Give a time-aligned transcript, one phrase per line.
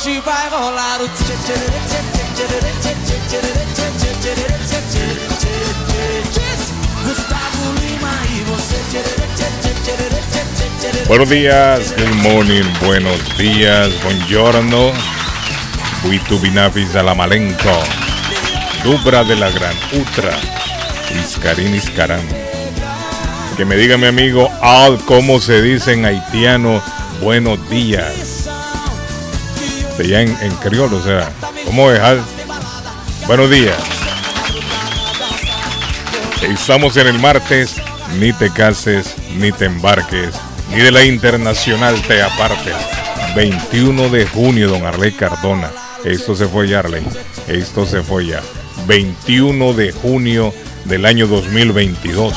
[0.00, 1.54] e tchê tchê
[11.06, 14.92] Buenos días, good morning, buenos días, buongiorno.
[16.02, 17.78] Buitubinafis Alamalenco,
[18.82, 20.34] Dubra de la Gran Utra,
[21.22, 22.26] Iscarín Iscarán.
[23.58, 26.80] Que me diga mi amigo Al, cómo se dice en haitiano,
[27.20, 28.39] buenos días.
[30.00, 31.30] Sería en, en criollo, o sea,
[31.66, 32.22] ¿cómo Al?
[33.26, 33.76] Buenos días.
[36.40, 37.74] Estamos en el martes,
[38.18, 40.30] ni te cases, ni te embarques,
[40.70, 42.72] ni de la internacional te apartes.
[43.36, 45.70] 21 de junio, don Arley Cardona.
[46.02, 47.04] Esto se fue ya, Arley.
[47.46, 48.40] Esto se fue ya.
[48.86, 50.54] 21 de junio
[50.86, 52.32] del año 2022.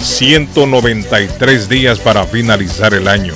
[0.00, 3.34] 193 días para finalizar el año.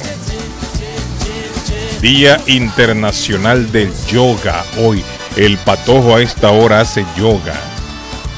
[2.02, 4.64] Día Internacional del Yoga.
[4.78, 5.02] Hoy
[5.36, 7.54] el patojo a esta hora hace yoga.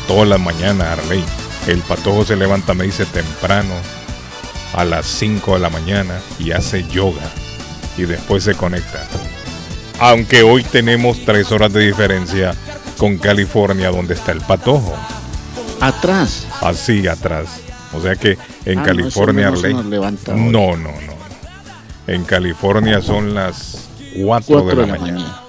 [0.06, 1.24] Toda la mañana, Arley.
[1.66, 3.72] El patojo se levanta, me dice temprano,
[4.74, 7.22] a las 5 de la mañana y hace yoga.
[7.96, 9.00] Y después se conecta.
[9.98, 12.54] Aunque hoy tenemos 3 horas de diferencia
[12.98, 14.94] con California, donde está el patojo.
[15.80, 16.46] Atrás.
[16.60, 17.46] Así atrás.
[17.94, 18.36] O sea que
[18.66, 19.74] en Ah, California, no Arley.
[19.74, 21.13] No, no, no.
[22.06, 23.88] En California son las
[24.22, 25.40] 4 de la, mañana.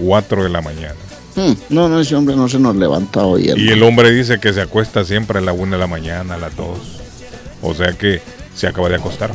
[0.00, 0.94] 4 de la mañana.
[1.34, 3.52] Hmm, No, no, ese hombre no se nos levanta hoy.
[3.56, 6.38] Y el hombre dice que se acuesta siempre a la 1 de la mañana, a
[6.38, 6.78] las 2.
[7.62, 8.20] O sea que
[8.54, 9.32] se acaba de acostar.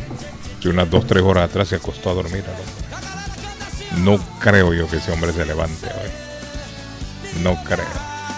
[0.61, 2.43] Que unas 2, 3 horas atrás se acostó a dormir.
[3.97, 7.41] No creo yo que ese hombre se levante hoy.
[7.43, 7.85] No creo.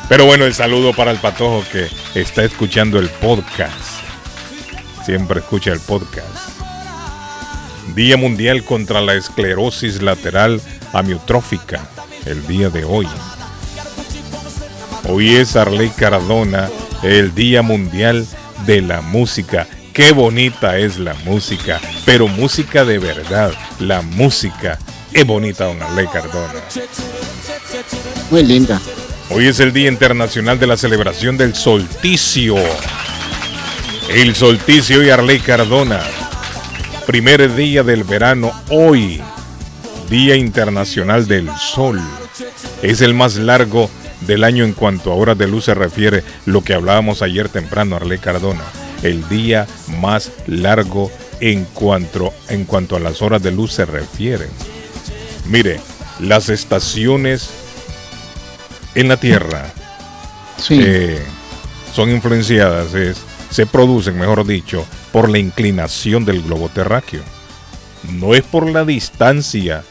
[0.08, 1.88] Pero bueno, el saludo para el patojo que
[2.20, 3.74] está escuchando el podcast.
[5.06, 6.45] Siempre escucha el podcast.
[7.96, 10.60] Día Mundial contra la Esclerosis Lateral
[10.92, 11.88] Amiotrófica.
[12.26, 13.08] El día de hoy.
[15.08, 16.70] Hoy es Arley Cardona,
[17.04, 18.28] el Día Mundial
[18.66, 19.66] de la Música.
[19.94, 23.54] Qué bonita es la música, pero música de verdad.
[23.80, 24.78] La música
[25.14, 26.62] es bonita, don Arley Cardona.
[28.30, 28.82] Muy linda.
[29.30, 32.58] Hoy es el Día Internacional de la Celebración del Solsticio.
[34.10, 36.02] El solsticio y Arley Cardona.
[37.06, 39.22] Primer día del verano hoy.
[40.10, 42.00] Día Internacional del Sol.
[42.82, 43.90] Es el más largo
[44.22, 47.96] del año en cuanto a horas de luz se refiere, lo que hablábamos ayer temprano,
[47.96, 48.62] Arley Cardona.
[49.04, 49.68] El día
[50.00, 54.48] más largo en cuanto, en cuanto a las horas de luz se refiere.
[55.48, 55.80] Mire,
[56.20, 57.50] las estaciones
[58.96, 59.66] en la Tierra
[60.58, 60.80] Sí.
[60.82, 61.20] eh,
[61.94, 63.18] son influenciadas, es-
[63.56, 67.24] se producen, mejor dicho, por la inclinación del globo terráqueo.
[68.12, 69.84] No es por la distancia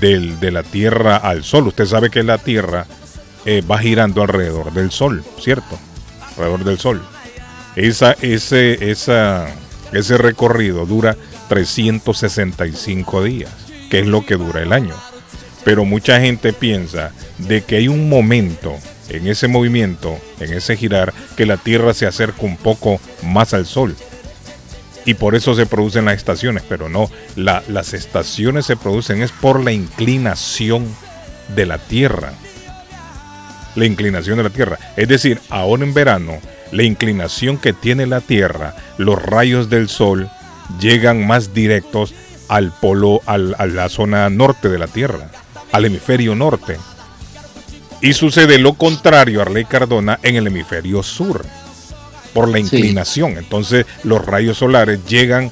[0.00, 1.66] del- de la Tierra al Sol.
[1.68, 2.86] Usted sabe que la Tierra
[3.44, 5.78] eh, va girando alrededor del Sol, ¿cierto?
[6.36, 7.02] Alrededor del Sol.
[7.76, 9.46] Esa, ese, esa,
[9.92, 11.16] ese recorrido dura
[11.48, 13.50] 365 días,
[13.90, 14.94] que es lo que dura el año.
[15.64, 18.74] Pero mucha gente piensa de que hay un momento
[19.08, 23.66] en ese movimiento, en ese girar, que la Tierra se acerca un poco más al
[23.66, 23.94] Sol.
[25.04, 29.30] Y por eso se producen las estaciones, pero no, la- las estaciones se producen es
[29.30, 30.86] por la inclinación
[31.54, 32.32] de la Tierra.
[33.76, 34.78] La inclinación de la Tierra.
[34.96, 36.38] Es decir, ahora en verano,
[36.72, 40.28] la inclinación que tiene la Tierra, los rayos del Sol
[40.80, 42.12] llegan más directos
[42.48, 45.30] al polo, a la zona norte de la Tierra,
[45.72, 46.78] al hemisferio norte.
[48.00, 51.44] Y sucede lo contrario, Arley Cardona, en el hemisferio sur,
[52.34, 52.64] por la Sí.
[52.64, 53.38] inclinación.
[53.38, 55.50] Entonces los rayos solares llegan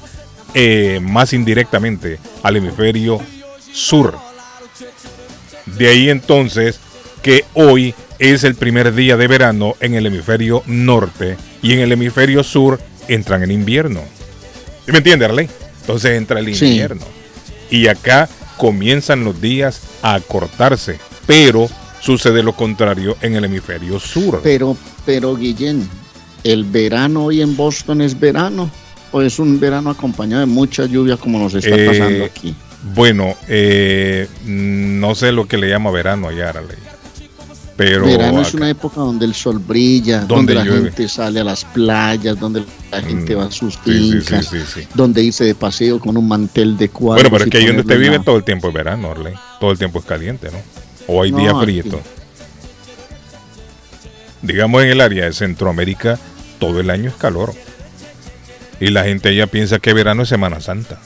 [0.57, 3.19] eh, más indirectamente al hemisferio
[3.73, 4.17] sur.
[5.65, 6.79] De ahí entonces
[7.21, 11.91] que hoy es el primer día de verano en el hemisferio norte y en el
[11.91, 14.01] hemisferio sur entran en invierno.
[14.85, 15.49] ¿Sí me entiende, Arley?
[15.81, 16.67] Entonces entra el Sí.
[16.67, 17.05] invierno.
[17.69, 21.67] Y acá comienzan los días a acortarse, pero
[22.05, 24.39] sucede lo contrario en el hemisferio sur.
[24.43, 25.87] Pero, pero Guillén,
[26.43, 28.69] ¿el verano hoy en Boston es verano?
[29.11, 32.53] ¿O es un verano acompañado de mucha lluvia como nos está Eh, pasando aquí?
[32.93, 36.77] Bueno, eh, no sé lo que le llama verano allá, Arley.
[37.77, 40.81] Pero verano es una época donde el sol brilla, Donde donde, la llueve.
[40.91, 44.81] gente sale a las playas, donde la gente Mm, va a sus fincas, sí, sí,
[44.81, 44.87] sí.
[44.93, 47.23] donde irse de paseo con un mantel de cuadros.
[47.23, 49.33] Bueno, pero es que ahí donde usted vive todo el tiempo es verano, Arley.
[49.59, 50.57] Todo el tiempo es caliente, ¿no?
[51.07, 52.01] O hay No, días aquí- fríos.
[54.41, 56.19] Digamos en el área de Centroamérica,
[56.59, 57.53] todo el año es calor.
[58.79, 60.99] Y la gente allá piensa que verano es Semana Santa.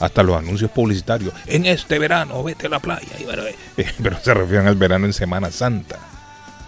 [0.00, 1.32] Hasta los anuncios publicitarios.
[1.46, 3.06] En este verano, vete a la playa.
[3.76, 5.98] eh, Pero se refieren al verano en Semana Santa.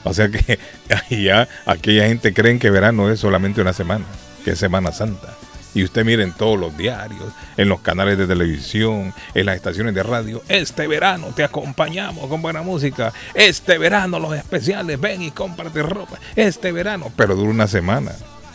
[0.04, 0.58] O sea que
[1.10, 4.04] allá aquella gente creen que verano es solamente una semana,
[4.44, 5.36] que es Semana Santa.
[5.76, 9.94] Y usted mire en todos los diarios, en los canales de televisión, en las estaciones
[9.94, 15.32] de radio, este verano te acompañamos con buena música, este verano los especiales, ven y
[15.32, 18.12] cómprate ropa, este verano, pero dura una semana.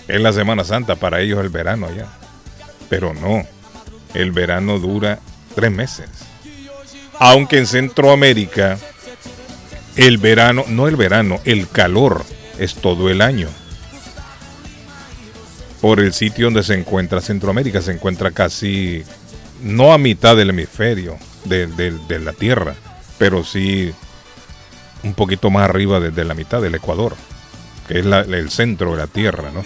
[0.07, 2.07] Es la Semana Santa, para ellos el verano allá.
[2.89, 3.45] Pero no,
[4.15, 5.19] el verano dura
[5.53, 6.09] tres meses.
[7.19, 8.79] Aunque en Centroamérica
[9.95, 12.25] el verano, no el verano, el calor
[12.57, 13.47] es todo el año.
[15.81, 19.03] Por el sitio donde se encuentra Centroamérica, se encuentra casi,
[19.63, 22.75] no a mitad del hemisferio de, la Tierra,
[23.17, 23.91] pero sí
[25.03, 27.15] un poquito más arriba de, la mitad del Ecuador,
[27.87, 29.65] que es la- el centro de la Tierra, ¿no?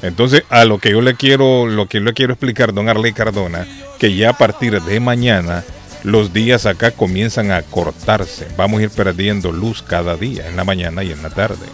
[0.00, 3.66] Entonces, a lo que yo le quiero, lo que le quiero explicar, don Arley Cardona,
[3.98, 5.64] que ya a partir de mañana
[6.04, 8.46] los días acá comienzan a cortarse.
[8.56, 11.66] Vamos a ir perdiendo luz cada día, en la mañana y en la tarde.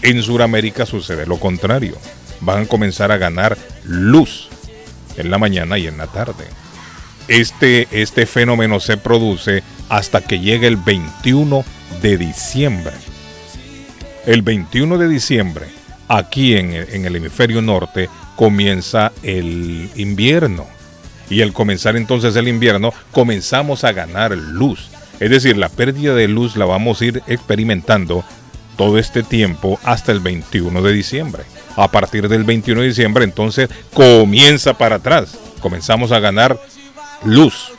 [0.00, 1.98] En Sudamérica sucede lo contrario.
[2.40, 4.48] Van a comenzar a ganar luz
[5.16, 6.44] en la mañana y en la tarde.
[7.26, 11.64] Este, este fenómeno se produce hasta que llegue el 21
[12.00, 12.94] de diciembre.
[14.26, 15.66] El 21 de diciembre,
[16.08, 20.66] aquí en en el hemisferio norte, comienza el invierno.
[21.28, 24.88] Y al comenzar entonces el invierno, comenzamos a ganar luz.
[25.20, 28.24] Es decir, la pérdida de luz la vamos a ir experimentando
[28.76, 31.42] todo este tiempo hasta el 21 de diciembre.
[31.78, 35.38] A partir del 21 de diciembre, entonces comienza para atrás.
[35.60, 36.60] Comenzamos a ganar
[37.24, 37.70] luz,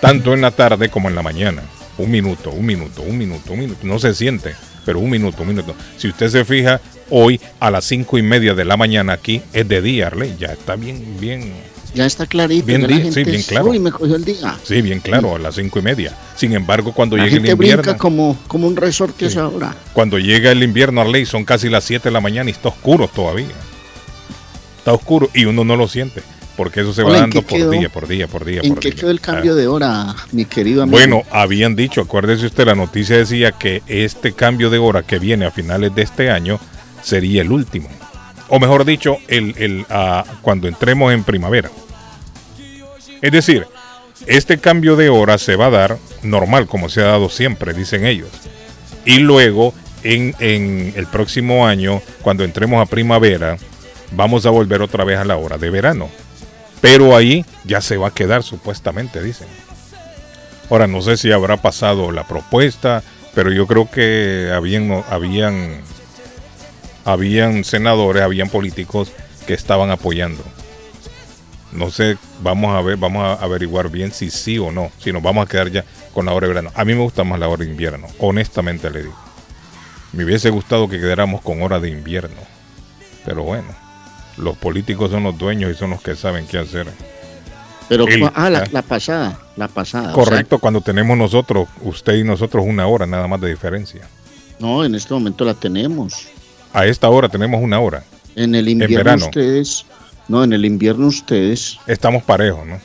[0.00, 1.62] tanto en la tarde como en la mañana.
[1.98, 3.80] Un minuto, un minuto, un minuto, un minuto.
[3.82, 4.54] No se siente,
[4.86, 5.74] pero un minuto, un minuto.
[5.96, 6.80] Si usted se fija,
[7.10, 10.36] hoy a las cinco y media de la mañana aquí es de día, Arley.
[10.38, 11.52] Ya está bien, bien,
[11.94, 12.66] Ya está clarito.
[12.66, 13.66] Bien ya la gente sí, bien claro.
[13.66, 14.56] Uy, me cogió el día.
[14.62, 16.16] sí, bien claro, a las cinco y media.
[16.36, 19.74] Sin embargo, cuando La llegue el invierno, brinca como, como un resorte a esa hora.
[19.92, 23.08] cuando llega el invierno, Arley, son casi las 7 de la mañana y está oscuro
[23.08, 23.48] todavía.
[24.78, 26.22] Está oscuro y uno no lo siente,
[26.56, 27.70] porque eso se va Hola, ¿en dando por quedó?
[27.72, 29.00] día, por día, por día, ¿En por qué día.
[29.00, 29.56] quedó el cambio Ah.
[29.56, 30.96] de hora, mi querido amigo?
[30.96, 35.44] Bueno, habían dicho, acuérdese usted, la noticia decía que este cambio de hora que viene
[35.44, 36.58] a finales de este año
[37.02, 37.88] sería el último.
[38.50, 41.70] O mejor dicho, el, el, ah, cuando entremos en primavera.
[43.22, 43.66] Es decir,
[44.26, 48.04] este cambio de hora se va a dar normal, como se ha dado siempre, dicen
[48.04, 48.28] ellos.
[49.04, 53.56] Y luego, en, en el próximo año, cuando entremos a primavera,
[54.12, 56.08] vamos a volver otra vez a la hora de verano.
[56.80, 59.48] Pero ahí ya se va a quedar, supuestamente, dicen.
[60.70, 63.02] Ahora, no sé si habrá pasado la propuesta,
[63.34, 65.80] pero yo creo que habían, habían,
[67.12, 69.12] habían senadores, habían políticos
[69.46, 70.42] que estaban apoyando.
[71.72, 75.22] No sé, vamos a ver, vamos a averiguar bien si sí o no, si nos
[75.22, 76.72] vamos a quedar ya con la hora de verano.
[76.74, 79.14] A mí me gusta más la hora de invierno, honestamente le digo.
[80.12, 82.40] Me hubiese gustado que quedáramos con hora de invierno.
[83.24, 83.68] Pero bueno,
[84.36, 86.88] los políticos son los dueños y son los que saben qué hacer.
[87.88, 88.68] Pero, el- ah, la, ah.
[88.72, 90.12] la pasada, la pasada.
[90.12, 94.08] o sea, Correcto, cuando tenemos nosotros, usted y nosotros, una hora nada más de diferencia.
[94.58, 96.26] no, en este momento la tenemos.
[96.72, 98.04] A esta hora tenemos una hora.
[98.36, 99.24] En el invierno verano.
[99.26, 99.84] ustedes,
[100.28, 102.78] no, en el invierno ustedes Estamos parejos, ¿no?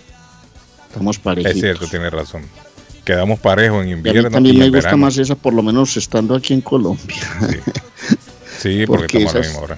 [0.88, 1.56] estamos parejitos.
[1.56, 2.44] Es cierto, tiene razón.
[3.04, 5.06] Quedamos parejos en Y a mí invierno también y me en gusta verano.
[5.06, 7.16] más esa, por lo menos estando aquí en Colombia.
[8.60, 9.78] Sí, porque, porque estamos a la misma hora.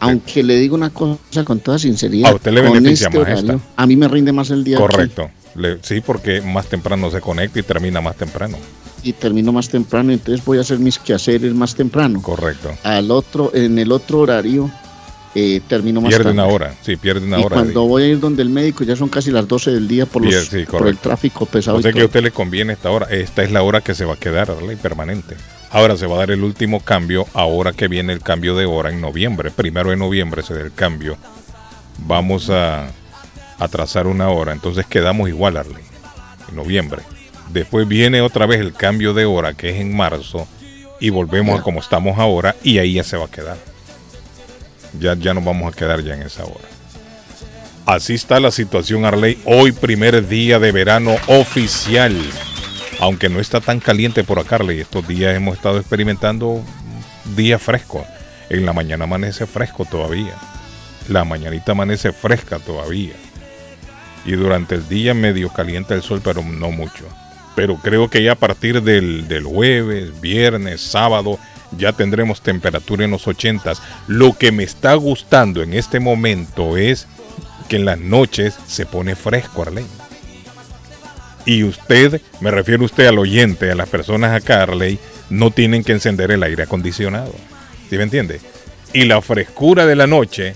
[0.00, 2.30] Aunque le digo una cosa con toda sinceridad.
[2.32, 3.40] A usted le beneficia este más esta.
[3.52, 4.76] horario, A mí me rinde más el día.
[4.76, 5.30] aquí Correcto.
[5.54, 8.58] Le- sí, porque más temprano se conecta y termina más temprano.
[9.06, 12.20] Y termino más temprano, entonces voy a hacer mis quehaceres más temprano.
[12.22, 12.74] Correcto.
[12.82, 14.70] Al otro, en el otro horario,
[15.34, 16.34] eh, termino más Pierde tarde.
[16.34, 19.08] una hora, sí, pierde una y cuando voy a ir donde el médico ya son
[19.08, 21.76] casi las 12 del día por, los, sí, por el tráfico pesado.
[21.76, 23.06] O y sea que a usted le conviene esta hora.
[23.10, 25.36] Esta es la hora que se va a quedar, Arley, permanente.
[25.70, 28.90] Ahora se va a dar el último cambio, ahora que viene el cambio de hora
[28.90, 29.50] en noviembre.
[29.50, 31.16] Primero de noviembre se da el cambio.
[31.98, 32.88] Vamos a
[33.58, 35.84] atrasar una hora, entonces quedamos igual, Arley,
[36.48, 37.02] en noviembre.
[37.50, 40.46] Después viene otra vez el cambio de hora, que es en marzo,
[41.00, 43.56] y volvemos a como estamos ahora, y ahí ya se va a quedar.
[44.98, 46.68] Ya, ya nos vamos a quedar ya en esa hora.
[47.86, 49.38] Así está la situación, Arley.
[49.44, 52.16] Hoy, primer día de verano oficial.
[52.98, 54.80] Aunque no está tan caliente por acá, Arley.
[54.80, 56.62] Estos días hemos estado experimentando
[57.36, 58.04] días frescos.
[58.48, 60.34] En la mañana amanece fresco todavía.
[61.08, 63.14] La mañanita amanece fresca todavía.
[64.24, 67.04] Y durante el día medio calienta el sol, pero no mucho.
[67.56, 71.40] Pero creo que ya a partir del, jueves, viernes, sábado,
[71.76, 73.72] ya tendremos temperatura en los 80.
[74.06, 77.08] Lo que me está gustando en este momento es
[77.68, 79.86] que en las noches se pone fresco, Arley.
[81.46, 84.98] Y usted, me refiero usted al oyente, a las personas acá, Arley,
[85.30, 87.34] no tienen que encender el aire acondicionado.
[87.88, 88.40] ¿Sí me entiende?
[88.92, 90.54] Y la frescura de la noche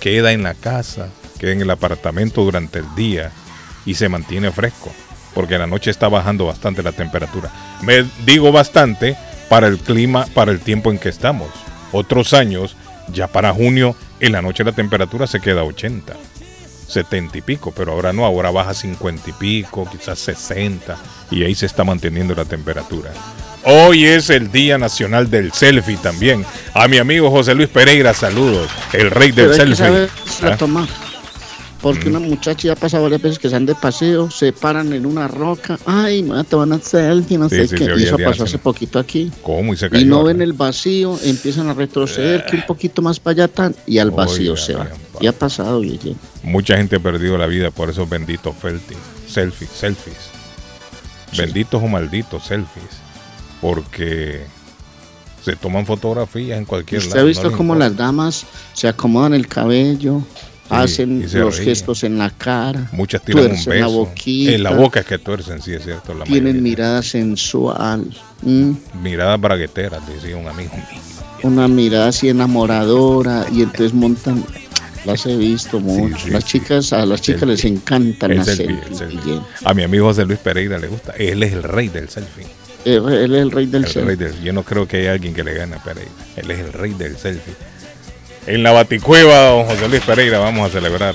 [0.00, 3.30] queda en la casa, queda en el apartamento durante el día
[3.86, 4.92] y se mantiene fresco.
[5.34, 7.50] Porque en la noche está bajando bastante la temperatura.
[7.82, 9.16] Me digo bastante
[9.48, 11.48] para el clima, para el tiempo en que estamos.
[11.92, 12.76] Otros años,
[13.12, 16.14] ya para junio, en la noche la temperatura se queda a 80.
[16.90, 20.96] 70 y pico, pero ahora no, ahora baja 50 y pico, quizás 60,
[21.30, 23.10] y ahí se está manteniendo la temperatura.
[23.64, 26.44] Hoy es el Día Nacional del Selfie también.
[26.74, 30.08] A mi amigo José Luis Pereira, saludos, el rey del selfie.
[30.42, 30.56] ¿Ah?
[31.82, 34.92] Porque una muchacha ya ha pasado varias veces que se han de paseo, se paran
[34.92, 37.84] en una roca, ay, me te van a selfie, no Sí, sé sí, qué.
[37.96, 39.30] y eso pasó hace- poquito aquí.
[39.42, 39.72] ¿Cómo?
[39.72, 40.02] Y se cayó.
[40.02, 43.74] Y no ven el vacío, empiezan a retroceder, que un poquito más para allá tan,
[43.86, 44.88] y al vacío Oiga, se va.
[45.20, 45.80] Y ha pasado.
[46.42, 48.96] Mucha gente ha perdido la vida por esos benditos felti-
[49.26, 50.16] selfies, selfies.
[51.36, 52.84] Benditos o malditos selfies.
[53.60, 54.40] Porque
[55.44, 57.24] se toman fotografías en cualquier ¿Usted lado.
[57.26, 57.88] ha visto cómo importa.
[57.88, 60.22] las damas se acomodan el cabello,
[60.70, 63.72] hacen los gestos en la cara, Muchas un beso.
[63.74, 66.14] la boquita, en la boca es que tuercen, sí es cierto.
[66.14, 66.62] La tienen mayoría.
[66.62, 68.06] mirada sensual,
[68.46, 68.74] ¿m?
[69.02, 70.84] Miradas bragueteras, decía un amigo mío.
[71.42, 74.44] una mirada así enamoradora, y entonces montan.
[75.06, 76.18] Las he visto mucho.
[76.18, 76.58] sí, las sí.
[76.58, 77.54] chicas, a las chicas Selfie.
[77.56, 79.40] les encantan las selfie, el selfies, selfie.
[79.64, 81.12] A mi amigo José Luis Pereira le gusta.
[81.12, 82.46] Él es el rey del selfie.
[82.84, 84.04] Él, él es el rey del El selfie.
[84.08, 86.10] rey del- yo no creo que haya alguien que le gane a Pereira.
[86.36, 87.54] Él es el rey del selfie.
[88.46, 91.14] En la Baticueva, don José Luis Pereira, vamos a celebrar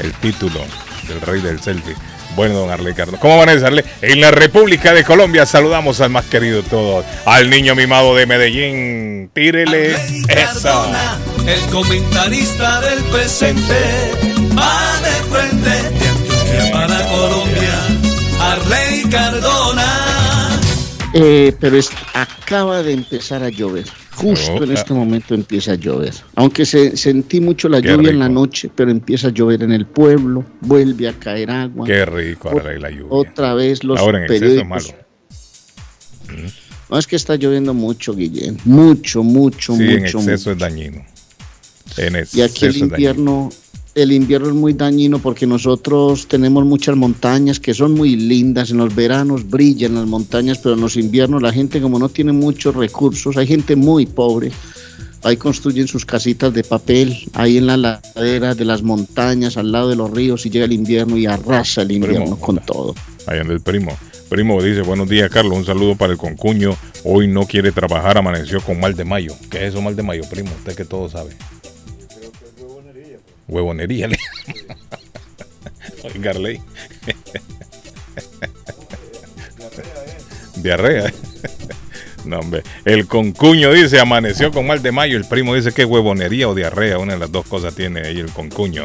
[0.00, 0.60] el título
[1.08, 1.94] del rey del selfie.
[2.36, 3.18] Bueno, don Arley Carlos.
[3.20, 3.84] ¿Cómo van a decirle?
[4.02, 8.26] En la República de Colombia saludamos al más querido de todos, al niño mimado de
[8.26, 9.30] Medellín.
[9.34, 9.96] Tírele.
[10.28, 14.12] Cardona, el comentarista del presente,
[14.56, 17.80] va de frente de para Colombia.
[18.40, 20.60] Arley Cardona.
[21.12, 23.86] Eh, pero es- acaba de empezar a llover.
[24.20, 24.96] Justo Oh, en este ah.
[24.96, 26.12] momento empieza a llover.
[26.34, 29.86] Aunque se, sentí mucho la lluvia en la noche, pero empieza a llover en el
[29.86, 31.86] pueblo, vuelve a caer agua.
[31.86, 33.06] Qué rico, Arley, la lluvia.
[33.10, 34.68] Otra vez los Ahora en exceso periódicos.
[34.68, 36.50] malo.
[36.90, 38.58] No es que está lloviendo mucho, Guillén.
[38.64, 40.18] Mucho, mucho, Sí, en mucho.
[40.18, 40.52] exceso mucho.
[40.52, 41.04] es dañino.
[41.96, 43.50] En Y aquí el es invierno,
[43.94, 48.70] el invierno es muy dañino porque nosotros tenemos muchas montañas que son muy lindas.
[48.70, 52.32] En los veranos brillan las montañas, pero en los inviernos la gente como no tiene
[52.32, 54.52] muchos recursos, hay gente muy pobre.
[55.22, 59.90] Ahí construyen sus casitas de papel, ahí en la ladera de las montañas, al lado
[59.90, 62.94] de los ríos, y llega el invierno y arrasa el invierno con todo.
[63.26, 63.94] Ahí anda el primo.
[64.30, 66.74] Primo dice, buenos días Carlos, un saludo para el concuño.
[67.04, 69.34] Hoy no quiere trabajar, amaneció con mal de mayo.
[69.50, 70.50] ¿Qué es eso mal de mayo, primo?
[70.56, 71.32] Usted que todo sabe.
[73.50, 74.08] Huevonería.
[74.08, 74.18] le-
[76.14, 76.60] Oiga, Arley.
[80.56, 81.06] Diarrea.
[81.08, 81.14] ¿eh?
[82.24, 82.62] No, hombre.
[82.84, 85.16] El concuño dice, amaneció con mal de mayo.
[85.16, 86.98] El primo dice que huevonería o diarrea.
[86.98, 88.84] Una de las dos cosas tiene ahí el concuño.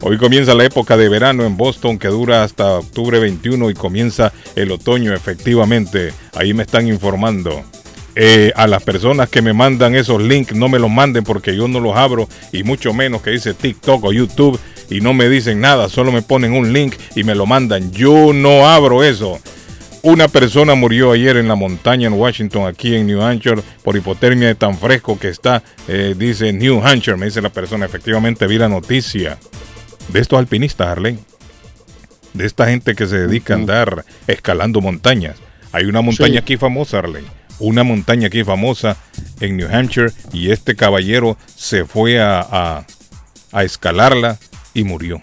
[0.00, 4.32] Hoy comienza la época de verano en Boston que dura hasta octubre 21 y comienza
[4.56, 6.12] el otoño efectivamente.
[6.34, 7.62] Ahí me están informando.
[8.14, 11.66] Eh, a las personas que me mandan esos links no me los manden porque yo
[11.66, 15.62] no los abro y mucho menos que dice TikTok o YouTube y no me dicen
[15.62, 17.90] nada, solo me ponen un link y me lo mandan.
[17.92, 19.40] Yo no abro eso.
[20.02, 24.48] Una persona murió ayer en la montaña en Washington, aquí en New Hampshire, por hipotermia
[24.48, 27.86] de tan fresco que está, eh, dice New Hampshire, me dice la persona.
[27.86, 29.38] Efectivamente vi la noticia
[30.08, 31.18] de estos alpinistas, Arlene.
[32.34, 35.36] De esta gente que se dedica a andar escalando montañas.
[35.70, 36.38] Hay una montaña Sí.
[36.38, 37.28] aquí famosa, Arlene.
[37.62, 38.96] Una montaña aquí famosa
[39.40, 42.84] en New Hampshire y este caballero se fue a,
[43.52, 44.38] a, escalarla
[44.74, 45.20] y murió.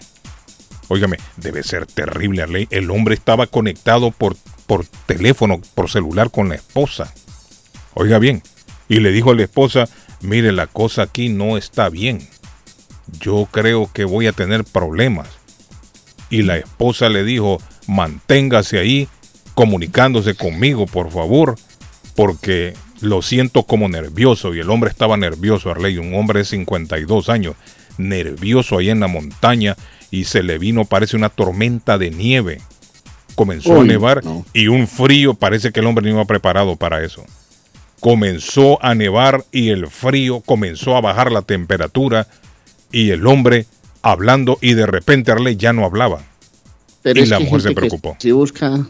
[0.88, 2.66] Óigame, debe ser terrible, Arley.
[2.70, 7.12] El hombre estaba conectado por, por teléfono, por celular con la esposa.
[7.94, 8.42] Oiga bien.
[8.88, 9.88] Y le dijo a la esposa,
[10.20, 12.26] mire, la cosa aquí no está bien.
[13.20, 15.28] Yo creo que voy a tener problemas.
[16.30, 19.08] Y la esposa le dijo, manténgase ahí
[19.54, 21.56] comunicándose conmigo, por favor,
[22.20, 24.54] porque lo siento como nervioso.
[24.54, 27.54] Y el hombre estaba nervioso, Arley, un hombre de 52 años,
[27.96, 29.74] nervioso ahí en la montaña
[30.10, 32.60] y se le vino, parece una tormenta de nieve.
[33.36, 34.44] Comenzó a nevar no.
[34.52, 37.24] y un frío, parece que el hombre no iba preparado para eso.
[38.00, 42.26] Comenzó a nevar y el frío comenzó a bajar la temperatura
[42.92, 43.64] y el hombre
[44.02, 46.20] hablando y de repente Arley ya no hablaba.
[47.00, 48.14] Pero Y la mujer se preocupó.
[48.18, 48.86] Si busca,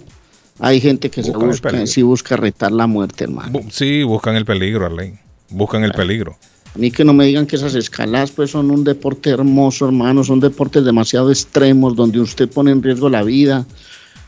[0.60, 3.60] hay gente que se Buscan el busca, si busca retar la muerte, hermano.
[3.70, 5.14] Sí, buscan el peligro, Arley.
[5.48, 6.36] Buscan el peligro.
[6.74, 10.22] A mí que no me digan que esas escaladas pues son un deporte hermoso, hermano,
[10.22, 13.66] son deportes demasiado extremos donde usted pone en riesgo la vida.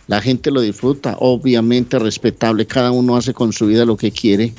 [0.08, 4.52] La gente lo disfruta, obviamente respetable, cada uno hace con su vida lo que quiere,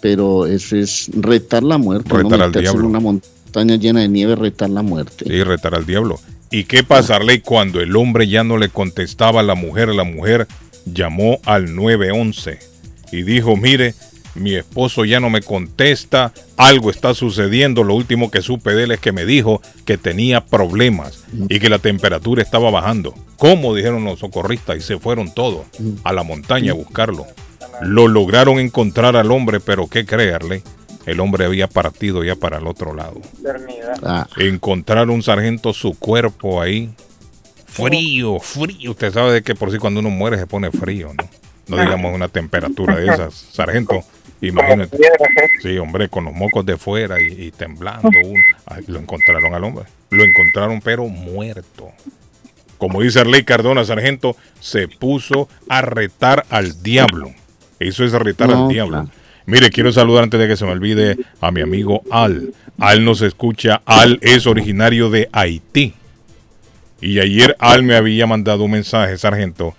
[0.00, 2.88] pero eso es retar la muerte, Retar no al meterse en diablo.
[2.88, 5.24] una montaña llena de nieve, retar la muerte.
[5.26, 6.20] y retar al diablo.
[6.52, 9.88] ¿Y qué pasa, Arley, cuando el hombre ya no le contestaba a la mujer?
[9.88, 10.46] La mujer
[10.86, 12.58] llamó al 911
[13.12, 13.94] y dijo, mire,
[14.34, 18.92] mi esposo ya no me contesta, algo está sucediendo, lo último que supe de él
[18.92, 23.14] es que me dijo que tenía problemas y que la temperatura estaba bajando.
[23.36, 23.74] ¿Cómo?
[23.74, 25.66] dijeron los socorristas y se fueron todos
[26.04, 27.26] a la montaña a buscarlo.
[27.82, 30.62] Lo lograron encontrar al hombre, pero ¿qué cree, Arley?
[31.06, 33.20] El hombre había partido ya para el otro lado.
[34.04, 36.90] Ah, Encontraron un sargento su cuerpo ahí.
[37.72, 38.90] Frío, frío.
[38.92, 41.28] Usted sabe de que por sí cuando uno muere se pone frío, ¿no?
[41.68, 43.32] No digamos una temperatura de esas.
[43.34, 44.00] Sargento,
[44.40, 44.98] imagínate.
[45.62, 48.08] Sí, hombre, con los mocos de fuera y, y temblando.
[48.24, 48.42] uno.
[48.66, 49.84] Ay, lo encontraron al hombre.
[50.10, 51.90] Lo encontraron pero muerto.
[52.76, 57.30] Como dice Arley Cardona, sargento, se puso a retar al diablo.
[57.78, 59.02] Eso es retar No, al diablo.
[59.02, 59.10] claro.
[59.46, 62.52] Mire, quiero saludar antes de que se me olvide a mi amigo Al.
[62.78, 63.82] Al nos escucha.
[63.84, 65.94] Al es originario de Haití.
[67.00, 69.74] Y ayer Al me había mandado un mensaje, sargento,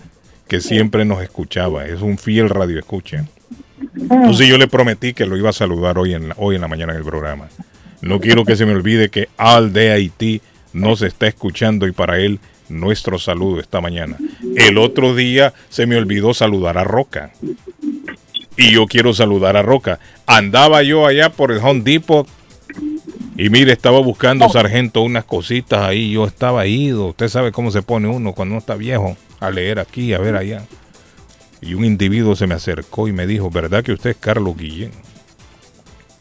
[0.48, 1.86] que siempre nos escuchaba.
[1.86, 3.26] Es un fiel radio escucha.
[3.96, 6.68] Entonces yo le prometí que lo iba a saludar hoy en, la- hoy en la
[6.68, 7.50] mañana en el programa.
[8.02, 10.42] No quiero que se me olvide que Al de Haití
[10.74, 14.18] nos está escuchando y para él nuestro saludo esta mañana.
[14.56, 17.32] El otro día se me olvidó saludar a Roca.
[18.58, 20.00] Y yo quiero saludar a Roca.
[20.26, 22.28] Andaba yo allá por el Home Depot
[23.42, 26.12] y mire, estaba buscando, sargento, unas cositas ahí.
[26.12, 27.08] Yo estaba ido.
[27.08, 30.36] Usted sabe cómo se pone uno cuando uno está viejo a leer aquí, a ver
[30.36, 30.64] allá.
[31.60, 34.92] Y un individuo se me acercó y me dijo, ¿verdad que usted es Carlos Guillén?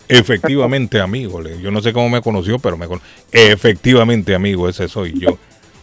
[0.09, 1.43] Efectivamente, amigo.
[1.43, 3.07] Yo no sé cómo me conoció, pero me conoció.
[3.33, 5.39] Efectivamente, amigo, ese soy yo.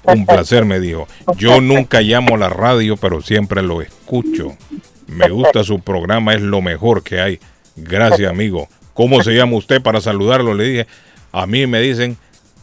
[0.05, 1.07] Un placer, me dijo.
[1.37, 4.57] Yo nunca llamo a la radio, pero siempre lo escucho.
[5.05, 7.39] Me gusta su programa, es lo mejor que hay.
[7.75, 8.67] Gracias, amigo.
[8.95, 10.55] ¿Cómo se llama usted para saludarlo?
[10.55, 10.87] Le dije.
[11.31, 12.17] A mí me dicen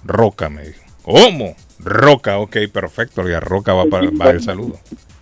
[0.05, 0.81] Roca, me dijo.
[1.03, 1.55] ¿Cómo?
[1.79, 3.24] Roca, ok, perfecto.
[3.24, 4.79] Dije, Roca va para, va el saludo.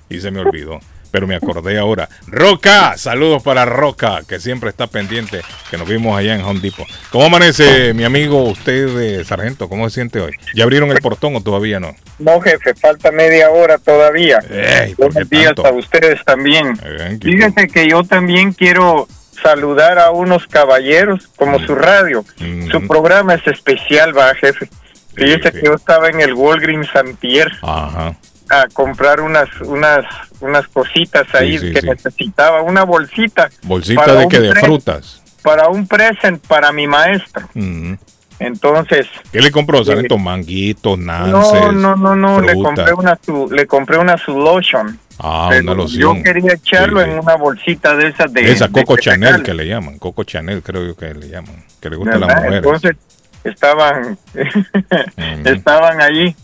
[0.09, 0.79] Y se me olvidó.
[1.11, 2.09] Pero me acordé ahora.
[2.27, 6.87] Roca, saludos para Roca, que siempre está pendiente, que nos vimos allá en Home Depot.
[7.11, 9.69] ¿Cómo amanece, mi amigo, usted, de sargento?
[9.69, 10.33] ¿Cómo se siente hoy?
[10.55, 11.95] ¿Ya abrieron el portón o todavía no?
[12.19, 14.39] No, jefe, falta media hora todavía.
[14.49, 15.67] Ey, ¿por qué Buenos días tanto?
[15.67, 16.79] a ustedes también.
[16.83, 19.07] Eh, ¿qué- Fíjense que yo también quiero
[19.43, 22.25] saludar a unos caballeros como su radio.
[22.39, 22.71] Mm.
[22.71, 24.69] Su programa es especial, va, jefe.
[25.15, 25.61] Fíjese sí.
[25.61, 28.17] que yo estaba en el Walgreens Santier Ajá.
[28.49, 30.05] a comprar unas unas
[30.41, 34.41] unas cositas ahí sí, que necesitaba, una bolsita ¿Bolsita de qué?
[34.41, 35.23] ¿De frutas?
[35.43, 37.49] para un present para mi maestro.
[37.55, 37.95] Mm.
[38.39, 40.19] Entonces, ¿Qué le compró, sargento?
[40.19, 44.99] Manguitos, nances, no, no, no, no, le compré una su, le compré una su lotion.
[45.19, 46.17] Ah, una loción.
[46.19, 47.13] Yo quería echarlo Sí, sí.
[47.13, 48.51] en una bolsita de esas de.
[48.51, 49.99] Esa de Coco cereal, Chanel que le llaman.
[49.99, 51.65] Coco Chanel creo yo que le llaman.
[51.81, 52.57] Que le gusta a las mujeres.
[52.57, 52.97] Entonces
[53.45, 55.49] estaban Ujú.
[55.49, 56.35] estaban allí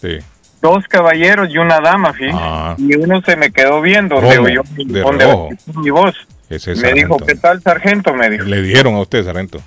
[0.00, 0.18] Sí.
[0.62, 2.36] dos caballeros y una dama, fíjate.
[2.40, 2.74] Ah.
[2.78, 4.42] Y uno se me quedó viendo oyó
[4.76, 5.48] mi, De donde rojo.
[5.76, 6.14] mi voz.
[6.50, 7.16] Ese es me dijo.
[7.18, 8.12] ¿qué tal, sargento?
[8.14, 8.44] Me dijo.
[8.44, 9.60] Le dijeron a usted, sargento.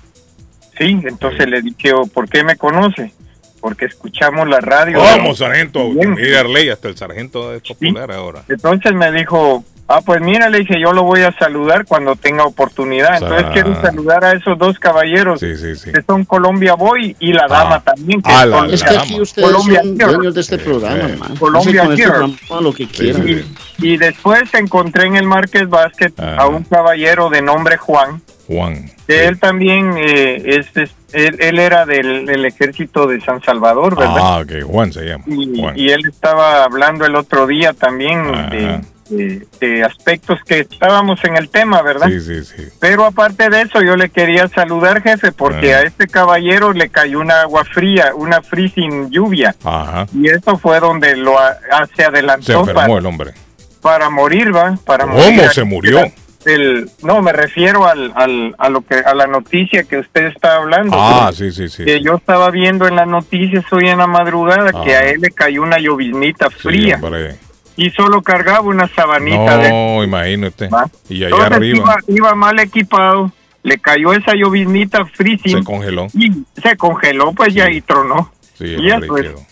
[0.78, 3.12] Sí, entonces le dije, "Oh, ¿por qué me conoce?
[3.60, 4.98] Porque escuchamos la radio.
[4.98, 5.90] Vamos, sargento.
[5.90, 6.12] Bien.
[6.14, 8.42] Mire, Arley, hasta el sargento es popular ahora.
[8.48, 12.44] Entonces me dijo, Ah, pues mira, le dije, yo lo voy a saludar cuando tenga
[12.44, 13.14] oportunidad.
[13.22, 13.50] Entonces Ah.
[13.54, 15.90] quiero saludar a esos dos caballeros Sí, sí, sí.
[15.90, 17.48] que son Colombia Boy y la Ah.
[17.48, 18.20] dama también.
[18.20, 20.12] Que Ah, la- Es que aquí ustedes Colombia son Girl.
[20.16, 21.10] dueños de este Sí, programa, sí.
[21.12, 21.34] hermano.
[21.40, 23.24] Colombia con este programa lo que quieran.
[23.26, 23.44] sí.
[23.78, 26.36] y después encontré en el Marqués Basket Ah.
[26.40, 28.20] a un caballero de nombre Juan.
[28.48, 28.90] Juan.
[29.06, 29.26] que.
[29.26, 34.16] Él también eh, es, es- él, él era del, del ejército de San Salvador, ¿verdad?
[34.18, 35.24] Ah, ok, Juan se llama.
[35.26, 35.78] y, Juan.
[35.78, 41.36] y él estaba hablando el otro día también de, de- de aspectos que estábamos en
[41.38, 42.08] el tema, ¿verdad?
[42.08, 42.68] Sí, sí, sí.
[42.78, 45.78] Pero aparte de eso, yo le quería saludar, jefe, porque Ah.
[45.78, 49.54] a este caballero le cayó una agua fría, una freezing lluvia.
[49.64, 50.06] Ajá.
[50.12, 53.30] Y eso fue donde lo a- a- se Se adelantó para, enfermó el hombre.
[53.80, 54.76] para morir, ¿va?
[54.84, 55.48] Para ¿Cómo morir.
[55.52, 56.00] se murió?
[56.44, 60.56] El, no, me refiero al, al, a lo que a la noticia que usted está
[60.56, 60.96] hablando.
[60.98, 61.84] Ah, sí, sí, sí.
[61.84, 65.00] que yo estaba viendo en las noticias hoy en la madrugada que Ah.
[65.00, 67.36] a él le cayó una lloviznita Sí, fría hombre.
[67.76, 70.68] y solo cargaba una sabanita de No, imagínate.
[70.68, 70.88] ¿va?
[71.08, 73.32] Y allá Entonces arriba iba, iba mal equipado,
[73.64, 76.06] le cayó esa lloviznita se freezing congeló.
[76.14, 76.30] y
[76.62, 78.30] se congeló pues ya y tronó.
[78.56, 79.47] Sí, y eso es-.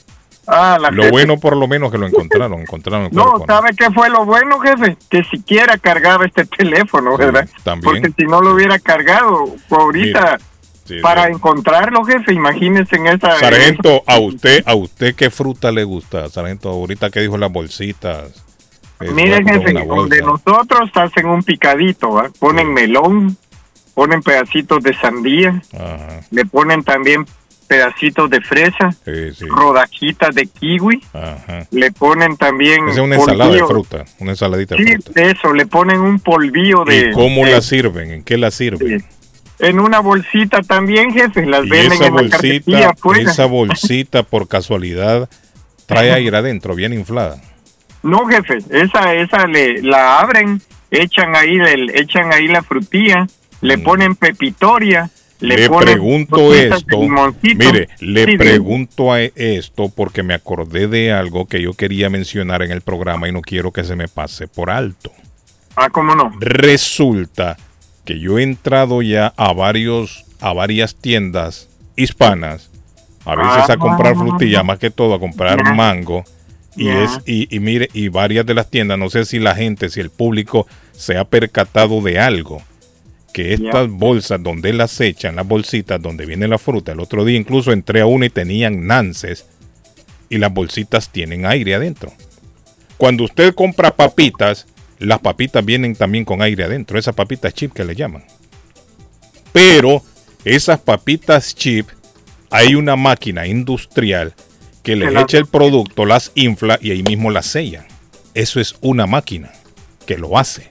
[0.46, 3.38] Ah, la Lo jefe- bueno por lo menos que lo encontraron, encontraron el No, cuerpo,
[3.40, 3.46] ¿no?
[3.46, 4.96] ¿sabe qué fue lo bueno, jefe?
[5.10, 7.48] Que siquiera cargaba este teléfono, Sí, ¿verdad?
[7.64, 8.02] también.
[8.02, 10.38] Porque si no lo hubiera cargado, ahorita,
[10.84, 13.36] Sí, para encontrarlo, jefe, imagínese en esa...
[13.40, 18.44] Sargento, a usted, a usted qué fruta le gusta, Sargento, ahorita que dijo las bolsitas.
[19.00, 22.22] Mire, voy a comprar jefe, donde nosotros hacen un picadito.
[22.38, 23.36] Ponen melón,
[23.94, 27.26] ponen pedacitos de sandía, Ajá, le ponen también
[27.66, 29.44] pedacitos de fresa, sí, sí.
[29.46, 31.66] rodajitas de kiwi, Ajá.
[31.70, 32.88] le ponen también...
[32.88, 33.66] Es una ensalada de polvillo.
[33.88, 35.10] fruta, una ensaladita de Sí, fruta.
[35.20, 37.10] de eso, le ponen un polvillo de...
[37.10, 38.10] ¿Y cómo de- la sirven?
[38.10, 39.04] ¿En qué la sirven?
[39.58, 43.30] En una bolsita también, jefe, las Y venden esa en la bolsita, afuera.
[43.30, 45.28] esa bolsita por casualidad
[45.86, 47.40] trae aire adentro, bien inflada.
[48.02, 53.26] No, jefe, esa esa le la abren, echan ahí el, echan ahí la frutilla,
[53.62, 53.82] le Mm.
[53.82, 57.00] ponen pepitoria, le, pregunto esto,
[57.42, 62.62] mire, le Sí, pregunto a esto porque me acordé de algo que yo quería mencionar
[62.62, 65.12] en el programa y no quiero que se me pase por alto.
[65.76, 66.32] Ah, cómo no.
[66.40, 67.56] Resulta
[68.04, 72.70] que yo he entrado ya a varios, a varias tiendas hispanas,
[73.24, 73.76] a veces a Ah.
[73.76, 76.24] comprar frutilla, más que todo a comprar mango.
[76.76, 79.88] Y es, y, y mire, y varias de las tiendas, no sé si la gente,
[79.88, 82.62] si el público se ha percatado de algo,
[83.36, 87.36] que estas bolsas donde las echan, las bolsitas donde viene la fruta, el otro día
[87.36, 89.44] incluso entré a una y tenían nances,
[90.30, 92.10] y las bolsitas tienen aire adentro.
[92.96, 94.66] Cuando usted compra papitas,
[94.98, 98.24] las papitas vienen también con aire adentro, esas papitas chip que le llaman.
[99.52, 100.02] Pero
[100.46, 101.90] esas papitas chip,
[102.48, 104.32] hay una máquina industrial
[104.82, 107.86] que les echa el producto, las infla y ahí mismo las sella.
[108.32, 109.52] Eso es una máquina
[110.06, 110.68] que lo hace.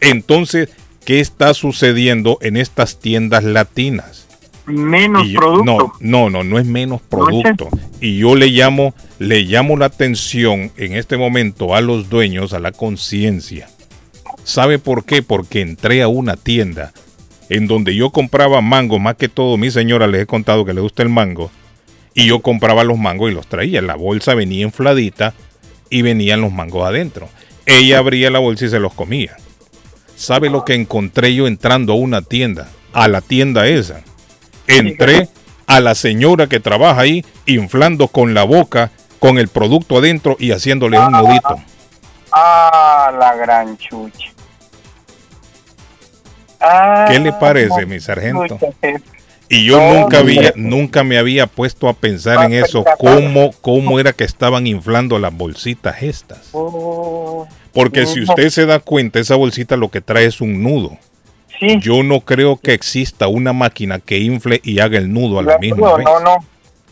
[0.00, 0.68] Entonces,
[1.06, 4.26] ¿qué está sucediendo en estas tiendas latinas?
[4.66, 5.92] Menos yo- producto.
[6.00, 7.68] No, no, no, no es menos ¿No es producto.
[8.00, 12.58] Y yo le llamo, le llamo la atención en este momento a los dueños, a
[12.58, 13.68] la conciencia.
[14.44, 15.22] ¿Sabe por qué?
[15.22, 16.92] Porque entré a una tienda
[17.48, 20.80] en donde yo compraba mango, más que todo, mi señora les he contado que le
[20.80, 21.50] gusta el mango,
[22.12, 23.80] y yo compraba los mangos y los traía.
[23.82, 25.32] La bolsa venía infladita
[25.90, 27.28] y venían los mangos adentro.
[27.66, 29.36] Ella abría la bolsa y se los comía.
[30.16, 32.68] ¿Sabe lo que encontré yo entrando a una tienda?
[32.92, 34.00] A la tienda esa.
[34.66, 35.28] Entré
[35.66, 40.52] a la señora que trabaja ahí inflando con la boca con el producto adentro y
[40.52, 41.56] haciéndole un nudito.
[42.32, 44.30] Ah, la gran chucha.
[46.60, 48.58] Ah, ¿Qué le parece, mi sargento?
[49.48, 54.12] Y yo nunca había, nunca me había puesto a pensar en eso, cómo, cómo era
[54.12, 56.50] que estaban inflando las bolsitas estas.
[57.76, 60.96] Porque si usted se da cuenta, esa bolsita lo que trae es un nudo.
[61.60, 61.78] sí.
[61.80, 65.52] Yo no creo que exista una máquina que infle y haga el nudo a la
[65.54, 66.04] No, misma vez.
[66.04, 66.36] no, no.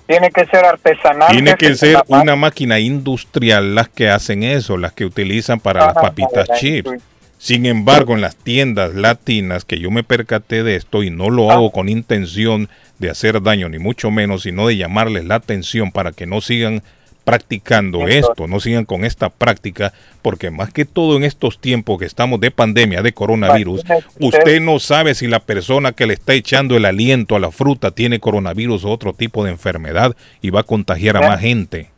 [0.07, 1.29] Tiene que ser artesanal.
[1.33, 5.97] Tiene que ser una máquina industrial las que hacen eso, las que utilizan para las
[5.97, 6.91] Ah, papitas la chips.
[7.39, 11.51] Sin embargo, en las tiendas latinas que yo me percaté de esto y no lo
[11.51, 12.69] hago con intención
[12.99, 16.83] de hacer daño, ni mucho menos, sino de llamarles la atención para que no sigan
[17.25, 22.05] practicando esto, no sigan con esta práctica, porque más que todo en estos tiempos que
[22.05, 23.83] estamos de pandemia, de coronavirus,
[24.21, 24.61] usted.
[24.61, 28.21] no sabe si la persona que le está echando el aliento a la fruta tiene
[28.21, 31.91] coronavirus o otro tipo de enfermedad y va a contagiar a más gente.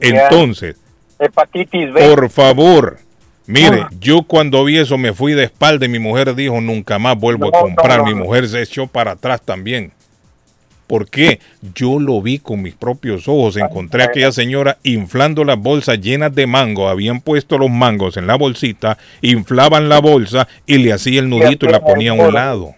[0.00, 0.76] Entonces,
[1.18, 2.00] Hepatitis B.
[2.14, 2.98] por favor,
[3.46, 3.90] mire, Ah.
[4.00, 7.50] yo cuando vi eso me fui de espalda y mi mujer dijo, nunca más vuelvo
[7.50, 7.98] No, a comprar.
[7.98, 9.92] no, no, mi mujer se echó para atrás también.
[10.90, 11.38] ¿Por qué?
[11.72, 13.56] Yo lo vi con mis propios ojos.
[13.56, 16.88] Encontré a aquella señora inflando las bolsas llenas de mango.
[16.88, 21.66] Habían puesto los mangos en la bolsita, inflaban la bolsa y le hacía el nudito
[21.66, 22.74] y la ponía a un lado.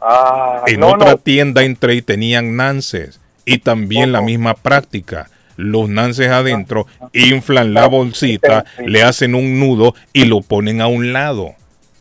[0.00, 1.16] Ah, En no, otra no.
[1.18, 3.18] tienda entré y tenían nances.
[3.44, 5.28] Y también la misma práctica.
[5.56, 11.12] Los nances adentro inflan la bolsita, le hacen un nudo y lo ponen a un
[11.12, 11.54] lado.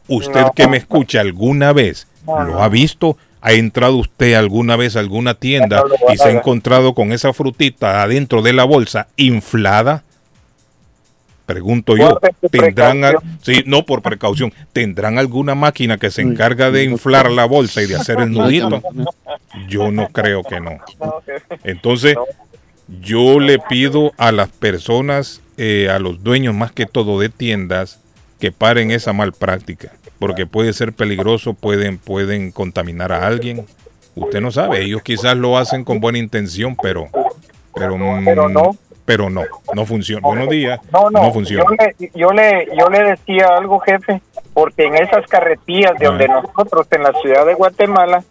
[0.08, 3.18] Usted que me escucha alguna vez, ¿lo ha visto?
[3.46, 8.02] ¿Ha entrado usted alguna vez a alguna tienda y se ha encontrado con esa frutita
[8.02, 10.04] adentro de la bolsa inflada?
[11.46, 16.86] Pregunto yo, ¿tendrán, a- sí, no por precaución, ¿tendrán alguna máquina que se encarga de
[16.86, 18.82] inflar la bolsa y de hacer el nudito?
[19.68, 20.78] Yo no creo que no.
[21.66, 22.16] Entonces,
[23.02, 28.00] yo le pido a las personas, eh, a los dueños más que todo de tiendas,
[28.40, 33.66] que paren esa mal práctica, porque puede ser peligroso, pueden, pueden contaminar a alguien.
[34.16, 37.08] Usted no sabe, ellos quizás lo hacen con buena intención, pero,
[37.74, 38.76] pero, mm, Pero no.
[39.06, 39.42] pero no,
[39.74, 40.26] no funciona.
[40.28, 41.64] Buenos días, No, no, funciona.
[41.66, 44.22] Yo le, yo, le, yo le decía algo, jefe,
[44.54, 46.10] porque en esas carretillas de Ah.
[46.10, 48.24] donde nosotros, en la ciudad de Guatemala,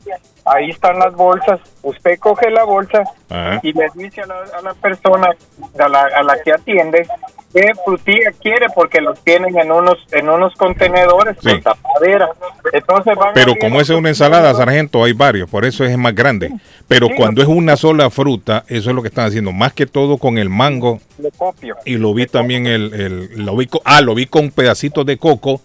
[0.45, 1.59] ahí están las bolsas.
[1.83, 3.59] Usted coge la bolsa Ajá.
[3.65, 5.31] y le dice a la, a la persona,
[5.79, 7.07] a la, a la que atiende,
[7.53, 11.49] qué frutilla quiere, porque los tienen en unos en unos contenedores Sí.
[11.51, 12.29] con tapadera.
[12.73, 16.51] Entonces van Pero como es una ensalada, sargento, hay varios, por eso es más grande.
[16.89, 19.87] Pero Sí, cuando es una sola fruta, eso es lo que están haciendo, más que
[19.87, 21.77] todo con el mango, Le copio.
[21.85, 25.61] y lo vi también el, el- lo vi ah lo vi con pedacitos de coco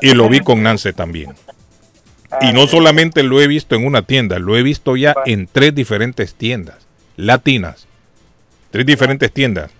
[0.00, 1.34] y lo vi con Nance también
[2.42, 5.74] y no solamente lo he visto en una tienda lo he visto ya en tres
[5.74, 6.76] diferentes tiendas
[7.16, 7.86] latinas
[8.70, 9.70] tres diferentes tiendas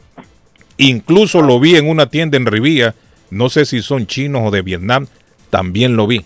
[0.78, 2.94] incluso lo vi en una tienda en Rivía
[3.30, 5.06] no sé si son chinos o de Vietnam
[5.50, 6.24] también lo vi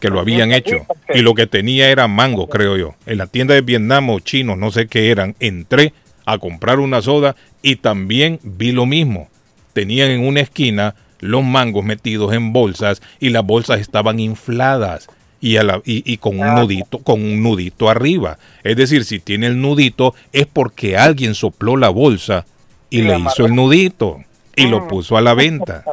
[0.00, 0.84] que lo habían hecho.
[1.14, 2.94] y lo que tenía era mango creo yo.
[3.06, 5.92] En la tienda de Vietnam o chinos no sé qué eran entré
[6.26, 9.28] a comprar una soda y también vi lo mismo.
[9.74, 15.06] Tenían en una esquina los mangos metidos en bolsas y las bolsas estaban infladas
[15.40, 18.38] y, a la- y, y con un nudito con un nudito arriba.
[18.64, 22.44] Es decir si tiene el nudito es porque alguien sopló la bolsa
[22.92, 24.20] y le hizo el nudito
[24.54, 24.70] y Mm.
[24.70, 25.84] lo puso a la venta.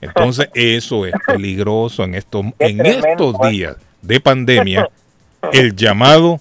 [0.00, 4.88] Entonces eso es peligroso en estos en estos días de pandemia
[5.52, 6.40] el llamado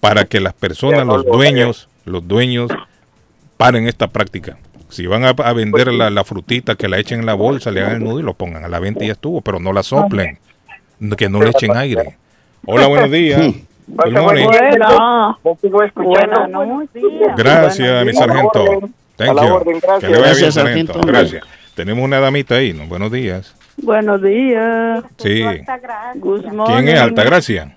[0.00, 2.70] para que las personas, los lo dueños, los dueños
[3.56, 4.58] paren esta práctica.
[4.88, 7.80] Si van a, a vender la, la frutita, que la echen en la bolsa, le
[7.80, 9.82] hagan el nudo y lo pongan a la venta y ya estuvo, pero no la
[9.82, 10.38] soplen,
[11.16, 12.16] que no le echen aire.
[12.66, 13.40] Hola, buenos días.
[13.86, 14.48] Good Pase buen morning.
[17.36, 18.88] Gracias, mi sargento.
[19.16, 19.54] Thank A la you.
[19.54, 20.00] orden, gracias.
[20.00, 21.00] Que le vaya bien, Gracias, sargento.
[21.06, 21.44] Gracias.
[21.74, 22.86] Tenemos una damita ahí, ¿no?
[22.86, 23.54] Buenos días.
[23.76, 25.04] Buenos días.
[25.18, 25.42] Sí.
[26.66, 27.00] ¿Quién es?
[27.00, 27.76] Altagracia.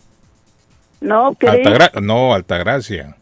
[1.02, 1.36] No.
[1.40, 3.16] Altagra no, Altagracia.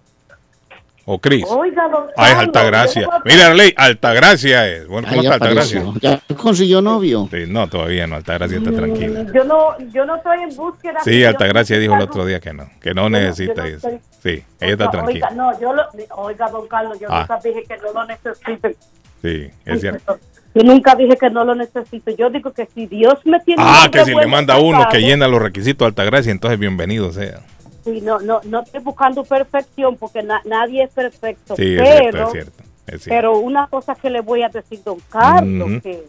[1.05, 1.43] O Cris.
[1.49, 3.09] Oiga, don Ah, es Altagracia.
[3.25, 4.87] Mira, Ley, Altagracia es.
[4.87, 5.83] Bueno, ¿cómo Ahí está Altagracia?
[6.01, 7.27] Ya consiguió novio.
[7.29, 9.25] Sí, no, todavía no, Altagracia está tranquila.
[9.33, 10.99] Yo no, yo no estoy en búsqueda.
[11.03, 13.89] Sí, Altagracia dijo el otro día que no, que no necesita no eso.
[13.89, 15.27] estoy- Sí, ella está tranquila.
[15.29, 15.83] Oiga, no, yo lo,
[16.15, 17.19] oiga, don Carlos, yo Ah.
[17.27, 18.77] nunca dije que no lo necesite.
[19.21, 20.17] Sí, es cierto.
[20.55, 22.11] Yo nunca dije que no lo necesito.
[22.15, 23.61] Yo digo que si Dios me tiene.
[23.65, 27.39] Ah, que si le manda uno que llena los requisitos de Altagracia, entonces bienvenido sea.
[27.83, 31.55] Sí, no, no, no estoy buscando perfección porque na- nadie es perfecto.
[31.55, 32.63] Sí, es pero, cierto, es cierto.
[32.87, 33.09] Es cierto.
[33.09, 36.05] Pero una cosa que le voy a decir, don Carlos, que,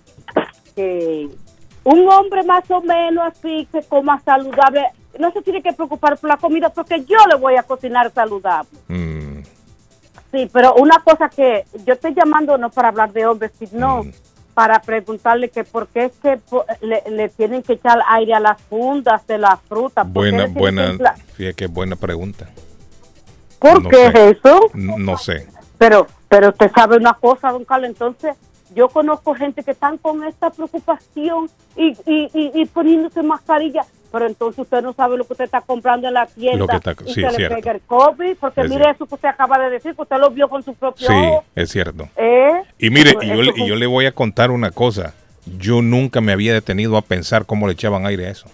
[0.75, 1.29] que
[1.85, 4.85] un hombre más o menos así, que coma saludable,
[5.19, 8.71] no se tiene que preocupar por la comida porque yo le voy a cocinar saludable.
[8.89, 9.43] Mm,
[10.33, 14.13] Sí, pero una cosa que yo estoy llamando no para hablar de hombres, sino Mm.
[14.55, 16.39] Para preguntarle que por qué es que
[16.81, 20.05] le, le tienen que echar aire a las fundas de la fruta.
[20.05, 20.47] ¿Por qué buena,
[20.95, 22.49] buena, fíjate que buena pregunta.
[23.59, 24.29] ¿Por no qué sé.
[24.31, 24.61] es eso?
[24.75, 25.49] N- No sé.
[25.79, 28.37] Pero, pero usted sabe una cosa, don Carlos, entonces
[28.75, 34.27] yo conozco gente que están con esta preocupación y, y, y, y poniéndose mascarilla, pero
[34.29, 36.93] entonces usted no sabe lo que usted está comprando en la tienda Lo que está-
[37.05, 37.57] y sí, se es le cierto.
[37.57, 39.05] pega el COVID, porque Es mire cierto.
[39.05, 41.45] eso que usted acaba de decir, que usted lo vio con su propio Sí, ojo.
[41.57, 42.09] es cierto.
[42.17, 42.63] ¿eh?
[42.79, 45.15] Y mire, y yo, y yo le voy a contar una cosa.
[45.59, 48.47] Yo nunca me había detenido a pensar cómo le echaban aire a eso.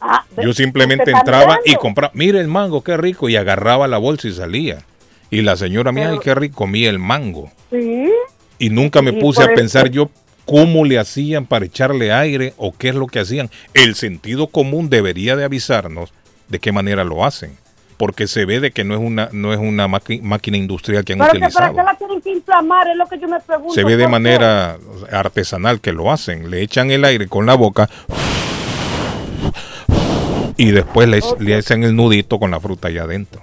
[0.00, 4.28] Ah, Yo simplemente entraba y compraba, mire el mango, qué rico, y agarraba la bolsa
[4.28, 4.78] y salía.
[5.30, 7.50] Y la señora mía, ay, qué rico, comía el mango.
[7.70, 8.08] Sí,
[8.58, 10.10] Y nunca me puse a pensar yo
[10.50, 13.50] cómo le hacían para echarle aire o qué es lo que hacían.
[13.72, 16.12] El sentido común debería de avisarnos
[16.48, 17.56] de qué manera lo hacen.
[17.96, 21.20] Porque se ve de que no es una, no es una máquina industrial que han
[21.20, 21.76] pero que para utilizado.
[21.76, 23.74] qué la tienen que inflamar, es lo que yo me pregunto.
[23.74, 24.76] Se ve de manera
[25.12, 26.50] artesanal que lo hacen.
[26.50, 27.88] Le echan el aire con la boca
[30.56, 33.40] Y después le, le hacen el nudito con la fruta allá adentro.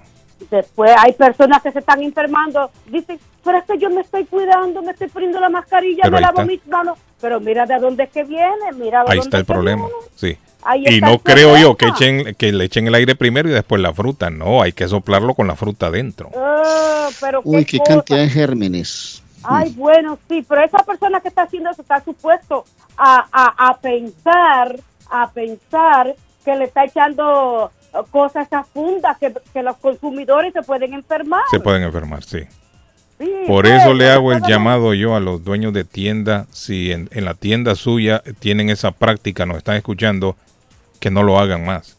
[0.49, 2.71] Después hay personas que se están enfermando.
[2.87, 6.21] Dicen, pero es que yo me estoy cuidando, me estoy poniendo la mascarilla, Pero me
[6.21, 6.97] lavo mis manos.
[7.19, 9.85] Pero mira de dónde es que viene, mira de Ahí dónde está el es problema.
[9.87, 10.01] viene.
[10.15, 10.37] Sí.
[10.63, 13.81] Ahí Y no creo yo que, echen, que le echen el aire primero y después
[13.81, 14.29] la fruta.
[14.29, 16.29] No, hay que soplarlo con la fruta adentro.
[17.21, 17.93] Pero Uy, qué cosa.
[17.95, 19.23] cantidad de gérmenes.
[19.43, 22.65] Ay, bueno, sí, pero esa persona que está haciendo eso está supuesto
[22.97, 24.75] a, a, a pensar,
[25.09, 27.71] a pensar que le está echando
[28.11, 31.43] cosas a fundas, que, que los consumidores se pueden enfermar.
[31.51, 32.39] Se pueden enfermar, sí.
[33.19, 36.91] Sí, Por pues, eso le hago el llamado yo a los dueños de tienda, si
[36.91, 40.35] en, en la tienda suya tienen esa práctica, nos están escuchando,
[40.99, 41.97] que no lo hagan más.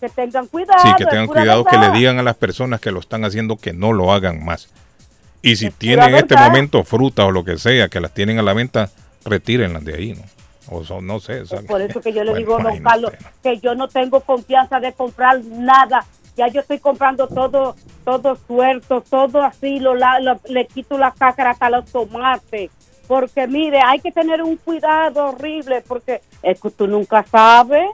[0.00, 0.80] Que tengan cuidado.
[0.82, 3.72] Sí, que tengan cuidado, que le digan a las personas que lo están haciendo que
[3.72, 4.68] no lo hagan más.
[5.40, 8.38] Y si Es tienen en este momento frutas o lo que sea, que las tienen
[8.40, 8.90] a la venta,
[9.24, 10.22] retírenlas de ahí, ¿no?
[10.68, 11.42] O son, no sé.
[11.66, 14.80] Por eso que yo le Bueno, digo, don imagínate, Carlos, que yo no tengo confianza
[14.80, 16.04] de comprar nada.
[16.36, 21.70] Ya yo estoy comprando todo, todo suelto, todo así, lo, le quito la cáscara hasta
[21.70, 22.70] los tomates.
[23.06, 27.88] Porque mire, hay que tener un cuidado horrible, porque es que tú nunca sabes.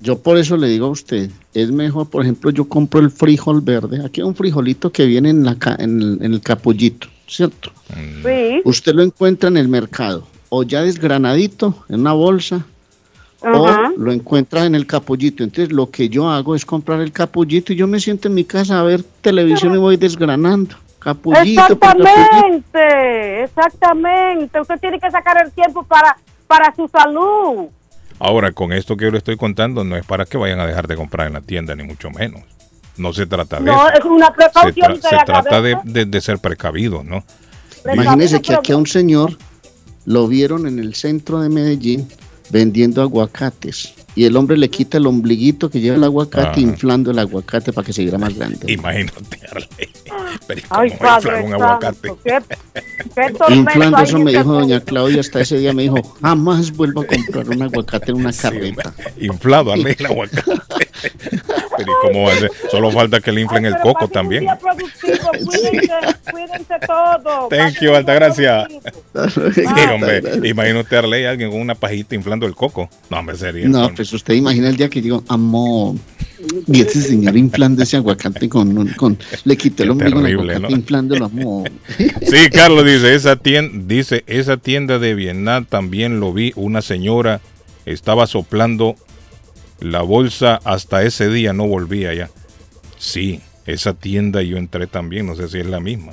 [0.00, 3.60] Yo por eso le digo a usted, es mejor, por ejemplo, yo compro el frijol
[3.62, 4.04] verde.
[4.04, 7.72] Aquí hay un frijolito que viene en, la, ca- en, el, en el capullito, ¿cierto?
[7.96, 8.60] Mm, Sí.
[8.64, 12.64] Usted lo encuentra en el mercado, o ya desgranadito, en una bolsa,
[13.42, 13.52] Ajá.
[13.58, 15.44] o lo encuentra en el capullito.
[15.44, 18.44] Entonces, lo que yo hago es comprar el capullito y yo me siento en mi
[18.44, 20.76] casa a ver televisión y voy desgranando.
[20.98, 22.08] Capullito por capullito.
[22.10, 24.60] Exactamente, exactamente.
[24.60, 27.66] Usted tiene que sacar el tiempo para, para su salud.
[28.18, 30.88] Ahora, con esto que yo le estoy contando, no es para que vayan a dejar
[30.88, 32.40] de comprar en la tienda, ni mucho menos.
[32.96, 33.98] No se trata de No, eso.
[34.00, 34.92] es una Se, precaución.
[34.96, 37.22] tra- se trata de, de- de ser precavidos, ¿no?
[37.94, 39.38] Imagínese que aquí a un señor
[40.08, 42.08] lo vieron en el centro de Medellín
[42.48, 46.60] vendiendo aguacates y el hombre le quita el ombliguito que lleva el aguacate Ajá.
[46.60, 48.72] inflando el aguacate para que se viera más grande.
[48.72, 49.68] Imagínate, Arley.
[50.46, 52.12] Pero ¿y Ay, ¿cómo va a inflar padre un santo, aguacate?
[52.24, 52.38] qué,
[53.14, 54.80] qué Inflando eso me dijo doña.
[54.80, 58.94] Claudia hasta ese día me dijo jamás vuelvo a comprar un aguacate en una carreta.
[59.20, 60.52] Inflado, Arley, el aguacate.
[61.78, 62.50] Pero ¿y cómo va a ser?
[62.70, 64.40] Solo falta que le inflen Ay, el coco pasen un también.
[64.42, 65.90] día productivo, Cuídense,
[66.30, 67.48] cuídense todos.
[67.48, 68.66] Thank you, Altagracia.
[69.54, 69.62] Sí,
[69.92, 72.90] hombre, imagínate a Arley alguien con una pajita inflando el coco.
[73.10, 73.68] No, hombre, sería.
[73.68, 75.94] No, pues usted imagina el día que digo, amor,
[76.66, 80.78] y ese señor inflando ese aguacate con, con le quité el ombligo terrible, aguacate ¿no?
[80.78, 81.70] inflándolo, amor.
[81.98, 87.40] Sí, Carlos dice, esa tienda, dice, esa tienda de Vietnam también lo vi, una señora
[87.86, 88.96] estaba soplando
[89.80, 92.30] la bolsa hasta ese día, no volvía ya.
[92.98, 96.12] Sí, esa tienda yo entré también, no sé si es la misma.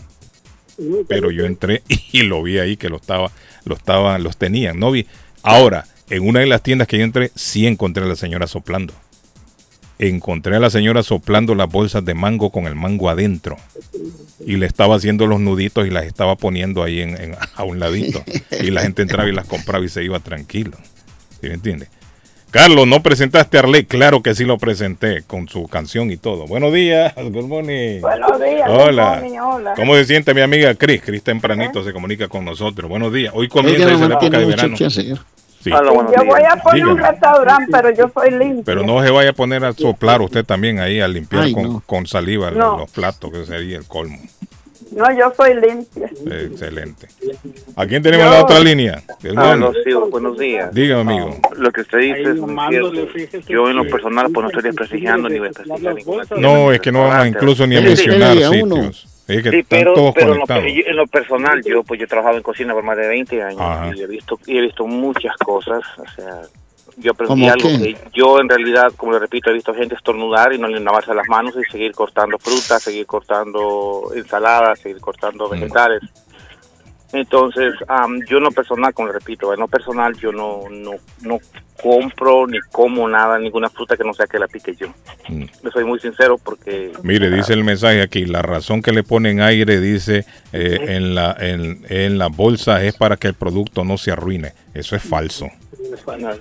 [1.08, 3.32] Pero yo entré y lo vi ahí que lo estaba,
[3.65, 5.06] lo estaba, los tenían, no vi.
[5.41, 8.93] Ahora, en una de las tiendas que yo entré, sí encontré a la señora soplando.
[9.97, 13.56] Encontré a la señora soplando las bolsas de mango con el mango adentro
[14.45, 17.80] y le estaba haciendo los nuditos y las estaba poniendo ahí en, en- a un
[17.80, 18.21] ladito.
[18.62, 20.78] Y la gente entraba y las compraba y se iba tranquilo.
[21.39, 21.88] ¿Sí me entiende?
[22.56, 23.84] Carlos, ¿no presentaste a Arley?
[23.84, 26.48] Claro que sí lo presenté con su canción y todo.
[26.48, 28.00] Buenos días, good morning.
[28.00, 28.70] Buenos días.
[28.70, 29.15] Hola.
[29.15, 29.74] good morning, hola.
[29.76, 31.02] ¿Cómo se siente mi amiga Cris?
[31.02, 32.89] Cris tempranito se comunica con nosotros.
[32.89, 33.34] Buenos días.
[33.36, 34.78] Hoy comienza esa época de verano.
[34.78, 35.70] Sí.
[35.70, 38.63] Yo voy a poner un restaurante, pero yo soy limpia.
[38.63, 41.63] Pero no se vaya a poner a soplar usted también ahí, a limpiar Ay, con,
[41.63, 41.84] no.
[41.86, 42.78] con saliva No.
[42.78, 44.18] los platos, que sería el colmo.
[44.91, 46.10] No, yo soy limpia.
[46.43, 47.08] Excelente.
[47.76, 49.02] ¿A quién tenemos en la otra línea?
[49.24, 50.74] El Ah, no, sí, buenos días.
[50.74, 51.38] Dígame, amigo.
[51.58, 53.39] Lo que usted dice es muy cierto.
[53.48, 57.08] Yo en lo personal pues no estoy desprestigiando ni ninguna tienda, No, es que no
[57.08, 59.08] vamos incluso ni a mencionar a sitios.
[59.28, 60.63] Es que Sí, están pero, todos pero en, lo, conectados.
[60.76, 63.41] yo- en lo personal, yo pues yo he trabajado en cocina por más de 20
[63.41, 63.91] años Ajá.
[63.95, 66.41] y he visto y he visto muchas cosas, o sea,
[66.97, 67.93] yo aprendí ¿Cómo algo qué?
[67.93, 71.13] que yo en realidad, como le repito, he visto gente estornudar y no le lavarse
[71.13, 76.01] las manos y seguir cortando frutas, seguir cortando ensaladas, seguir cortando vegetales.
[77.12, 80.91] Entonces, am, yo en lo personal, como le repito, en lo personal yo no, no,
[81.21, 81.39] no
[81.81, 84.88] compro ni como nada, ninguna fruta que no sea que la pique yo.
[85.29, 85.43] Mm.
[85.63, 86.91] Le soy muy sincero porque...
[87.03, 91.36] Mire, dice el mensaje aquí, la razón que le ponen aire, dice, eh, en, la,
[91.39, 94.53] en, en la bolsa es para que el producto no se arruine.
[94.73, 95.47] Eso es falso.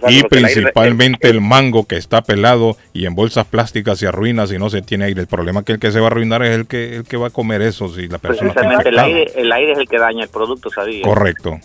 [0.08, 4.70] Y principalmente el mango que está pelado y en bolsas plásticas se arruina si no
[4.70, 5.20] se tiene aire.
[5.20, 7.16] El problema es que el que se va a arruinar es el que, el que
[7.16, 9.98] va a comer eso si la persona está el aire, el aire es el que
[9.98, 11.02] daña el producto, ¿sabía?
[11.02, 11.58] Correcto.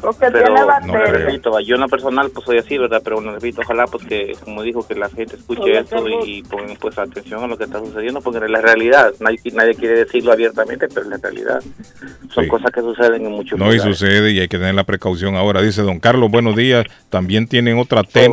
[0.00, 1.10] Porque Pero, tiene no, bacterias.
[1.10, 3.02] repito, yo en lo personal pues soy así, ¿verdad?
[3.04, 6.24] Pero bueno, repito, ojalá pues que, como dijo, que la gente escuche esto Carlos.
[6.26, 9.74] y pongan pues atención a lo que está sucediendo, porque es la realidad, nadie, nadie
[9.74, 11.60] quiere decirlo abiertamente, pero es la realidad.
[12.32, 12.48] Son Sí.
[12.50, 15.60] cosas que suceden en muchos No, y sucede y hay que tener la precaución ahora.
[15.60, 16.86] Dice don Carlos, buenos días.
[17.10, 18.30] También tienen otra, días,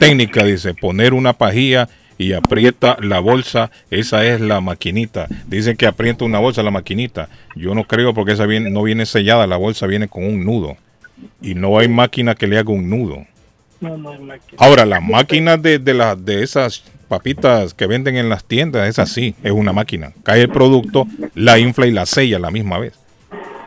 [0.00, 1.88] técnica, dice, poner una pajilla
[2.18, 3.70] y aprieta la bolsa.
[3.90, 5.26] Esa es la maquinita.
[5.46, 7.28] Dicen que aprieta una bolsa la maquinita.
[7.54, 10.76] Yo no creo porque esa viene, no viene sellada, la bolsa viene con un nudo.
[11.40, 13.26] Y no hay máquina que le haga un nudo.
[13.80, 14.56] No, no hay máquina.
[14.58, 19.34] Ahora, las máquinas de, de, de esas papitas que venden en las tiendas, es así,
[19.42, 20.12] es una máquina.
[20.22, 22.94] Cae el producto, la infla y la sella a la misma vez.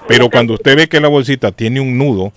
[0.07, 2.33] Pero cuando usted ve que la bolsita tiene un nudo,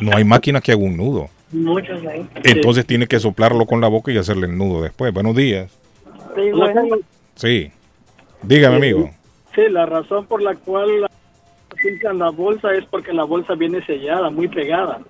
[0.00, 1.30] no hay máquina que haga un nudo.
[1.54, 2.26] Muchos ahí.
[2.42, 5.12] Entonces tiene que soplarlo con la boca y hacerle el nudo después.
[5.14, 5.70] Buenos días.
[6.34, 6.96] Sí, bueno.
[8.42, 9.10] Dígame, amigo.
[9.54, 11.06] Sí, la razón por la cual
[12.12, 15.00] la bolsa es porque la bolsa viene sellada, muy pegada.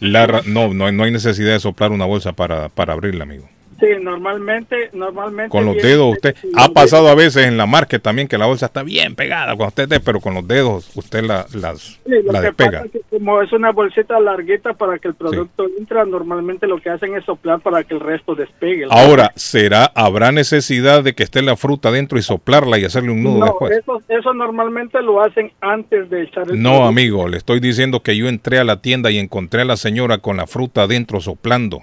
[0.00, 3.48] La ra- no, no, no hay necesidad de soplar una bolsa para, para abrirla, amigo.
[3.80, 5.50] Sí, normalmente, normalmente.
[5.50, 6.34] Con los dedos usted...
[6.40, 9.56] sí, Ha pasado a veces en la market también que la bolsa está bien pegada
[9.56, 12.70] cuando usted pero con los dedos usted la, las, Sí, la despega.
[12.82, 16.78] pasa es que como es una bolsita larguita para que el producto entra, normalmente lo
[16.80, 18.86] que hacen es soplar para que el resto despegue.
[18.90, 23.22] Ahora, ¿será, habrá necesidad de que esté la fruta dentro y soplarla y hacerle un
[23.22, 23.78] nudo no, después?
[23.78, 26.88] eso, eso normalmente lo hacen antes de echar el No, producto.
[26.88, 30.18] amigo, le estoy diciendo que yo entré a la tienda y encontré a la señora
[30.18, 31.82] con la fruta adentro soplando,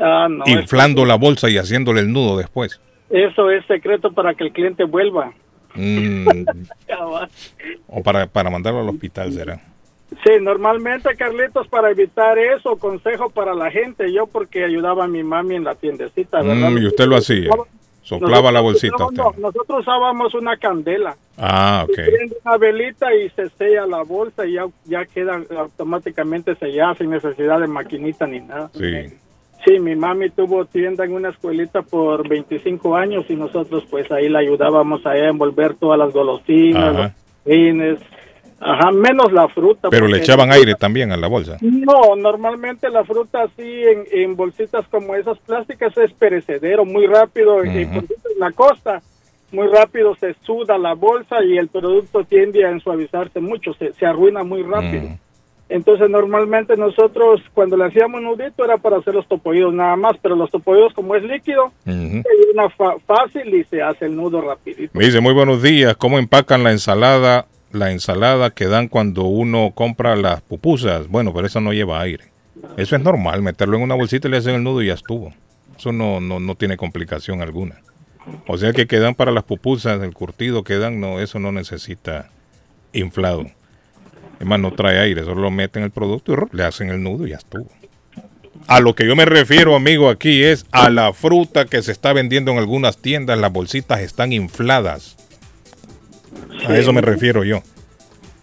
[0.00, 2.80] Ah, no, inflando la bolsa y haciéndole el nudo después.
[3.08, 5.32] Eso es secreto para que el cliente vuelva.
[5.74, 6.26] Mm,
[7.88, 9.60] o para, para mandarlo al hospital será.
[10.24, 15.22] Sí, normalmente, Carlitos, para evitar eso, consejo para la gente, yo porque ayudaba a mi
[15.22, 16.70] mami en la tiendecita, ¿verdad?
[16.70, 17.48] Mm, y usted lo hacía,
[18.02, 19.22] soplaba la bolsita No, usted.
[19.22, 21.16] no, nosotros usábamos una candela.
[21.38, 21.94] Ah, ok.
[21.94, 27.10] Prende una velita y se sella la bolsa y ya, ya queda automáticamente sellada sin
[27.10, 28.68] necesidad de maquinita ni nada.
[28.74, 29.16] Sí.
[29.64, 34.28] Sí, mi mami tuvo tienda en una escuelita por 25 años y nosotros pues ahí
[34.28, 37.02] la ayudábamos a envolver todas las golosinas, Ajá.
[37.02, 37.12] los
[37.44, 37.98] pines,
[38.58, 39.88] ajá, menos la fruta.
[39.90, 41.58] Pero le echaban aire también a la bolsa.
[41.60, 47.62] No, normalmente la fruta así en, en bolsitas como esas plásticas es perecedero, muy rápido,
[47.64, 47.94] y Ujú.
[47.94, 49.02] por ejemplo, en la costa,
[49.52, 54.06] muy rápido se suda la bolsa y el producto tiende a ensuavizarse mucho, se, se
[54.06, 55.18] arruina muy rápido.
[55.70, 60.34] Entonces normalmente nosotros cuando le hacíamos nudito era para hacer los topoidos nada más, pero
[60.34, 62.16] los topoidos como es líquido, Ujú.
[62.16, 64.90] hay una fa- fácil y se hace el nudo rapidito.
[64.98, 67.46] Me dice, muy buenos días, ¿cómo empacan la ensalada?
[67.70, 71.06] La ensalada que dan cuando uno compra las pupusas.
[71.06, 72.24] Bueno, pero eso no lleva aire.
[72.76, 75.32] Eso es normal, meterlo en una bolsita y le hacen el nudo y ya estuvo.
[75.78, 77.76] Eso no, no, no tiene complicación alguna.
[78.48, 82.28] O sea que quedan para las pupusas, el curtido que dan, no, eso no necesita
[82.92, 83.46] inflado.
[84.40, 87.26] Es más, no trae aire, solo lo meten el producto y le hacen el nudo
[87.26, 87.68] y ya estuvo.
[88.66, 92.12] A lo que yo me refiero, amigo, aquí es a la fruta que se está
[92.12, 95.16] vendiendo en algunas tiendas, las bolsitas están infladas.
[96.66, 97.62] A eso me refiero yo.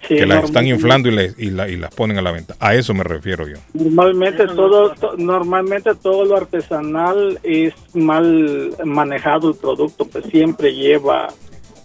[0.08, 2.56] Sí, Que las están inflando y, le- y la- y las ponen a la venta.
[2.60, 3.58] A eso me refiero yo.
[3.74, 11.28] Normalmente todo, to- normalmente todo lo artesanal es mal manejado el producto, pues siempre lleva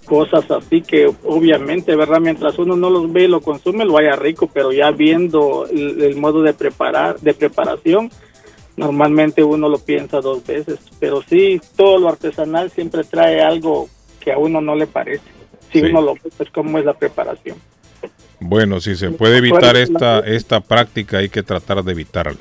[0.07, 2.21] cosas así que obviamente, ¿verdad?
[2.21, 6.03] Mientras uno no los ve y lo consume, lo haya rico, pero ya viendo el,
[6.03, 8.11] el modo de preparar, de preparación,
[8.77, 10.79] normalmente uno lo piensa dos veces.
[10.99, 13.89] Pero sí, todo lo artesanal siempre trae algo
[14.21, 15.25] que a uno no le parece.
[15.73, 15.87] Si Sí.
[15.87, 17.57] uno lo ve, pues cómo es la preparación.
[18.41, 22.41] Bueno, si se puede evitar esta, esta práctica, hay que tratar de evitarlo.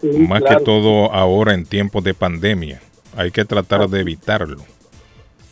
[0.00, 0.58] Sí, Más claro.
[0.58, 2.80] que todo ahora en tiempos de pandemia.
[3.16, 4.58] Hay que tratar de evitarlo.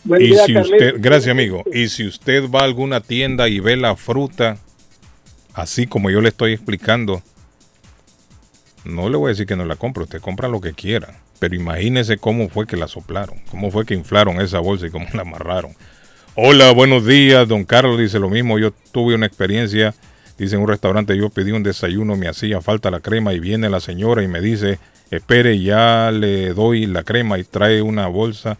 [0.07, 0.71] Buen Y día, si Carlitos.
[0.71, 4.57] usted, gracias amigo, y si usted va a alguna tienda y ve la fruta,
[5.53, 7.23] así como yo le estoy explicando,
[8.85, 11.57] no le voy a decir que no la compre, usted compra lo que quiera, pero
[11.57, 15.23] imagínese cómo fue que la soplaron, cómo fue que inflaron esa bolsa y cómo la
[15.23, 15.73] amarraron.
[16.37, 19.93] Hola, buenos días, don Carlos dice lo mismo, yo tuve una experiencia,
[20.39, 23.69] dice en un restaurante, yo pedí un desayuno, me hacía falta la crema y viene
[23.71, 24.79] la señora y me dice,
[25.11, 28.57] espere, ya le doy la crema y trae una bolsa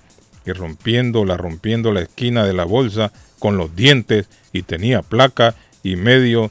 [0.47, 5.97] y rompiéndola, rompiendo la esquina de la bolsa con los dientes y tenía placa y
[5.97, 6.51] medio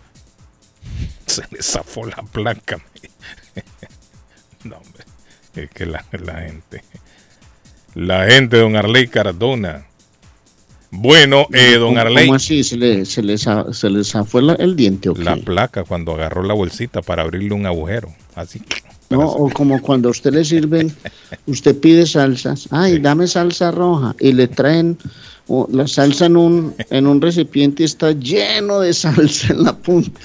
[1.25, 2.77] se le zafó la placa.
[4.63, 5.03] no, hombre,
[5.55, 6.83] es que la, la gente,
[7.95, 9.85] la gente, don Arley Cardona.
[10.91, 12.63] Bueno, eh, don ¿Cómo- Arley, ¿Cómo así?
[12.63, 15.23] ¿Se le, se le, se le zafó el diente o qué?
[15.23, 18.61] la placa cuando agarró la bolsita para abrirle un agujero, así.
[19.09, 20.93] No, o como cuando a usted le sirven,
[21.45, 24.97] usted pide salsas, ay, dame salsa roja, y le traen
[25.69, 30.19] la salsa en un, en un recipiente está lleno de salsa en la punta.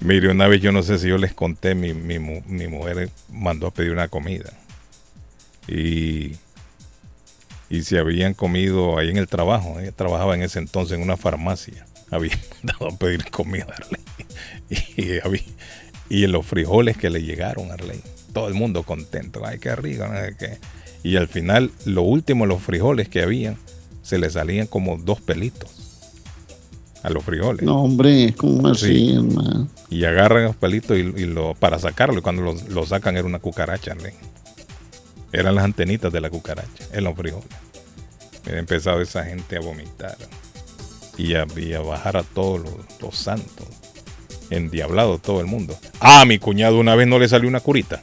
[0.00, 3.66] Mire, una vez yo no sé si yo les conté, mi, mi, mi mujer mandó
[3.68, 4.52] a pedir una comida.
[5.68, 6.32] Y,
[7.68, 9.78] y se habían comido ahí en el trabajo.
[9.80, 11.86] Ella trabajaba en ese entonces en una farmacia.
[12.10, 13.74] Había mandado a pedir comida.
[14.96, 15.42] Y, había-
[16.10, 18.00] y los frijoles que le llegaron a Arley.
[18.34, 19.40] Todo el mundo contento.
[19.46, 20.06] Ay, qué rico.
[20.06, 20.58] no sé qué.
[21.02, 23.56] Y al final, lo último, los frijoles que habían,
[24.02, 25.70] se le salían como dos pelitos
[27.02, 29.12] a los frijoles No, hombre, ¿cómo así, Sí.
[29.14, 29.68] hermano?
[29.88, 33.26] y agarran los pelitos y, y lo para sacarlo y cuando lo, lo sacan era
[33.26, 34.12] una cucaracha Arley.
[35.32, 37.48] eran las antenitas de la cucaracha en los frijoles
[38.46, 40.16] Había empezado esa gente a vomitar
[41.16, 43.66] y a, y a bajar a todos los, los santos
[44.50, 48.02] endiablado todo el mundo ah mi cuñado una vez no le salió una curita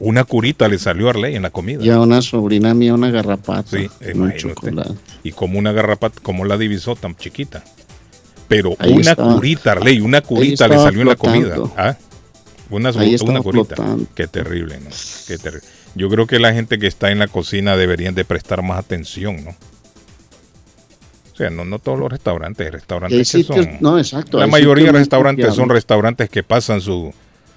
[0.00, 3.76] una curita le salió a Arley en la comida Ya una sobrina mía, una garrapata.
[3.76, 4.32] Sí, un
[5.22, 7.62] y como una garrapata, como la divisó tan chiquita.
[8.48, 9.34] Pero Ahí una estaba.
[9.34, 11.56] curita, Arley, una curita le salió en la comida.
[11.76, 11.96] ¿Ah?
[12.70, 13.76] Una, una curita.
[13.76, 14.06] flotando.
[14.14, 14.88] Qué terrible, ¿no?
[15.26, 15.68] Qué terrible.
[15.94, 19.44] Yo creo que la gente que está en la cocina deberían de prestar más atención,
[19.44, 19.54] ¿no?
[21.40, 23.78] Sea, no, no todos los restaurantes, restaurantes que son...
[23.80, 24.38] no, exacto.
[24.38, 27.14] La mayoría de restaurantes son restaurantes que pasan su,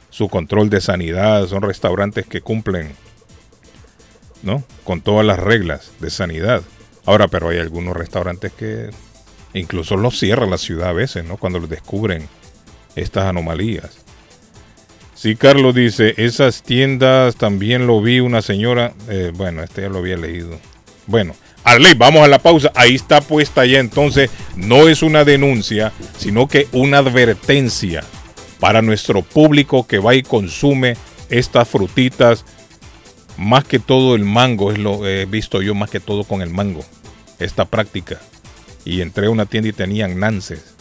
[0.09, 2.93] su control de sanidad, son restaurantes que cumplen,
[4.41, 4.63] ¿no?
[4.85, 6.61] Con todas las reglas de sanidad.
[7.05, 8.89] Ahora, pero hay algunos restaurantes que
[9.53, 11.35] incluso los cierra la ciudad a veces, ¿no?
[11.35, 12.29] Cuando los descubren
[12.95, 13.97] estas anomalías.
[15.13, 19.97] Sí, Carlos dice, esas tiendas también lo vi una señora, eh, bueno, este ya lo
[19.97, 20.57] había leído.
[21.05, 22.71] Bueno, Arley, vamos a la pausa.
[22.75, 28.03] Ahí está puesta ya entonces, no es una denuncia, sino que una advertencia
[28.59, 30.95] para nuestro público que va y consume
[31.29, 32.45] estas frutitas.
[33.37, 36.49] Más que todo el mango, es lo he visto yo más que todo con el
[36.51, 36.85] mango,
[37.39, 38.19] esta práctica.
[38.85, 40.75] Y entré a una tienda y tenían nances.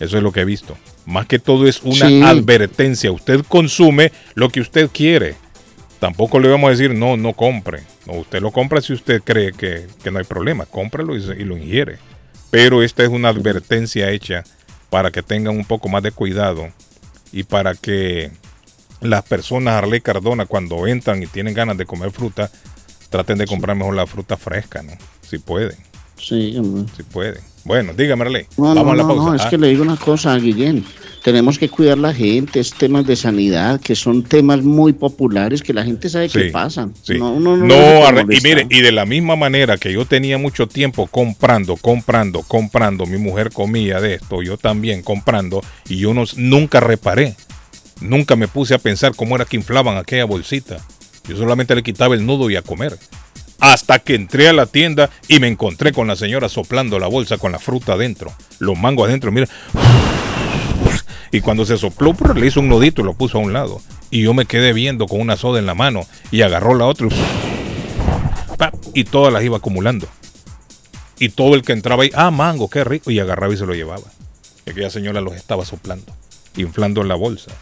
[0.00, 0.76] Eso es lo que he visto.
[1.04, 2.22] Más que todo es una Sí.
[2.22, 3.12] advertencia.
[3.12, 5.34] Usted consume lo que usted quiere.
[6.00, 7.82] Tampoco le vamos a decir, no, no compre.
[8.06, 10.66] No, usted lo compra si usted cree que, que no hay problema.
[11.16, 11.98] Y, se- y lo ingiere.
[12.50, 14.44] Pero esta es una advertencia hecha
[14.90, 16.68] para que tengan un poco más de cuidado
[17.32, 18.30] y para que
[19.00, 22.50] las personas, Arley Cardona, cuando entran y tienen ganas de comer fruta,
[23.10, 24.92] traten de comprar mejor la fruta fresca, ¿no?
[25.22, 25.76] Si pueden,
[26.18, 26.84] Sí, hombre.
[26.96, 27.42] si pueden.
[27.66, 28.46] Bueno, dígame, Arley.
[28.56, 29.24] No, Vamos no, a la pausa.
[29.24, 30.84] no, es Ah, que le digo una cosa a Guillén.
[31.24, 35.72] Tenemos que cuidar la gente, es temas de sanidad, que son temas muy populares que
[35.74, 36.94] la gente sabe Sí, que pasan.
[37.02, 37.14] Sí.
[37.18, 40.68] No, No, no Arley, y mire, y de la misma manera que yo tenía mucho
[40.68, 46.22] tiempo comprando, comprando, comprando, mi mujer comía de esto, yo también comprando, y yo no,
[46.36, 47.34] nunca reparé,
[48.00, 50.76] nunca me puse a pensar cómo era que inflaban aquella bolsita.
[51.28, 52.96] Yo solamente le quitaba el nudo y a comer.
[53.60, 57.38] Hasta que entré a la tienda y me encontré con la señora soplando la bolsa
[57.38, 59.48] con la fruta adentro, los mangos adentro, mira.
[61.32, 63.80] Y cuando se sopló, le hizo un nudito y lo puso a un lado.
[64.10, 67.08] Y yo me quedé viendo con una soda en la mano y agarró la otra
[68.94, 70.06] y, y todas las iba acumulando.
[71.18, 73.74] Y todo el que entraba ahí, ah, mango, qué rico, y agarraba y se lo
[73.74, 74.04] llevaba.
[74.66, 76.12] Y aquella señora los estaba soplando,
[76.56, 77.52] inflando en la bolsa.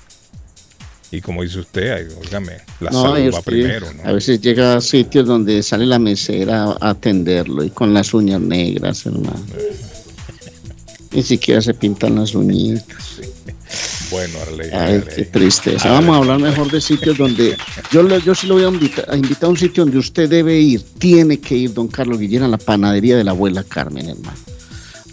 [1.10, 4.02] Y como dice usted, óigame, la No, salud va usted primero, ¿no?
[4.08, 8.40] A veces llega a sitios donde sale la mesera a atenderlo y con las uñas
[8.40, 9.40] negras, hermano.
[11.12, 13.20] Ni siquiera se pintan las uñitas.
[14.10, 15.14] Bueno, Arley, Ay, Arley.
[15.14, 15.88] qué tristeza.
[15.88, 16.00] Arley.
[16.08, 17.56] Vamos a hablar mejor de sitios donde
[17.92, 20.28] yo, le- yo sí lo voy a invitar, a invitar a un sitio donde usted
[20.28, 24.08] debe ir, tiene que ir, don Carlos Guillén, a la panadería de la abuela Carmen,
[24.08, 24.36] hermano.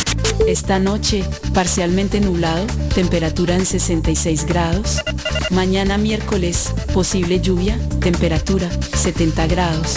[0.48, 5.02] Esta noche, parcialmente nublado, temperatura en 66 grados.
[5.50, 9.96] Mañana miércoles, posible lluvia, temperatura 70 grados.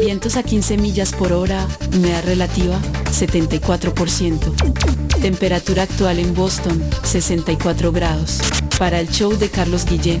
[0.00, 2.78] Vientos a 15 millas por hora, humedad relativa
[3.10, 5.20] 74%.
[5.20, 8.38] Temperatura actual en Boston 64 grados.
[8.78, 10.20] Para el show de Carlos Guillén.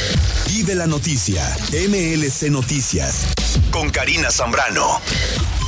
[0.55, 3.25] Y de la noticia, MLC Noticias,
[3.73, 5.01] con Karina Zambrano.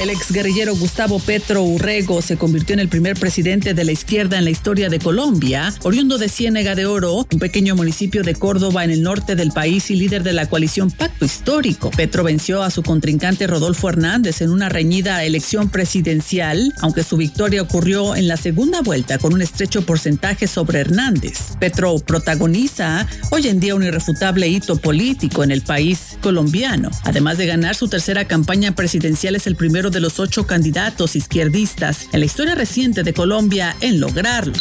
[0.00, 4.44] El exguerrillero Gustavo Petro Urrego se convirtió en el primer presidente de la izquierda en
[4.44, 8.90] la historia de Colombia, oriundo de Ciénega de Oro, un pequeño municipio de Córdoba en
[8.90, 11.92] el norte del país y líder de la coalición Pacto Histórico.
[11.92, 17.62] Petro venció a su contrincante Rodolfo Hernández en una reñida elección presidencial, aunque su victoria
[17.62, 21.38] ocurrió en la segunda vuelta con un estrecho porcentaje sobre Hernández.
[21.60, 26.90] Petro protagoniza hoy en día un irrefutable hito político en el país colombiano.
[27.04, 32.08] Además de ganar su tercera campaña presidencial, es el primero de los ocho candidatos izquierdistas
[32.10, 34.54] en la historia reciente de Colombia en lograrlo.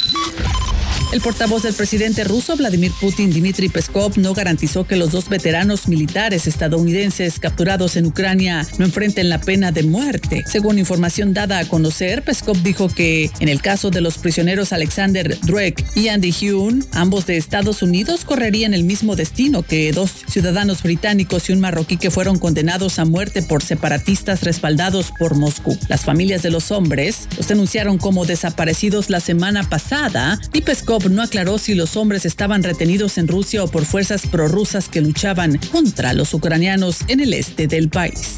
[1.13, 5.87] El portavoz del presidente ruso Vladimir Putin, Dmitry Peskov, no garantizó que los dos veteranos
[5.87, 10.43] militares estadounidenses capturados en Ucrania no enfrenten la pena de muerte.
[10.47, 15.39] Según información dada a conocer, Peskov dijo que en el caso de los prisioneros Alexander
[15.41, 20.81] Drake y Andy Hume, ambos de Estados Unidos correrían el mismo destino que dos ciudadanos
[20.81, 25.77] británicos y un marroquí que fueron condenados a muerte por separatistas respaldados por Moscú.
[25.89, 31.21] Las familias de los hombres los denunciaron como desaparecidos la semana pasada y Peskov no
[31.21, 36.13] aclaró si los hombres estaban retenidos en Rusia o por fuerzas prorrusas que luchaban contra
[36.13, 38.37] los ucranianos en el este del país.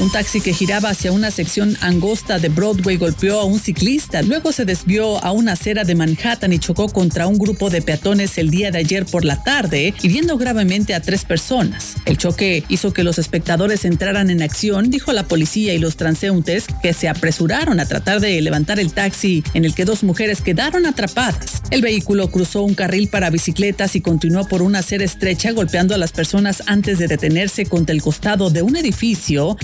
[0.00, 4.52] Un taxi que giraba hacia una sección angosta de Broadway golpeó a un ciclista, luego
[4.52, 8.48] se desvió a una acera de Manhattan y chocó contra un grupo de peatones el
[8.48, 11.96] día de ayer por la tarde, hiriendo gravemente a tres personas.
[12.04, 16.66] El choque hizo que los espectadores entraran en acción, dijo la policía y los transeúntes
[16.80, 20.86] que se apresuraron a tratar de levantar el taxi en el que dos mujeres quedaron
[20.86, 21.60] atrapadas.
[21.72, 25.98] El vehículo cruzó un carril para bicicletas y continuó por una acera estrecha golpeando a
[25.98, 29.56] las personas antes de detenerse contra el costado de un edificio,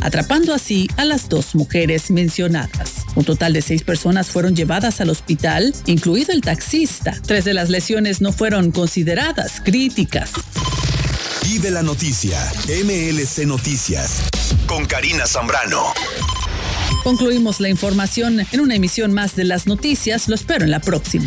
[0.54, 3.04] así a las dos mujeres mencionadas.
[3.14, 7.18] Un total de seis personas fueron llevadas al hospital, incluido el taxista.
[7.26, 10.32] Tres de las lesiones no fueron consideradas críticas.
[11.60, 14.22] De la noticia, MLC Noticias,
[14.66, 15.94] con Karina Zambrano.
[17.04, 20.28] Concluimos la información en una emisión más de las noticias.
[20.28, 21.26] Lo espero en la próxima.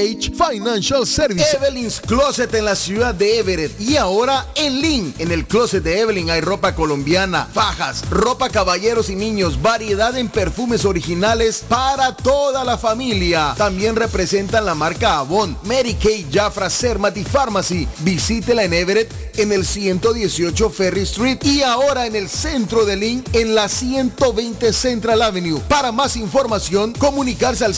[0.00, 1.54] Financial Services.
[1.54, 3.78] Evelyn's Closet en la ciudad de Everett.
[3.80, 5.14] Y ahora en Lynn.
[5.18, 10.28] En el closet de Evelyn hay ropa colombiana, fajas, ropa caballeros y niños, variedad en
[10.28, 13.54] perfumes originales para toda la familia.
[13.56, 17.86] También representan la marca Avon, Mary Kay, Jafra, Sermat y Pharmacy.
[17.98, 23.24] Visítela en Everett en el 118 Ferry Street y ahora en el centro de Lynn
[23.32, 25.60] en la 120 Central Avenue.
[25.68, 27.74] Para más información, comunicarse al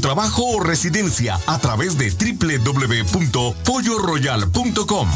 [0.00, 5.08] trabajo o residencia a través de www.polloroyal.com.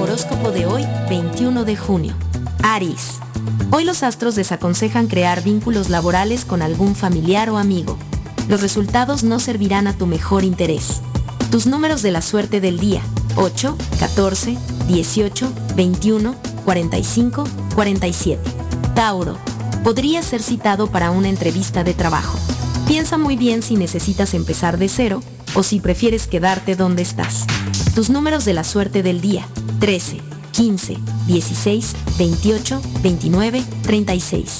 [0.00, 2.14] Horóscopo de hoy, 21 de junio.
[2.62, 3.18] Aries.
[3.70, 7.96] Hoy los astros desaconsejan crear vínculos laborales con algún familiar o amigo.
[8.48, 11.00] Los resultados no servirán a tu mejor interés.
[11.50, 13.02] Tus números de la suerte del día.
[13.36, 16.34] 8, 14, 18, 21,
[16.64, 18.40] 45, 47.
[18.94, 19.49] Tauro.
[19.84, 22.38] Podrías ser citado para una entrevista de trabajo.
[22.86, 25.22] Piensa muy bien si necesitas empezar de cero
[25.54, 27.46] o si prefieres quedarte donde estás.
[27.94, 29.46] Tus números de la suerte del día.
[29.78, 30.18] 13,
[30.52, 34.58] 15, 16, 28, 29, 36.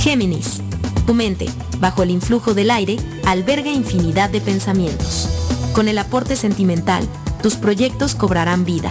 [0.00, 0.60] Géminis.
[1.06, 1.46] Tu mente,
[1.78, 5.28] bajo el influjo del aire, alberga infinidad de pensamientos.
[5.74, 7.06] Con el aporte sentimental,
[7.40, 8.90] tus proyectos cobrarán vida.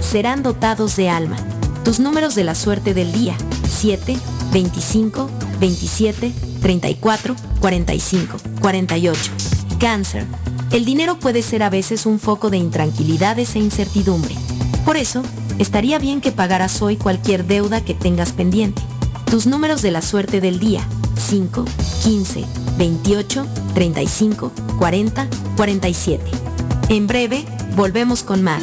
[0.00, 1.36] Serán dotados de alma.
[1.82, 3.36] Tus números de la suerte del día.
[3.68, 4.18] 7,
[4.54, 5.28] 25,
[5.58, 6.32] 27,
[6.62, 9.32] 34, 45, 48.
[9.80, 10.24] Cáncer.
[10.70, 14.36] El dinero puede ser a veces un foco de intranquilidades e incertidumbre.
[14.84, 15.24] Por eso,
[15.58, 18.80] estaría bien que pagaras hoy cualquier deuda que tengas pendiente.
[19.28, 20.86] Tus números de la suerte del día.
[21.16, 21.64] 5,
[22.04, 22.44] 15,
[22.78, 26.30] 28, 35, 40, 47.
[26.90, 27.44] En breve,
[27.74, 28.62] volvemos con más.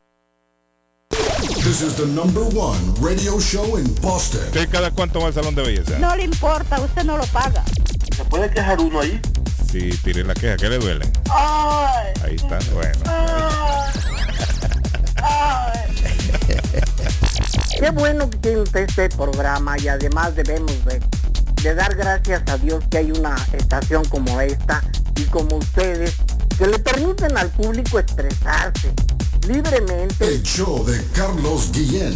[1.81, 4.41] This is the number one radio show in Boston.
[4.41, 5.97] ¿Usted cada cuánto va al salón de belleza?
[5.97, 7.63] No le importa, usted no lo paga.
[8.15, 9.19] ¿Se puede quejar uno ahí?
[9.71, 11.11] Sí, tire la queja, ¿qué le duele?
[11.31, 12.99] Ay, Ahí está, bueno.
[17.79, 21.01] qué bueno que tiene usted este programa y además debemos de,
[21.63, 24.83] de dar gracias a Dios que hay una estación como esta
[25.15, 26.13] y como ustedes
[26.59, 28.93] que le permiten al público expresarse
[29.47, 30.25] libremente.
[30.25, 32.15] El show de Carlos Guillén.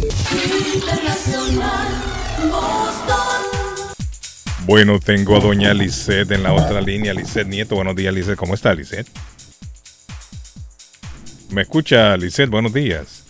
[4.66, 7.14] Bueno, tengo a doña Lisette en la otra línea.
[7.14, 8.36] Lisette Nieto, buenos días, Lisette.
[8.36, 9.06] ¿Cómo está, Lisette?
[11.50, 12.50] ¿Me escucha, Lisette?
[12.50, 13.24] Buenos días.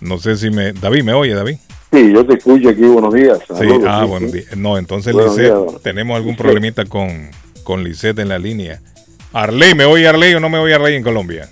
[0.00, 0.72] No sé si me...
[0.72, 1.56] David, ¿me oye, David?
[1.92, 3.38] Sí, yo te escucho aquí, buenos días.
[3.40, 4.38] Sí, Saludos, ah, sí, buenos sí.
[4.38, 4.56] días.
[4.56, 5.82] No, entonces, Buenos Lisette, días.
[5.82, 7.30] tenemos algún problemita con,
[7.62, 8.80] con Lisette en la línea.
[9.32, 11.48] Arley, ¿me oye Arley o no me oye Arley en Colombia?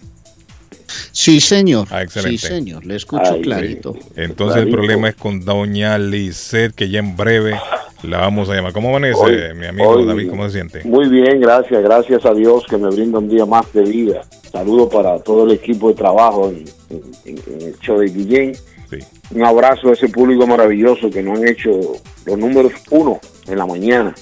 [1.12, 1.86] Sí, señor.
[1.90, 2.38] Ah, excelente.
[2.38, 2.84] Sí, señor.
[2.86, 3.94] Le escucho clarito.
[4.16, 7.58] Entonces el problema es con doña Lisette, que ya en breve
[8.02, 8.72] la vamos a llamar.
[8.72, 10.30] ¿Cómo amanece, Hoy- mi amigo hoy- David?
[10.30, 10.82] ¿Cómo se siente?
[10.84, 14.22] Muy bien, gracias, gracias a Dios que me brinda un día más de vida.
[14.50, 18.52] Saludo para todo el equipo de trabajo en, en- en- en el show de Guillén.
[19.34, 21.70] Un abrazo a ese público maravilloso que nos han hecho
[22.26, 24.14] los números uno en la mañana.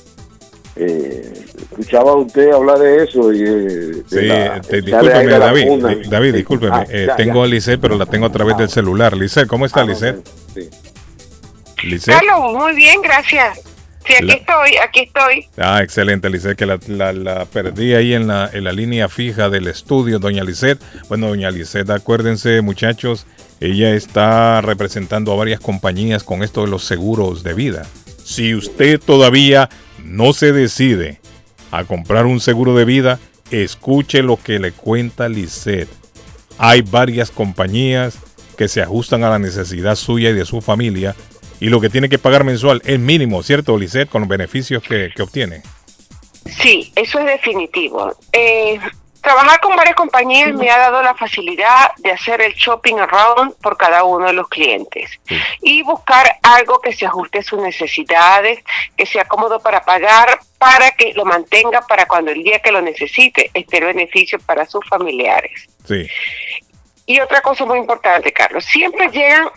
[0.83, 5.35] Eh, escuchaba a usted hablar de eso y eh, de Sí, la- te- echarle aire
[5.39, 6.03] discúlpeme, David.
[6.05, 6.75] di- David, discúlpeme.
[6.77, 7.45] Ah, eh, ya, tengo ya.
[7.45, 9.15] a Lisette, pero la tengo a través del celular.
[9.17, 10.27] Lisette, ¿cómo está Lisette?
[11.83, 12.15] Lisette.
[12.15, 13.61] Carlos, muy bien, gracias.
[14.07, 15.47] Sí, aquí La- estoy, aquí estoy.
[15.59, 19.51] Ah, excelente, Lisette, que la, la- la perdí ahí en la, en la línea fija
[19.51, 20.81] del estudio, doña Lisette.
[21.09, 23.27] Bueno, doña Lisette, acuérdense, muchachos,
[23.61, 27.87] ella está representando a varias compañías con esto de los seguros de vida.
[28.25, 29.69] Si usted todavía
[30.05, 31.21] no se decide
[31.71, 33.19] a comprar un seguro de vida,
[33.51, 35.89] escuche lo que le cuenta Lisette.
[36.59, 38.19] Hay varias compañías
[38.57, 41.15] que se ajustan a la necesidad suya y de su familia
[41.61, 44.09] y lo que tiene que pagar mensual es mínimo, ¿cierto, Lisette?
[44.09, 45.63] Con los beneficios que, que obtiene.
[46.47, 48.17] Sí, eso es definitivo.
[48.33, 48.81] Eh,
[49.21, 53.77] trabajar con varias compañías me ha dado la facilidad de hacer el shopping around por
[53.77, 55.11] cada uno de los clientes
[55.63, 58.61] y buscar algo que se ajuste a sus necesidades,
[58.97, 62.81] que sea cómodo para pagar, para que lo mantenga para cuando el día que lo
[62.81, 65.69] necesite esté el beneficio para sus familiares.
[65.87, 66.09] Sí.
[67.07, 69.49] Y otra cosa muy importante, Carlos, siempre llegan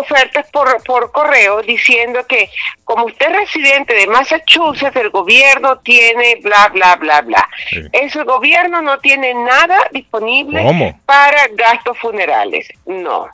[0.00, 2.50] ofertas por, por correo diciendo que
[2.84, 7.48] como usted es residente de Massachusetts, el gobierno tiene bla, bla, bla, bla.
[7.92, 11.00] Eso el gobierno no tiene nada disponible ¿Cómo?
[11.06, 12.68] para gastos funerales.
[12.86, 13.28] No.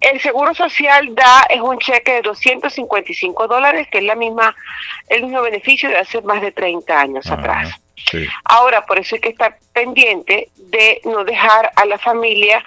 [0.00, 4.54] El Seguro Social da es un cheque de 255 dólares, que es la misma,
[5.08, 7.70] el mismo beneficio de hace más de 30 años atrás.
[8.10, 8.26] Sí.
[8.44, 12.62] Ahora, por eso hay que estar pendiente de no dejar a la familia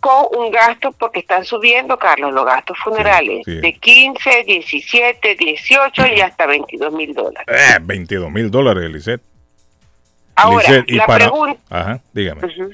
[0.00, 3.60] con un gasto, porque están subiendo, Carlos, los gastos funerales sí.
[3.60, 7.46] de 15, 17, 18 y hasta 22 mil dólares.
[7.46, 9.22] Eh, 22 mil dólares, Lisette.
[10.34, 11.26] Ahora, Lisette, y la para...
[11.26, 11.60] pregunta...
[11.68, 12.70] Ajá, dígame, Ujú.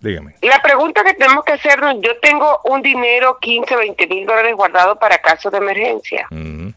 [0.00, 0.34] dígame.
[0.42, 4.98] La pregunta que tenemos que hacernos, yo tengo un dinero, 15, 20 mil dólares guardado
[4.98, 6.26] para casos de emergencia.
[6.30, 6.72] Ujú.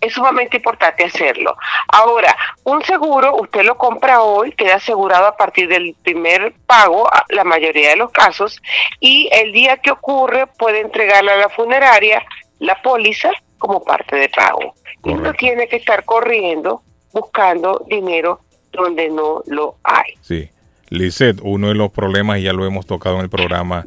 [0.00, 1.56] Es sumamente importante hacerlo.
[1.88, 7.44] Ahora, un seguro, usted lo compra hoy, queda asegurado a partir del primer pago, la
[7.44, 8.60] mayoría de los casos,
[9.00, 12.22] y el día que ocurre puede entregarle a la funeraria
[12.58, 14.74] la póliza como parte de pago.
[15.04, 16.82] Y no tiene que estar corriendo
[17.12, 18.40] buscando dinero
[18.72, 20.14] donde no lo hay.
[20.20, 20.50] Sí.
[20.88, 23.86] Lisette, uno de los problemas, y ya lo hemos tocado en el programa,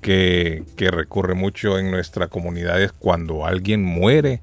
[0.00, 4.40] que, que recurre mucho en nuestra comunidad es cuando alguien muere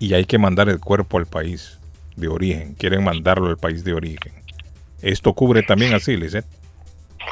[0.00, 1.78] y hay que mandar el cuerpo al país
[2.16, 2.74] de origen.
[2.74, 4.32] Quieren mandarlo al país de origen.
[5.02, 6.46] Esto cubre también así, Lisette.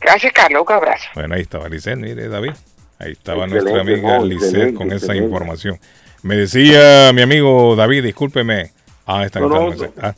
[0.00, 0.64] Gracias, Carlos.
[0.66, 1.08] Un abrazo.
[1.14, 2.52] Bueno, ahí estaba Lisset, mire, David.
[2.98, 5.24] Ahí estaba Excelente, nuestra amiga no, Lisset con esa excelente.
[5.24, 5.78] información.
[6.22, 8.72] Me decía mi amigo David, discúlpeme.
[9.06, 9.74] Ah, está No, no.
[10.00, 10.14] Ah,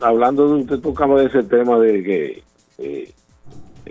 [0.00, 2.42] Hablando de usted tocaba de ese tema de que
[2.78, 3.12] eh,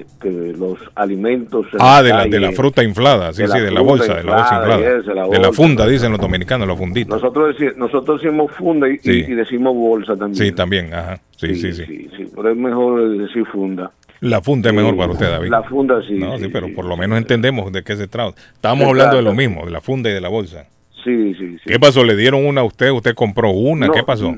[0.01, 1.65] este, los alimentos.
[1.73, 4.23] en Ah, de la, de la fruta inflada, sí, de sí, de la bolsa, de
[4.23, 7.15] la bolsa inflada, de la funda, dicen los dominicanos, la fundita.
[7.15, 9.25] Nosotros, nosotros decimos funda y, Sí.
[9.27, 10.35] y decimos bolsa también.
[10.35, 11.19] Sí, también, ajá.
[11.37, 11.85] Sí, sí, sí.
[11.85, 13.91] Sí, sí, pero es mejor decir funda.
[14.19, 15.49] La funda es mejor para usted, David.
[15.49, 16.13] La funda sí.
[16.13, 18.39] No, sí, pero por lo menos entendemos de qué se trata.
[18.53, 20.67] Estamos hablando de lo mismo, de la funda y de la bolsa.
[21.03, 21.63] Sí, sí, sí.
[21.65, 22.03] ¿Qué pasó?
[22.03, 22.91] ¿Le dieron una a usted?
[22.91, 23.87] ¿Usted compró una?
[23.87, 24.35] No, ¿Qué pasó?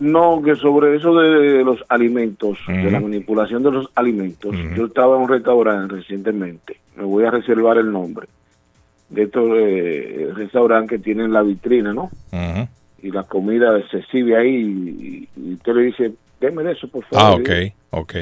[0.00, 5.16] No, que sobre eso de los alimentos, de la manipulación de los alimentos, yo estaba
[5.16, 8.26] en un restaurante recientemente, me voy a reservar el nombre,
[9.10, 12.10] de estos eh, restaurantes que tienen la vitrina, ¿no?
[13.02, 17.36] Y la comida se sirve ahí y, y usted le dice, déme eso, por Ah,
[17.36, 17.40] favor.
[17.42, 17.50] ok,
[17.90, 18.14] ok.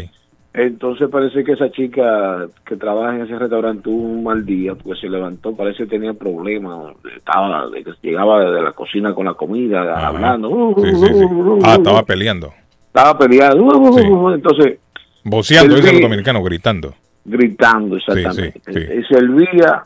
[0.55, 5.01] Entonces parece que esa chica que trabaja en ese restaurante tuvo un mal día porque
[5.01, 7.67] se levantó, parece que tenía problemas, estaba,
[8.01, 10.73] llegaba de la cocina con la comida, hablando.
[10.77, 11.25] Sí, sí, sí.
[11.65, 12.53] Ah, estaba peleando.
[12.87, 14.33] Estaba peleando.
[14.33, 14.79] Entonces,
[15.25, 16.95] Voceando, dicen los dominicanos, gritando.
[17.25, 18.61] gritando exactamente.
[18.71, 19.83] Y servía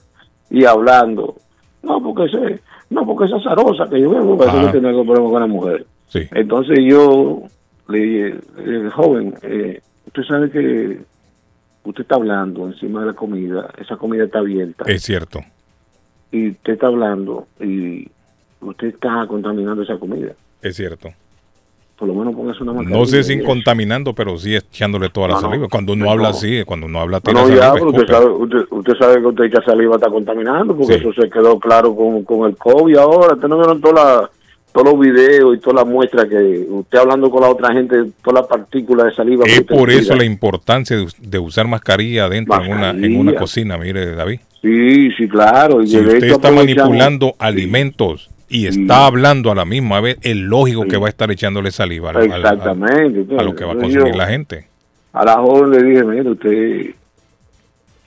[0.51, 1.35] y hablando.
[1.82, 5.40] No, porque ese, no, porque esa zarosa que yo veo, parece que algún problema con
[5.40, 5.86] la mujer.
[6.09, 6.28] Sí.
[6.32, 7.40] Entonces yo
[7.89, 10.98] le dije, eh, joven, eh, usted sabe que
[11.85, 15.40] usted está hablando encima de la comida, esa comida está abierta, Es cierto.
[16.32, 18.09] y usted está hablando y
[18.60, 20.32] usted está contaminando esa comida.
[20.60, 21.09] Es cierto.
[21.97, 22.98] Por lo menos póngase una mascarilla.
[23.01, 25.66] No sé si contaminando, pero sí echándole toda la No, saliva.
[25.68, 26.10] Cuando uno No.
[26.12, 29.20] habla así, cuando uno habla No, tira no, ya, saliva, usted sabe, usted, usted sabe
[29.20, 31.01] que usted echa saliva está contaminando, porque Sí.
[31.01, 33.35] eso se quedó claro con, con el COVID ahora.
[33.35, 34.30] Usted no vieron toda la-
[34.73, 38.43] todos los videos y todas las muestras que usted hablando con la otra gente, todas
[38.43, 39.45] las partículas de saliva.
[39.47, 40.16] Es por eso tira.
[40.16, 44.40] la importancia de, de usar mascarilla adentro en una, en una cocina, mire David.
[44.62, 45.82] Sí, sí, claro.
[45.82, 50.85] Y Si usted está manipulando alimentos y está hablando a la misma vez, es lógico
[50.85, 53.36] que va a estar echándole saliva al- al- al- Exactamente.
[53.36, 54.66] a, lo que va a consumir la gente.
[55.12, 56.51] A la joven le dije, mire, usted,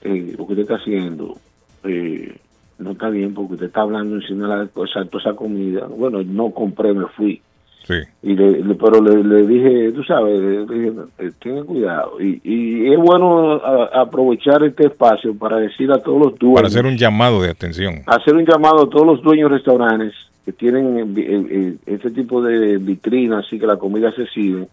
[0.02, 1.36] eh, lo que usted está haciendo
[1.84, 2.34] eh,
[2.82, 5.86] no está bien porque usted está hablando encima de la cosa, toda esa comida.
[5.86, 7.40] Bueno, no compré, me fui.
[7.84, 7.94] Sí.
[8.22, 12.12] y le, le- pero le, le dije, tú sabes, le dije, eh, tenga cuidado.
[12.20, 16.68] Y, y es bueno a- aprovechar este espacio para decir a todos los dueños, Para
[16.68, 18.02] hacer un llamado de atención.
[18.06, 20.14] hacer un llamado a todos los dueños de restaurantes
[20.44, 24.68] que tienen eh, eh, este tipo de vitrinas, así que la comida se sirve,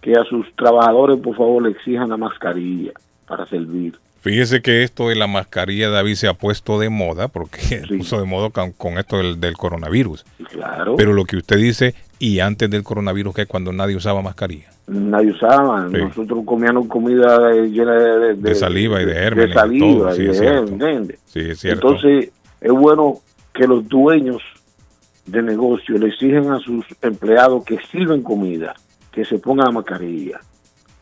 [0.00, 2.92] que a sus trabajadores por favor le exijan la mascarilla
[3.28, 3.92] para servir.
[4.24, 8.18] Fíjese que esto de la mascarilla, David, se ha puesto de moda, porque se puso
[8.18, 10.24] de moda con, con esto del, del coronavirus.
[10.50, 10.96] Claro.
[10.96, 14.70] Pero lo que usted dice, y antes del coronavirus, que es cuando nadie usaba mascarilla.
[14.86, 15.98] Nadie usaba, Sí.
[15.98, 19.86] nosotros comíamos comida eh, llena de, de- De saliva y de de gérmenes y saliva
[19.86, 20.70] todo, y sí, de es.
[20.70, 21.18] ¿entiendes?
[21.26, 21.88] Sí, es cierto.
[21.90, 22.30] Entonces,
[22.62, 23.18] es bueno
[23.52, 24.42] que los dueños
[25.26, 28.74] de negocio le exigen a sus empleados que sirven comida,
[29.12, 30.40] que se pongan la mascarilla.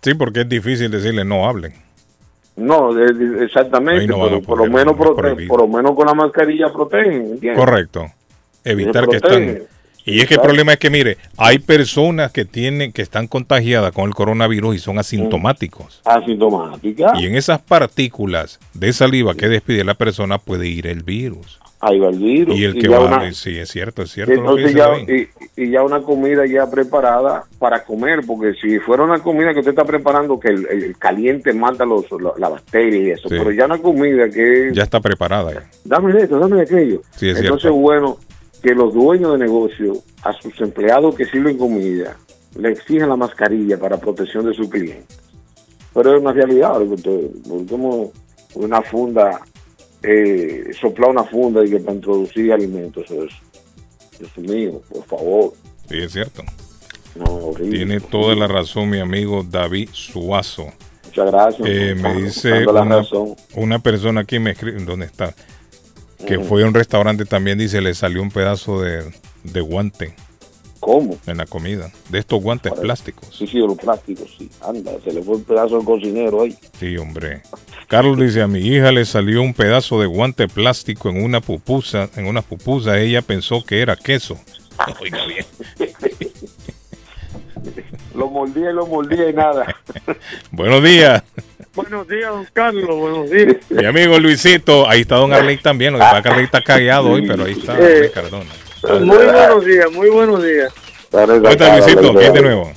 [0.01, 1.73] Sí, porque es difícil decirle no hablen.
[2.57, 5.49] No, de- de- exactamente, no por lo menos no es prote- prohibido.
[5.49, 7.57] por lo menos con la mascarilla protegen, ¿entiendes?
[7.59, 8.07] Correcto.
[8.65, 9.63] Evitar que están.
[10.05, 13.93] Y es que el problema es que, mire, hay personas que tienen, que están contagiadas
[13.93, 16.01] con el coronavirus y son asintomáticos.
[16.05, 17.13] Asintomática.
[17.21, 21.61] Y en esas partículas de saliva que despide la persona puede ir el virus.
[21.85, 22.57] Ahí va el virus.
[22.57, 24.33] Y el Y que ya va, una- sí, es cierto, es cierto.
[24.33, 29.19] Entonces ya, y, y ya una comida ya preparada para comer, porque si fuera una
[29.19, 33.11] comida que usted está preparando, que el, el caliente mata los, la, la bacteria y
[33.11, 33.35] eso, Sí.
[33.37, 35.53] pero ya una comida que Ya está preparada.
[35.55, 35.65] ya.
[35.85, 37.03] dame de esto, dame de aquello.
[37.17, 37.79] Sí, es Entonces, cierto.
[37.79, 38.17] bueno,
[38.63, 42.17] que los dueños de negocio, a sus empleados que sirven comida,
[42.57, 45.19] le exigen la mascarilla para protección de sus clientes.
[45.93, 48.13] Pero es una realidad, porque usted- porque como
[48.55, 49.41] una funda,
[50.03, 53.33] eh, soplar una funda y que para introducir alimentos, eso es,
[54.19, 55.53] Dios mío, por favor.
[55.89, 56.43] Sí, es cierto.
[57.15, 57.77] No, horrible.
[57.77, 60.67] Tiene toda la razón mi amigo David Suazo.
[61.05, 61.69] Muchas gracias.
[61.69, 62.65] Eh, me dice
[63.55, 65.35] una, persona aquí, me escribe, ¿dónde está?
[66.27, 66.47] Que Ujú.
[66.47, 69.13] fue a un restaurante también, dice, le salió un pedazo de,
[69.45, 70.15] de guante.
[70.83, 71.17] ¿Cómo?
[71.29, 71.93] En la comida.
[72.09, 73.29] De estos guantes plásticos.
[73.33, 74.51] Sí, sí, los plásticos, sí.
[74.61, 76.59] Anda, se le fue un pedazo al cocinero ahí.
[76.77, 77.43] Sí, hombre.
[77.87, 82.11] Carlos dice, a mi hija le salió un pedazo de guante plástico en una pupusa,
[82.17, 84.37] en una pupusa, ella pensó que era queso.
[85.01, 85.47] Oiga bien.
[88.17, 89.77] lo mordía y lo mordía y nada.
[90.51, 91.23] Buenos días.
[91.77, 93.57] Buenos días, don Carlos, buenos días.
[93.71, 96.61] Mi amigo Luisito, ahí está don Arley también, lo que pasa es que Arley está
[96.61, 98.51] callado hoy, pero ahí está Eh, Cardona.
[98.83, 100.73] Muy buenos días, muy buenos días.
[101.11, 102.15] ¿Cómo está Luisito?
[102.15, 102.73] ¿Quién de nuevo?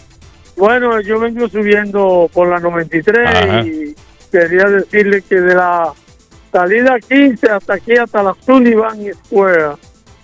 [0.56, 3.62] Bueno, yo vengo subiendo por la 93 Ajá.
[3.62, 3.96] y
[4.32, 5.92] quería decirle que de la
[6.52, 9.74] salida 15 hasta aquí, hasta la Sullivan Square,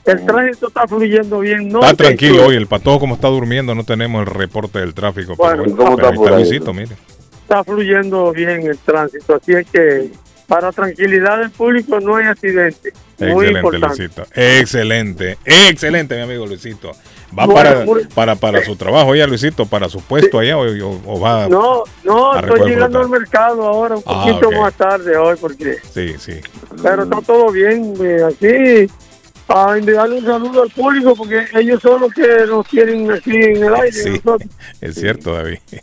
[0.05, 1.69] el tránsito está fluyendo bien.
[1.69, 5.35] No Está tranquilo hoy, el patojo como está durmiendo, no tenemos el reporte del tráfico.
[5.35, 6.35] Bueno, pero ¿cómo bueno, pero está está?
[6.37, 6.95] Luisito, mire.
[7.41, 10.09] Está fluyendo bien el tránsito, así es que
[10.51, 12.91] para tranquilidad del público no hay accidente.
[13.19, 13.87] Muy Excelente, importante.
[13.97, 14.23] Luisito.
[14.35, 16.91] Excelente, excelente, mi amigo Luisito.
[17.39, 19.65] ¿Va Bueno, para, muy- para, para su trabajo ya, Luisito?
[19.65, 23.95] ¿Para su puesto allá o, o- o va No, no, estoy llegando al mercado ahora
[23.95, 26.41] un Ah, poquito más tarde hoy porque Sí, sí.
[26.83, 28.91] pero está todo bien eh, aquí
[29.55, 33.63] a enviarle un saludo al público porque ellos son los que nos tienen aquí en
[33.63, 34.49] el aire Sí, nosotros.
[34.81, 35.57] es cierto, David.
[35.69, 35.79] Sí,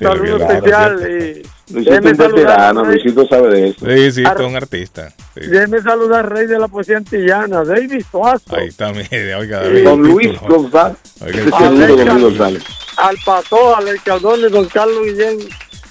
[0.00, 3.86] saludo Claro, especial y Luisito es saludar, veterano, Rey, Luisito sabe de eso.
[3.86, 5.08] Sí, sí, es un artista.
[5.34, 5.40] Sí.
[5.48, 9.62] déjeme saludar al rey de la poesía antillana David Suazo Ahí está, mire, oiga.
[9.62, 9.84] David.
[9.84, 10.40] Don Luis.
[10.40, 10.96] González.
[11.20, 11.70] Oiga, Ah.
[11.70, 12.62] Luis González.
[12.98, 15.38] al Pato, al Caldón Don Carlos Guillén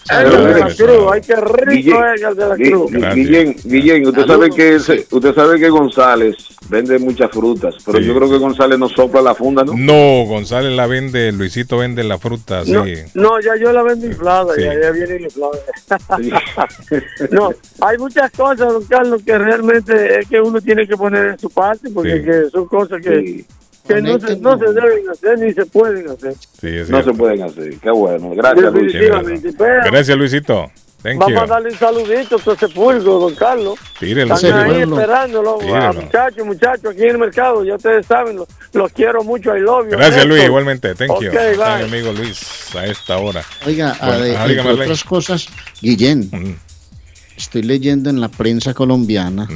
[0.10, 3.56] el de la Cruz ay qué rico Guillén, es el de la Cruz Gui- Guillén,
[3.64, 6.36] Guillén, usted sabe que ese- usted sabe que González
[6.69, 8.06] vende muchas frutas, pero Sí.
[8.06, 9.73] yo creo que González no sopla la funda, ¿no?
[9.76, 12.72] No, González la vende, Luisito vende la fruta, sí.
[12.72, 12.84] No,
[13.14, 14.61] no, ya yo la vendo inflada, Sí.
[14.64, 15.57] ya, ya viene inflada.
[17.32, 17.52] no,
[17.82, 21.49] hay muchas cosas, don Carlos, que realmente es que uno tiene que poner en su
[21.49, 22.23] parte, porque Sí.
[22.26, 23.45] que son cosas que,
[23.88, 26.34] que no, se, no se deben hacer ni se pueden hacer.
[26.60, 27.78] Sí, es No se pueden hacer.
[27.80, 28.32] Qué bueno.
[28.36, 28.94] Gracias, Luis.
[28.94, 29.53] Definitivamente.
[29.57, 30.72] Pero Gracias, Luisito.
[31.03, 31.40] Thank vamos you.
[31.40, 33.78] a darle un saludito a todo ese público, don Carlos.
[33.99, 35.78] Tírelo, Están ahí esperándolo, Tírelo.
[35.78, 39.60] a muchachos, muchachos, aquí en el mercado, ya ustedes saben, los, los quiero mucho, I
[39.60, 39.91] love you.
[39.91, 40.95] Gracias, Luis, igualmente.
[40.95, 41.28] Thank you.
[41.30, 41.88] Está bye.
[41.88, 43.44] mi amigo Luis a esta hora.
[43.68, 44.82] Oiga, Bueno, a de- entre Arley.
[44.82, 45.48] otras cosas,
[45.80, 46.57] Guillén,
[47.38, 49.48] estoy leyendo en la prensa colombiana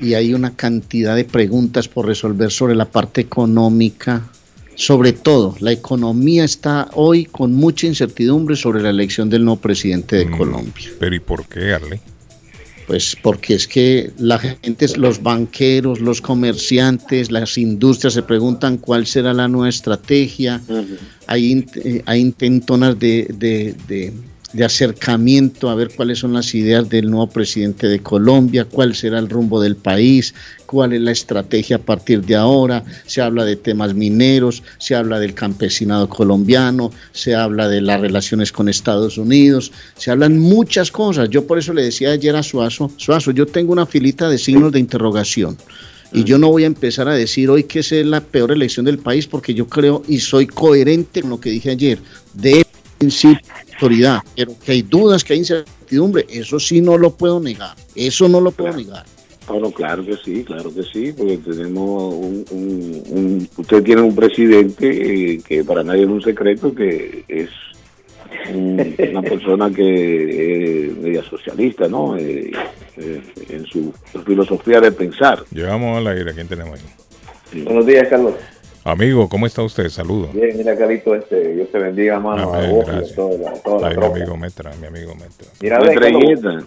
[0.00, 4.28] y hay una cantidad de preguntas por resolver sobre la parte económica.
[4.74, 10.16] Sobre todo, la economía está hoy con mucha incertidumbre sobre la elección del nuevo presidente
[10.16, 10.90] de Colombia.
[11.00, 11.98] Pero ¿y por qué, Arley?
[12.86, 19.06] Pues porque es que la gente, los banqueros, los comerciantes, las industrias se preguntan cuál
[19.06, 20.60] será la nueva estrategia.
[21.26, 24.12] Hay, eh, hay intentonas de, de- de-
[24.52, 29.18] de acercamiento a ver cuáles son las ideas del nuevo presidente de Colombia, cuál será
[29.18, 30.34] el rumbo del país,
[30.66, 32.84] cuál es la estrategia a partir de ahora.
[33.06, 38.52] Se habla de temas mineros, se habla del campesinado colombiano, se habla de las relaciones
[38.52, 41.28] con Estados Unidos, se hablan muchas cosas.
[41.28, 44.72] Yo por eso le decía ayer a Suazo, Suazo, yo tengo una filita de signos
[44.72, 45.56] de interrogación.
[46.12, 48.98] Y yo no voy a empezar a decir hoy que es la peor elección del
[48.98, 51.98] país porque yo creo y soy coherente con lo que dije ayer.
[52.32, 52.64] De
[52.96, 53.40] principio,
[53.80, 57.76] autoridad, pero que hay dudas, que hay incertidumbre, eso sí no lo puedo negar.
[57.94, 59.04] Eso no lo puedo negar.
[59.46, 64.14] Bueno, claro que sí, claro que sí, porque tenemos un, un- un- usted tiene un
[64.16, 67.48] presidente eh, que para nadie es un secreto que es
[68.52, 72.16] un- una persona que es media socialista, ¿no?
[72.16, 72.50] Eh,
[72.96, 73.92] eh, en su
[74.24, 75.44] filosofía de pensar.
[75.52, 77.62] Llevamos al aire, ¿quién tenemos ahí?
[77.62, 78.34] Buenos días, Carlos.
[78.86, 79.88] Amigo, ¿cómo está usted?
[79.88, 80.32] Saludos.
[80.32, 83.16] Bien, mira, Carlito, este, Dios te bendiga, mano, a vos y a gracias.
[83.16, 85.48] toda la, toda la Ay, mi amigo Metra, mi amigo Metra.
[85.60, 86.22] Mira, ve, Carlos,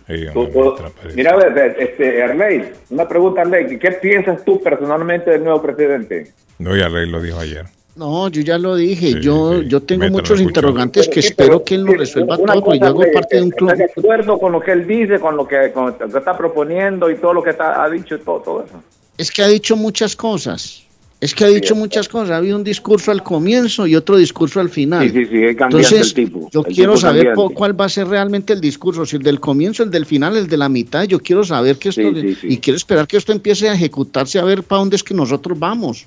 [0.06, 5.32] Sí, tú- tú- Metra, mira, ve, este, Arley, una pregunta, Arley, ¿qué piensas tú personalmente
[5.32, 6.34] del nuevo presidente?
[6.58, 7.66] No, ya Rey lo dijo ayer.
[7.96, 11.84] No, yo ya lo dije, yo, yo tengo Mételo, muchos interrogantes que espero que él
[11.84, 13.72] lo resuelva todo, porque yo hago Arley, parte de un club.
[13.72, 16.38] ¿Estás de acuerdo con lo que él dice, con lo que, con lo que está
[16.38, 18.84] proponiendo y todo lo que está, ha dicho y todo, todo eso?
[19.18, 20.84] Es que ha dicho muchas cosas.
[21.22, 22.30] Es que ha dicho muchas cosas.
[22.32, 25.04] Ha habido un discurso al comienzo y otro discurso al final.
[25.04, 26.50] Sí, sí, sí, Entonces, el tipo.
[26.50, 27.54] yo el quiero tipo saber cambiante.
[27.56, 30.48] cuál va a ser realmente el discurso, si el del comienzo, el del final, el
[30.48, 31.04] de la mitad.
[31.04, 32.48] Yo quiero saber que esto, Sí, sí, sí.
[32.52, 35.60] y quiero esperar que esto empiece a ejecutarse a ver para dónde es que nosotros
[35.60, 36.06] vamos.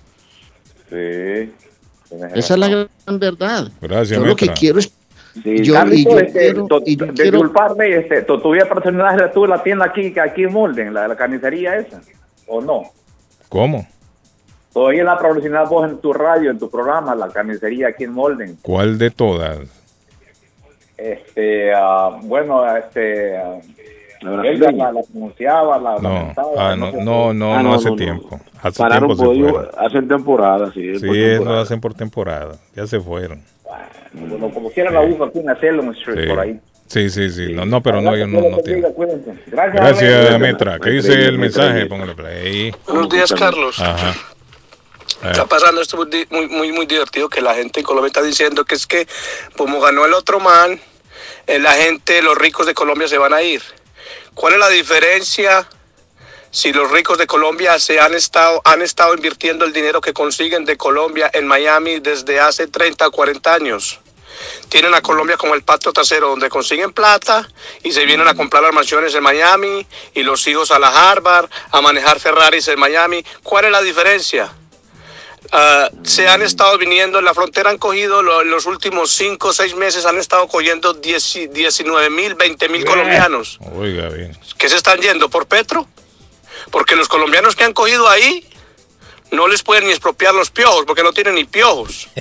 [0.89, 1.51] Sí.
[2.35, 3.71] Esa es la gran verdad.
[3.81, 4.93] Gracias, Yo lo que quiero es
[5.35, 8.51] Sí, Yo- y yo este, quiero- to- y yo de- quiero- disculparme, este, tu, tu
[8.53, 12.03] vida personal tú la tienda aquí, aquí en Molden, la, la carnicería esa,
[12.47, 12.83] ¿o no?
[13.49, 13.89] ¿Cómo?
[14.73, 18.57] Todavía la promocionas vos en tu radio, en tu programa, la carnicería aquí en Molden.
[18.63, 19.59] ¿Cuál de todas?
[20.97, 23.59] Este, ah, bueno, este, ah,
[24.45, 27.05] Él la, la pronunciaba, la No, ah, no, sé no, qué.
[27.05, 27.97] no, Ah, no no, hace no, no.
[27.97, 28.41] tiempo.
[28.63, 29.71] Hace Pararon tiempo se por fueron.
[29.79, 30.95] hacen temporada, sí.
[30.99, 31.57] Sí, por eso temporada.
[31.57, 32.55] lo hacen por temporada.
[32.77, 33.43] Ya se fueron.
[34.31, 36.29] Como, como quiera la uso aquí en la Cellum Street, Sí.
[36.29, 36.61] por ahí.
[36.87, 37.53] Sí, sí, sí.
[37.55, 38.59] No, no, pero no, ellos no, no.
[38.59, 40.39] Gracias, Gracias.
[40.39, 40.79] Metra.
[40.79, 41.87] ¿Qué dice el mensaje?
[41.87, 42.73] Póngale play.
[42.87, 43.81] Buenos días, Carlos.
[43.81, 44.13] Ajá.
[45.23, 48.75] Está pasando esto muy, muy, muy divertido que la gente en Colombia está diciendo que
[48.75, 49.07] es que
[49.57, 50.81] como ganó el otro man,
[51.47, 53.63] eh, la gente, los ricos de Colombia se van a ir.
[54.35, 55.69] ¿Cuál es la diferencia
[56.51, 60.65] si los ricos de Colombia se han estado, han estado invirtiendo el dinero que consiguen
[60.65, 64.01] de Colombia en Miami desde hace 30 o 40 años?
[64.69, 67.49] Tienen a Colombia como el pato trasero, donde consiguen plata
[67.83, 71.49] y se vienen a comprar las mansiones en Miami y los hijos a la Harvard,
[71.71, 73.25] a manejar Ferraris en Miami.
[73.43, 74.53] ¿Cuál es la diferencia?
[75.55, 79.49] Ah, se han estado viniendo en la frontera, han cogido lo- en los últimos 5
[79.49, 83.59] o 6 meses, han estado cogiendo 10 19 mil, 20 mil colombianos.
[83.77, 84.37] Oiga, bien.
[84.57, 85.29] ¿Qué se están yendo?
[85.29, 85.87] ¿Por Petro?
[86.71, 88.49] Porque los colombianos que han cogido ahí
[89.31, 92.09] no les pueden ni expropiar los piojos, porque no tienen ni piojos.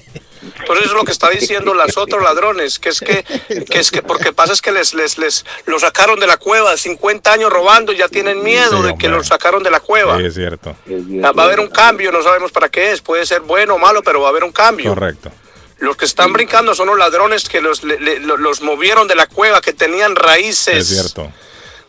[0.62, 3.24] Entonces eso es lo que está diciendo los otros ladrones, que es que,
[3.70, 6.76] que es que porque pasa es que les, les, les lo sacaron de la cueva,
[6.78, 10.18] 50 años robando, y ya tienen miedo de que los sacaron de la cueva.
[10.18, 10.76] Sí, es cierto.
[11.24, 13.78] Ah, Va a haber un cambio, no sabemos para qué es, puede ser bueno o
[13.78, 14.94] malo, pero va a haber un cambio.
[14.94, 15.32] Correcto.
[15.80, 19.26] Los que están brincando son los ladrones que los, le- le- los movieron de la
[19.26, 21.32] cueva, que tenían raíces Es cierto.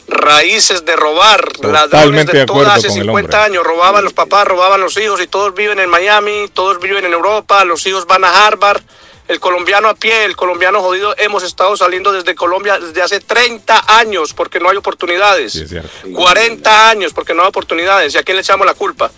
[0.09, 3.53] Raíces de robar, Totalmente de acuerdo todas hace con el 50 hombre.
[3.53, 7.13] años, robaban los papás, robaban los hijos y todos viven en Miami, todos viven en
[7.13, 8.83] Europa, los hijos van a Harvard.
[9.29, 13.97] El colombiano a pie, el colombiano jodido, hemos estado saliendo desde Colombia desde hace 30
[13.99, 15.65] años porque no hay oportunidades.
[16.13, 18.15] 40 años porque no hay oportunidades.
[18.15, 19.11] ¿Y a quién le echamos la culpa?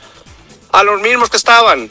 [0.73, 1.91] A los mismos que estaban.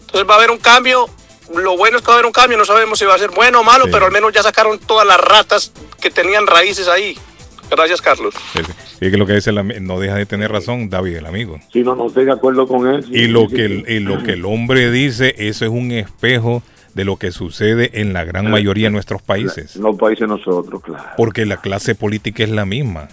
[0.00, 1.08] Entonces va a haber un cambio.
[1.54, 2.58] Lo bueno es que va a haber un cambio.
[2.58, 5.06] No sabemos si va a ser bueno o malo, pero al menos ya sacaron todas
[5.06, 7.18] las ratas que tenían raíces ahí.
[7.70, 8.34] Gracias, Carlos.
[9.00, 11.58] Y que lo que dice no deja de tener razón David, el amigo.
[11.72, 13.04] Si no, no estoy de acuerdo con él.
[13.10, 16.62] Y lo que el, y lo que el hombre dice, eso es un espejo
[16.94, 19.76] de lo que sucede en la gran mayoría de nuestros países.
[19.76, 21.04] Los países nosotros, claro.
[21.16, 23.08] Porque la clase política es la misma.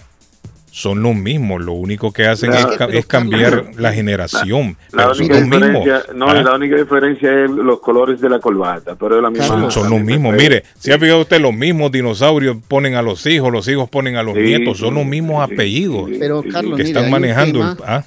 [0.76, 1.62] Son los mismos.
[1.62, 4.76] Lo único que hacen es, ca- es cambiar la generación.
[4.92, 5.60] La son única los mismos.
[5.84, 6.42] diferencia, no, ¿Ah?
[6.42, 9.46] la única diferencia es los colores de la corbata, pero es la misma.
[9.46, 10.34] Son, son los mismos.
[10.34, 14.16] Mire, si ha fijado usted, los mismos dinosaurios ponen a los hijos, los hijos ponen
[14.16, 17.88] a los Sí, nietos, son los mismos apellidos Pero, Carlos, que están manejando, el- tema-
[17.98, 18.04] ¿ah?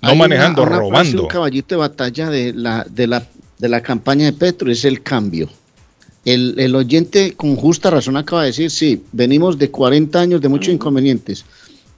[0.00, 1.22] No una- manejando, una frase, robando.
[1.24, 3.26] un caballito de batalla de la, de la,
[3.58, 5.50] de la campaña de Petro es el cambio.
[6.24, 10.48] El, el oyente con justa razón acaba de decir, sí, venimos de 40 años de
[10.48, 11.44] muchos inconvenientes,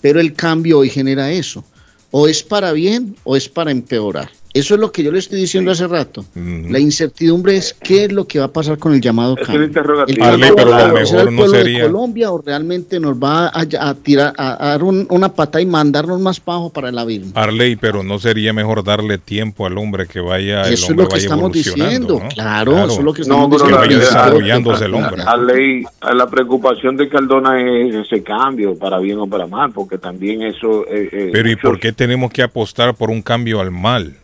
[0.01, 1.65] pero el cambio hoy genera eso.
[2.11, 4.31] O es para bien o es para empeorar.
[4.55, 6.25] Eso es lo que yo le estoy diciendo hace rato.
[6.35, 9.47] La incertidumbre es qué es lo que va a pasar con el llamado Es el
[9.47, 9.65] cambio.
[9.67, 10.25] interrogativo.
[10.25, 13.49] El Arley, cambio pero lo mejor no pueblo de sería- Colombia o realmente nos va
[13.49, 16.99] a, a tirar a, a dar un- una pata y mandarnos más bajo para el
[16.99, 17.33] abismo.
[17.35, 21.05] Arley, pero no sería mejor darle tiempo al hombre que vaya, el Eso es hombre
[21.05, 22.29] lo que estamos diciendo, ¿no?
[22.31, 25.25] claro, eso es lo que No, estamos pero que la, vaya desarrollándose el hombre.
[25.25, 25.85] La ley,
[26.15, 30.87] la preocupación de Cardona es ese cambio, para bien o para mal, porque también eso.
[30.89, 34.15] eh, eh, Pero ¿y por qué tenemos que apostar por un cambio al mal?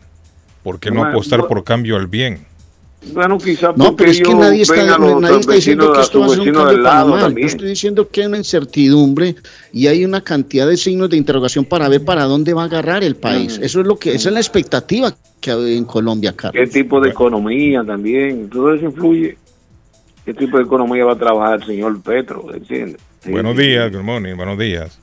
[0.65, 2.39] ¿Por qué no Bueno, apostar no- por cambio al bien?
[3.13, 6.29] Bueno, quizás No, pero es que nadie está, nadie está diciendo que esto va a
[6.29, 7.19] ser un cambio para mal.
[7.19, 7.47] Yo también.
[7.49, 9.35] estoy diciendo que hay una incertidumbre
[9.71, 13.03] y hay una cantidad de signos de interrogación para ver para dónde va a agarrar
[13.03, 13.59] el país.
[13.61, 16.59] Eso es lo que, esa es la expectativa que hay en Colombia, Carlos.
[16.59, 18.49] ¿Qué tipo de economía también?
[18.49, 19.37] Todo eso influye.
[20.25, 22.51] ¿Qué tipo de economía va a trabajar el señor Petro?
[22.51, 22.99] ¿Entiendes?
[23.23, 24.99] Sí, buenos días, good morning, buenos días.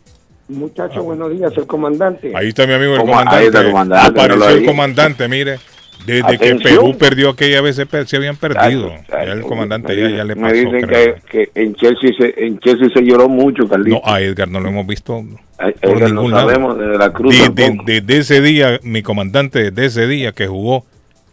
[0.49, 2.33] Muchachos, buenos días, el comandante.
[2.35, 3.37] Ahí está mi amigo el comandante.
[3.37, 5.59] Ahí está el comandante, Apareció el comandante, mire.
[6.05, 6.61] Desde que Atención.
[6.81, 8.93] Perú perdió aquella vez se, habían perdido.
[9.09, 11.15] Ya el comandante me ya, dicen- ya le Me pasó, dicen creo.
[11.31, 14.01] que, que en, Chelsea se, en Chelsea se lloró mucho, Carlito.
[14.05, 15.25] No, a Edgar no lo hemos visto
[15.59, 16.49] A- por Edgar no ningún lado.
[16.49, 17.85] sabemos, desde la Cruz De- tampoco.
[17.87, 20.85] de- Desde ese día, mi comandante, desde ese día que jugó,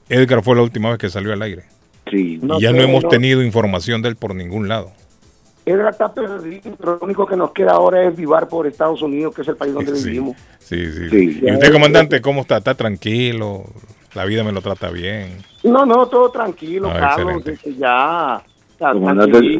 [0.08, 1.64] Edgar fue la última vez que salió al aire.
[2.12, 2.40] Sí.
[2.42, 4.92] y ya no hemos tenido información de él por ningún lado.
[5.70, 9.34] Edgar está perdido, pero lo único que nos queda ahora es vivar por Estados Unidos,
[9.36, 10.06] que es el país donde Sí.
[10.10, 10.38] vivimos.
[10.60, 11.10] Sí, sí.
[11.10, 11.40] Sí.
[11.44, 12.58] ¿Y usted, comandante, cómo está?
[12.58, 13.64] ¿Está tranquilo?
[14.16, 15.38] ¿La vida me lo trata bien?
[15.64, 17.52] No, no, todo tranquilo, Ah, Carlos, excelente.
[17.70, 18.42] desde ya,
[18.80, 19.60] está Comandante-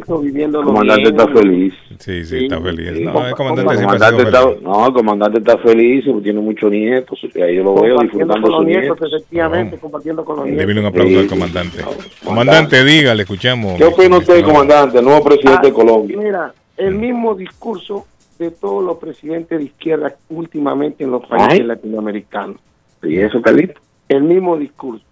[0.64, 1.74] comandante está feliz.
[1.98, 2.90] Sí, sí, está feliz.
[2.96, 3.04] sí.
[3.04, 4.54] No, Com- el comandante comandante sido feliz.
[4.56, 8.02] está, no, el comandante está feliz, tiene muchos nietos, y ahí yo lo veo Compartiendo
[8.02, 9.12] disfrutando con los nietos, nietos.
[9.12, 10.60] efectivamente, compartiendo con los nietos.
[10.60, 11.28] Débile un aplauso Sí, al sí.
[11.28, 11.78] comandante.
[12.24, 13.74] Comandante, diga, le escuchamos.
[13.76, 16.16] ¿Qué opina usted, comandante, el nuevo presidente de Colombia?
[16.16, 18.06] Mira, el mismo discurso
[18.38, 21.62] de todos los presidentes de izquierda últimamente en los países Ay.
[21.62, 22.56] latinoamericanos.
[23.02, 23.80] ¿Y eso, Carlito?
[24.08, 25.04] El mismo discurso.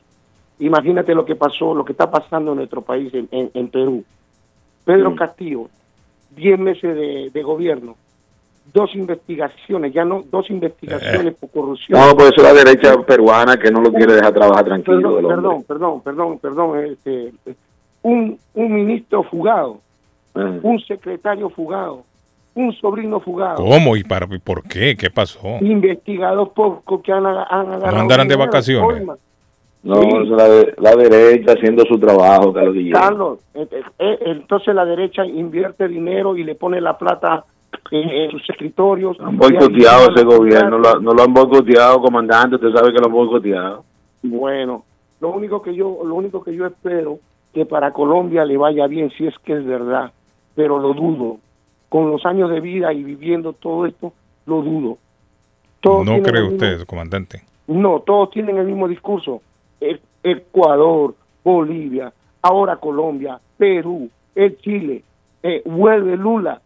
[0.61, 4.05] Imagínate lo que pasó, lo que está pasando en nuestro país, en, en- en Perú.
[4.85, 5.17] Pedro Mm.
[5.17, 5.69] Castillo,
[6.35, 7.95] 10 meses de, de gobierno,
[8.73, 11.99] dos investigaciones, ya no dos investigaciones por corrupción.
[12.01, 15.17] No, pues eso es la derecha peruana que no lo quiere dejar trabajar tranquilo.
[15.17, 17.33] Perdón, perdón, perdón, perdón, perdón, este,
[18.03, 19.79] un, un ministro fugado,
[20.35, 20.61] Eh.
[20.63, 22.05] un secretario fugado,
[22.55, 24.97] un sobrino fugado, ¿Cómo y para y por qué?
[24.97, 25.41] ¿Qué pasó?
[25.61, 27.93] investigados pocos que han, han agarrado.
[27.95, 29.07] No andarán de vacaciones.
[29.83, 30.09] No, Sí.
[30.23, 32.77] es la, de- la derecha haciendo su trabajo, Carlos.
[32.93, 37.45] Carlos, eh, eh, eh, entonces la derecha invierte dinero y le pone la plata
[37.91, 39.17] en, en sus escritorios.
[39.21, 43.13] Han boicoteado ese gobierno, lo- no lo han boicoteado, comandante, usted sabe que lo han
[43.13, 43.85] boicoteado.
[44.23, 44.85] Bueno,
[45.21, 47.19] lo único que yo, lo único que yo espero
[47.55, 50.13] que para Colombia le vaya bien, si es que es verdad,
[50.55, 51.39] pero lo dudo.
[51.89, 54.13] Con los años de vida y viviendo todo esto,
[54.45, 54.99] lo dudo.
[55.81, 57.43] Todos No cree usted, comandante.
[57.69, 59.41] No, todos tienen el mismo discurso.
[59.81, 61.15] E- Ecuador,
[61.45, 65.03] Bolivia, ahora Colombia, Perú, el Chile,
[65.43, 66.61] eh, vuelve Lula.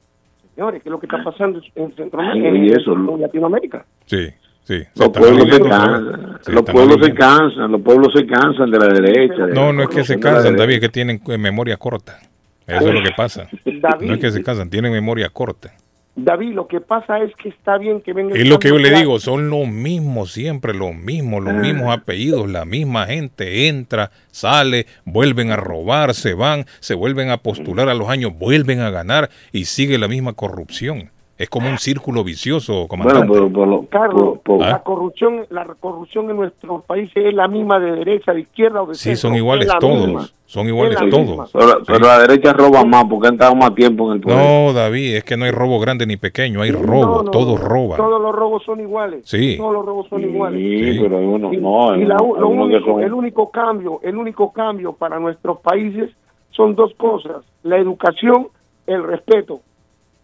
[0.55, 2.49] Señores, ¿qué es lo que está pasando en Centroamérica?
[2.49, 3.85] Y en- eso, en Latinoamérica.
[4.07, 4.29] Sí,
[4.65, 4.83] sí.
[4.97, 8.87] Los pueblos se cansan, se los pueblos se cansan, los pueblos se cansan de la
[8.89, 9.47] derecha.
[9.47, 10.57] de No, la no es que se cansan.
[10.57, 12.19] David, es que tienen eh, memoria corta.
[12.67, 13.49] Eso es lo que pasa.
[13.65, 14.07] David.
[14.09, 15.73] No es que se cansan, tienen memoria corta.
[16.15, 18.37] David, lo que pasa es que está bien que venga...
[18.37, 22.51] Es lo que yo le digo, son los mismos, siempre los mismos, los mismos apellidos,
[22.51, 27.95] la misma gente entra, sale, vuelven a robar, se van, se vuelven a postular a
[27.95, 31.11] los años, vuelven a ganar y sigue la misma corrupción.
[31.43, 33.27] Es como un círculo vicioso, comandante.
[33.27, 34.71] Bueno, pero por lo- Carlos, por- por- ¿Ah?
[34.71, 38.87] la corrupción, la corrupción en nuestros países es la misma de derecha, de izquierda o
[38.87, 39.21] de Sí, centro.
[39.23, 40.29] son iguales todos, misma.
[40.47, 41.51] son iguales todos.
[41.53, 44.39] pero, pero la derecha roba más porque han estado más tiempo en el poder.
[44.39, 47.59] No, David, es que no hay robo grande ni pequeño, hay robo, No, no, todos
[47.61, 47.97] roban.
[47.97, 49.23] Todos los robos son iguales.
[49.29, 49.57] Sí.
[49.57, 50.61] Todos los robos son iguales.
[50.61, 53.13] Sí, pero hay uno, Y, no, hay y la- uno- lo uno único, son- el
[53.13, 56.09] único cambio, el único cambio para nuestros países
[56.53, 58.47] son dos cosas: la educación,
[58.87, 59.59] el respeto.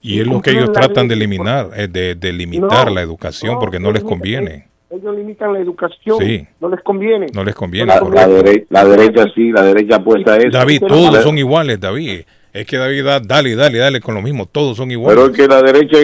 [0.01, 3.55] Y es lo que ellos tratan de eliminar, eh, de, de limitar No, la educación
[3.55, 4.69] no, porque no les conviene.
[4.91, 6.47] Ellos limitan la educación, Sí.
[6.61, 7.27] no les conviene.
[7.35, 7.87] No les conviene.
[7.89, 10.51] La, la dere- la derecha sí, la derecha apuesta a eso.
[10.51, 12.21] David, todos son iguales, David.
[12.59, 14.47] Es que David, da- dale, dale, dale con lo mismo.
[14.47, 15.25] Todos son Pero iguales.
[15.31, 15.97] es que la derecha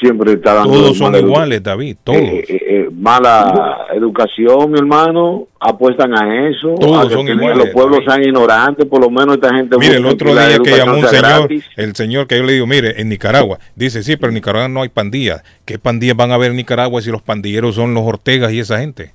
[0.00, 1.96] siempre está dando Todos son iguales, David.
[2.02, 2.18] Todos.
[2.18, 7.32] eh, eh, eh, mala educación, mi hermano, apuestan a eso, Todos a que son que
[7.32, 8.08] iguales, los pueblos David.
[8.08, 11.22] sean ignorantes, por lo menos esta gente Mire, el otro día que llamó un señor,
[11.38, 11.64] gratis.
[11.76, 14.82] el señor que yo le digo, mire, en Nicaragua, dice, sí, pero en Nicaragua no
[14.82, 15.42] hay pandillas.
[15.64, 18.80] ¿Qué pandillas van a haber en Nicaragua si los pandilleros son los Ortegas y esa
[18.80, 19.12] gente?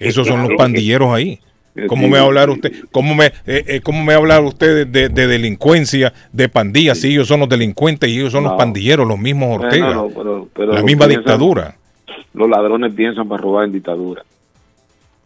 [0.00, 1.38] Esos son los pandilleros ahí.
[1.88, 2.70] ¿Cómo me va a hablar usted?
[2.90, 6.98] ¿Cómo me, eh, eh, cómo me va a hablar usted de, de delincuencia, de pandillas?
[6.98, 9.94] Si ellos son los delincuentes y ellos son los pandilleros, los mismos Ortega.
[9.94, 11.76] no, pero- pero la misma piensan- dictadura.
[12.34, 14.22] Los ladrones piensan para robar en dictadura.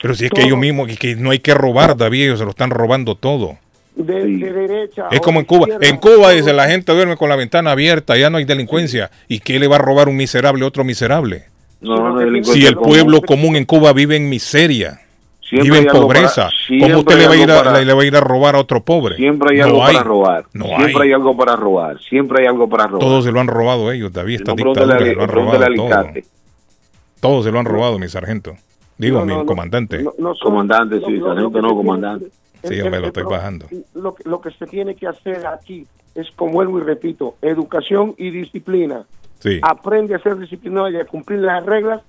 [0.00, 2.44] Pero si es que ellos mismos, que, que no hay que robar, David, ellos se
[2.44, 3.56] lo están robando todo.
[3.96, 5.06] De, de derecha.
[5.10, 5.66] Es como en Cuba.
[5.80, 9.10] En Cuba dice la gente duerme con la ventana abierta, ya no hay delincuencia.
[9.26, 11.44] ¿Y qué le va a robar un miserable a otro miserable?
[11.80, 12.88] No, no, Si el común.
[12.90, 15.00] pueblo común en Cuba vive en miseria,
[15.48, 18.02] Siempre vive en pobreza, para- ¿cómo usted le va, a ir a, para- le, va
[18.02, 19.16] a ir a robar a otro pobre?
[19.16, 19.94] Siempre hay No algo hay.
[19.94, 20.44] para robar.
[20.54, 21.08] No siempre hay.
[21.08, 21.12] hay.
[21.12, 22.00] algo para robar.
[22.00, 23.00] Siempre hay algo para robar.
[23.00, 24.36] Todos se lo han robado ellos, David.
[24.36, 26.04] Esta No, dictadura se lo han robado todo.
[27.20, 28.54] Todos se lo han robado, mi sargento.
[28.98, 30.02] Digo, No, mi comandante.
[30.18, 32.26] No, Comandante, sí, lo- lo- sargento lo no, comandante.
[32.64, 33.66] Sí, hombre, lo el- estoy bajando.
[33.94, 38.14] Lo, que- lo que se tiene que hacer aquí es, como vuelvo y repito, educación
[38.18, 39.04] y disciplina.
[39.38, 39.60] Sí.
[39.62, 42.00] Aprende a ser disciplinado y a cumplir las reglas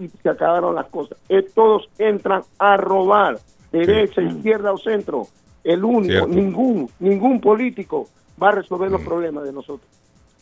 [0.00, 1.18] y se acabaron las cosas.
[1.28, 3.38] Eh, todos entran a robar,
[3.70, 5.26] derecha, izquierda o centro.
[5.62, 6.28] El único, Cierto.
[6.28, 8.08] ningún, ningún político
[8.42, 9.88] va a resolver los problemas de nosotros.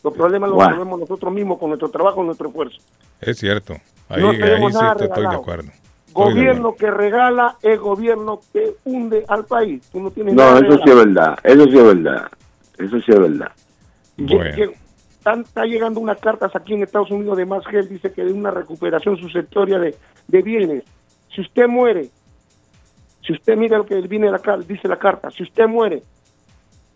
[0.03, 2.77] Los problemas los resolvemos nosotros mismos con nuestro trabajo, nuestro esfuerzo.
[3.19, 3.73] Es cierto.
[4.07, 5.41] Ahí, No ahí sí estoy de regalado.
[5.41, 5.63] acuerdo.
[6.07, 9.87] Estoy de Gobierno que regala es gobierno que hunde al país.
[9.91, 11.37] Tú no tienes No, nada eso sí es verdad.
[11.43, 12.27] Eso sí es verdad.
[12.77, 13.51] Eso sí es verdad.
[14.17, 14.71] Bueno.
[15.19, 18.33] Están- está llegando unas cartas aquí en Estados Unidos de más gel, dice que de
[18.33, 19.95] una recuperación sucesoria de,
[20.27, 20.83] de bienes.
[21.35, 22.09] Si usted muere,
[23.25, 26.01] si usted mira lo que viene la carta, dice la carta, si usted muere,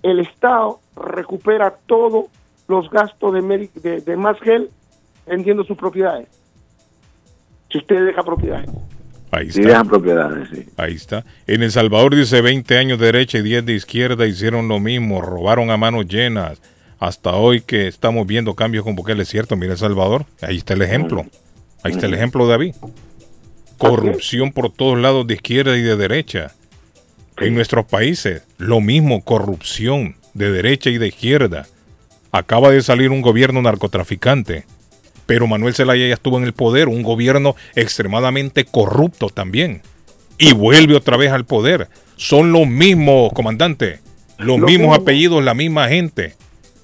[0.01, 2.25] el Estado recupera todos
[2.67, 4.69] los gastos de, de, de más gel
[5.27, 6.27] vendiendo sus propiedades.
[7.71, 8.69] Si usted deja propiedades.
[9.31, 9.69] Ahí Sí, está.
[9.71, 10.65] dejan propiedades, sí.
[10.77, 11.23] Ahí está.
[11.47, 15.21] En El Salvador dice 20 años de derecha y 10 de izquierda hicieron lo mismo,
[15.21, 16.61] robaron a manos llenas.
[17.03, 20.73] Hasta hoy que estamos viendo cambios con Bukele, es cierto, mira El Salvador, ahí está
[20.73, 21.25] el ejemplo.
[21.83, 22.75] Ahí está el ejemplo, David.
[23.77, 26.53] Corrupción por todos lados de izquierda y de derecha.
[27.41, 31.67] En nuestros países, lo mismo, corrupción de derecha y de izquierda.
[32.31, 34.63] Acaba de salir un gobierno narcotraficante,
[35.25, 39.81] pero Manuel Zelaya ya estuvo en el poder, un gobierno extremadamente corrupto también.
[40.37, 41.89] Y vuelve otra vez al poder.
[42.15, 43.99] Son los mismos, comandante.
[44.37, 44.95] Los Lo mismos mismo.
[44.95, 46.37] apellidos, la misma gente.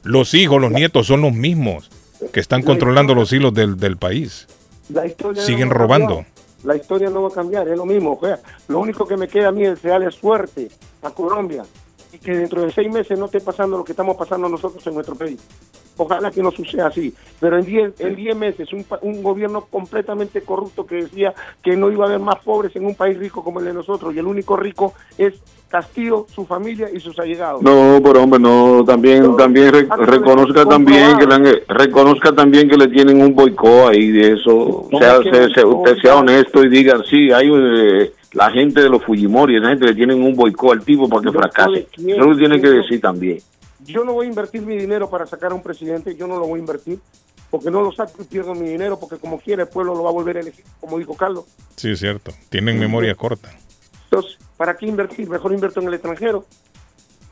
[0.03, 1.89] Los hijos, los nietos son los mismos.
[2.33, 4.47] que están controlando los hilos del, del país.
[4.93, 6.15] La historia Siguen no robando.
[6.15, 6.33] cambiar.
[6.63, 8.17] La historia no va a cambiar, es lo mismo.
[8.19, 10.67] O sea, lo único que me queda a mí es desearle suerte
[11.01, 11.63] a Colombia
[12.11, 14.95] y que dentro de seis meses no esté pasando lo que estamos pasando nosotros en
[14.95, 15.39] nuestro país.
[15.95, 17.13] Ojalá que no suceda así.
[17.39, 21.89] Pero en diez, en diez meses, un, un gobierno completamente corrupto que decía que no
[21.91, 24.25] iba a haber más pobres en un país rico como el de nosotros y el
[24.27, 25.35] único rico es
[25.69, 27.61] Castillo, su familia y sus allegados.
[27.61, 32.75] No, pero hombre, no, también, también re- reconozca también que le han- reconozca también que
[32.75, 34.87] le tienen un boicot ahí de eso.
[34.99, 35.87] Sea, que se- se- boicot?
[35.87, 39.85] usted sea honesto y diga, sí, hay eh, la gente de los Fujimori, esa gente
[39.85, 41.87] le tienen un boicot al tipo para que fracase.
[41.97, 43.37] Eso lo tiene que decir también.
[43.85, 46.47] Yo no voy a invertir mi dinero para sacar a un presidente, yo no lo
[46.47, 46.99] voy a invertir,
[47.49, 50.09] porque no lo saco y pierdo mi dinero, porque como quiera el pueblo lo va
[50.09, 51.45] a volver a elegir, como dijo Carlos.
[51.75, 52.31] Sí, es cierto.
[52.49, 53.49] Tienen memoria corta.
[54.05, 55.29] Entonces, ¿para qué invertir?
[55.29, 56.45] Mejor invierto en el extranjero.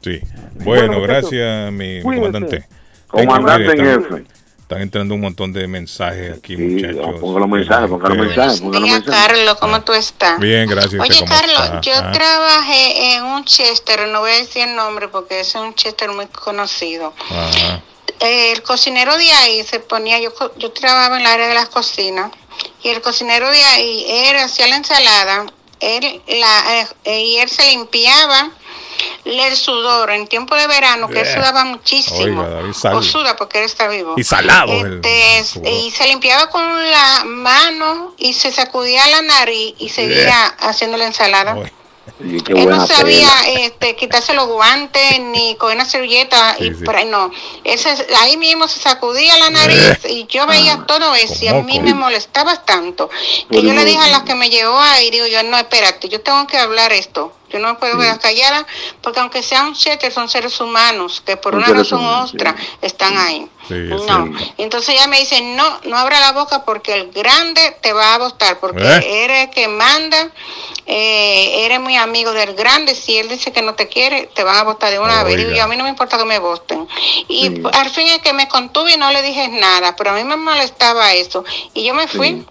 [0.01, 0.21] Sí.
[0.63, 2.29] Bueno, muchachos, gracias, mi cuídense.
[2.31, 2.67] comandante.
[3.07, 4.23] Comandante en jefe.
[4.61, 7.19] Están entrando un montón de mensajes aquí, muchachos.
[7.19, 9.27] Ponga los mensajes, ponga los Que- mensajes, ponga los Hola mensajes.
[9.27, 10.39] Carlos, ¿cómo tú estás?
[10.39, 11.01] Bien, gracias.
[11.01, 11.81] Oye ¿usted cómo Carlos, está?
[11.81, 15.73] yo Ah, trabajé en un Chester, no voy a decir el nombre porque es un
[15.75, 17.13] Chester muy conocido.
[17.29, 17.81] ajá.
[18.21, 22.31] El cocinero de ahí se ponía, yo, yo trabajaba en el área de las cocinas
[22.83, 25.45] y el cocinero de ahí, él hacía la ensalada,
[25.79, 28.51] él la, eh, y él se limpiaba
[29.25, 32.43] el sudor en tiempo de verano, que él sudaba muchísimo.
[32.43, 34.15] Oiga, o suda porque él está vivo.
[34.17, 39.75] Y salado Este, el y se limpiaba con la mano y se sacudía la nariz
[39.77, 41.57] y seguía haciendo la ensalada.
[42.17, 47.05] Qué Él no sabía este, quitarse los guantes ni coger una servilleta y por ahí
[47.05, 47.31] no.
[47.63, 51.79] Ese, ahí mismo se sacudía la nariz y yo veía todo eso y a mí
[51.79, 53.09] me molestaba tanto
[53.51, 56.21] que yo le dije a la que me llevó ahí, digo yo, no, espérate, yo
[56.21, 57.33] tengo que hablar esto.
[57.49, 58.65] Yo no me puedo quedar callada
[59.01, 63.49] porque aunque sean chetes son seres humanos que por una razón u otra están ahí.
[63.67, 63.75] Sí,
[64.07, 68.15] No, entonces ella me dice, no, no abra la boca porque el grande te va
[68.15, 69.23] a votar, porque ¿Eh?
[69.23, 70.31] eres el que manda,
[70.85, 74.57] eh, eres muy amigo del grande, si él dice que no te quiere, te van
[74.57, 75.35] a votar de una vez.
[75.35, 75.47] Oiga.
[75.47, 76.87] Digo yo, a mí no me importa que me voten.
[77.27, 80.23] Y al fin es que me contuve y no le dije nada, pero a mí
[80.23, 81.43] me molestaba eso.
[81.73, 82.45] Y yo me fui.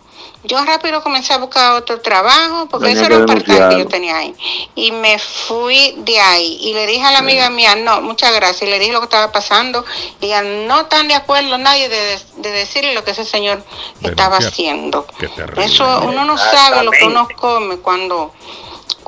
[0.47, 3.87] Yo rápido comencé a buscar otro trabajo, porque Tenía eso era un part-time que yo
[3.87, 4.35] tenía ahí.
[4.75, 6.59] Y me fui de ahí.
[6.61, 8.63] Y le dije a la amiga mía, no, muchas gracias.
[8.63, 9.85] Y le dije lo que estaba pasando.
[10.21, 13.63] Y ella no están de acuerdo nadie de, de decirle lo que ese señor
[14.03, 15.07] estaba haciendo.
[15.19, 15.65] Qué terrible.
[15.65, 18.33] Eso uno no sabe lo que uno come cuando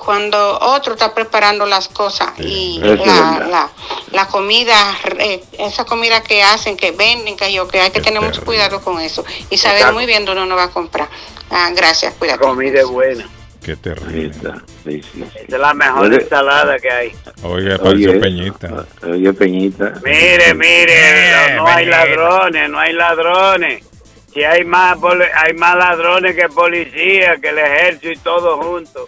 [0.04, 3.68] cuando otro está preparando las cosas y la, la,
[4.12, 4.74] la comida,
[5.18, 8.80] eh, esa comida que hacen, que venden, que yo que hay que tener mucho cuidado
[8.80, 9.94] con eso y saber Exacto.
[9.96, 11.08] muy bien dónde uno va a comprar.
[11.50, 12.40] Ah, gracias, cuídate.
[12.40, 13.28] comida buena.
[13.62, 14.52] Qué terrible.
[14.84, 15.24] Sí, sí.
[15.34, 16.22] Esa es la mejor Oye.
[16.22, 17.12] ensalada que hay.
[17.42, 18.86] Oiga, apareció Oye, Peñita.
[19.02, 19.92] Oye, Peñita.
[20.04, 23.84] Mire, mire, no, no hay ladrones, no hay ladrones.
[24.32, 24.96] Si hay más,
[25.34, 29.06] hay más ladrones que policías, que el ejército y todo junto.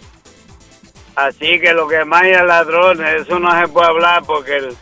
[1.15, 4.75] Así que lo que más hay es ladrones, eso no se puede hablar porque el,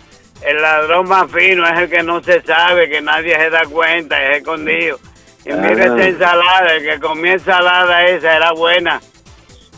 [0.45, 4.23] el ladrón más fino es el que no se sabe, que nadie se da cuenta,
[4.31, 4.99] es escondido.
[5.45, 9.01] Y mire esa ensalada, el que comía ensalada esa era buena.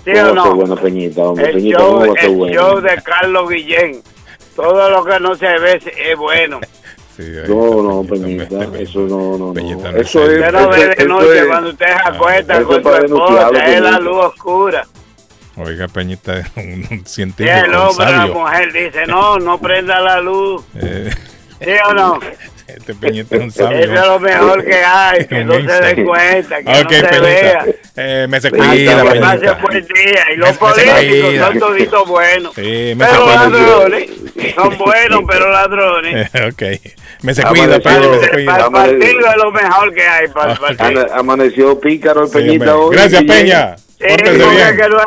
[0.03, 0.43] ¿Sí o no?
[0.43, 1.45] qué buena Peñita, hombre.
[1.49, 2.53] El Peñita, show, ¿cómo va a ser el bueno?
[2.53, 4.01] show de Carlos Guillén.
[4.55, 6.59] Todo lo que no se ve es- bueno.
[7.47, 9.89] No, no, Peñita, eso no, no, no.
[9.99, 13.65] Eso es, Usted no ve de noche es- cuando usted se acuesta con su esposa,
[13.65, 14.87] es la luz oscura.
[15.63, 18.33] Oiga, Peñita es un Y científico el un hombre, la sabio.
[18.33, 20.63] mujer dice, no, no prenda la luz.
[20.79, 21.09] Eh,
[21.63, 22.19] ¿Sí o no?
[22.67, 23.77] este Peñita es un sabio.
[23.79, 27.01] Eso es lo mejor que hay, que no se dé cuenta, que Ok, no se
[27.03, 27.19] Peñita.
[27.21, 27.65] vea.
[27.97, 29.53] Eh, me se cuida, que pase Peñita.
[29.61, 30.31] buen día.
[30.33, 32.55] Y los políticos son toditos buenos.
[32.55, 33.35] Sí, me se Pero cuida.
[33.49, 34.09] ladrones,
[34.55, 36.29] son buenos, pero ladrones.
[36.53, 36.63] ok.
[37.21, 38.85] Me se cuida, Peña, me se Para cuida.
[38.85, 40.27] el partido es lo mejor que hay.
[40.29, 41.07] Para el partido.
[41.13, 42.95] Amaneció pícaro el Sí, Peñita hoy.
[42.95, 43.23] Gracias.
[43.25, 43.75] Peña.
[43.77, 44.31] Sí, que
[44.89, 45.01] no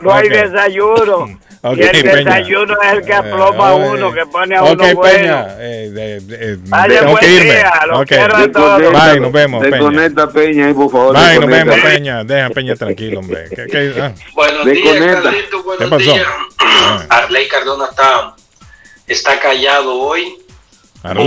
[0.00, 1.38] no hay desayuno.
[1.74, 2.14] Y el Peña.
[2.14, 5.00] desayuno es el que aploma a Eh, uno, que pone a uno bueno.
[5.02, 5.46] Peña.
[5.58, 7.44] Eh, tengo que irme.
[7.44, 7.72] día,
[8.06, 8.78] quiero a todos.
[8.92, 9.76] Bye, nos vemos, Peña.
[9.76, 11.16] Desconecta Peña ahí, por favor.
[11.16, 12.22] Bye, nos vemos, Peña.
[12.22, 13.46] Deja a Peña tranquilo, hombre.
[13.50, 16.04] ¿Qué, qué- ah, Buenos días, Carlito, ¿Qué buenos pasó?
[16.04, 16.26] días.
[17.08, 18.36] Arley Cardona está,
[19.08, 20.36] está callado hoy
[21.02, 21.26] Arley.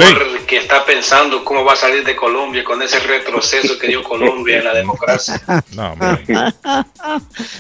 [0.50, 4.58] Porque está pensando cómo va a salir de Colombia con ese retroceso que dio Colombia
[4.58, 5.40] en la democracia.
[5.76, 5.96] No.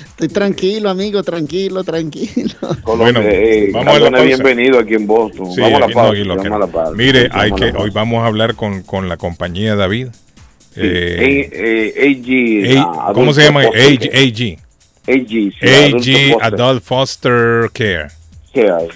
[0.09, 2.55] Estoy tranquilo, amigo, tranquilo, tranquilo.
[2.81, 4.25] Colombia, Bueno, eh, vamos a la pausa.
[4.25, 5.51] bienvenido aquí en Boston.
[5.53, 6.11] Sí, vamos a la no, pausa.
[6.13, 6.91] aquí lo vamos que- a la pausa.
[6.95, 10.07] Mire, hay que, hoy vamos a hablar con, con la compañía David.
[10.73, 13.09] Sí, Eh, eh, AG.
[13.09, 13.61] A- ¿Cómo se llama?
[13.61, 14.09] AG.
[14.13, 14.57] AG.
[15.07, 16.37] AG, sí, AG Adulto Foster.
[16.41, 18.07] Adult Foster Care.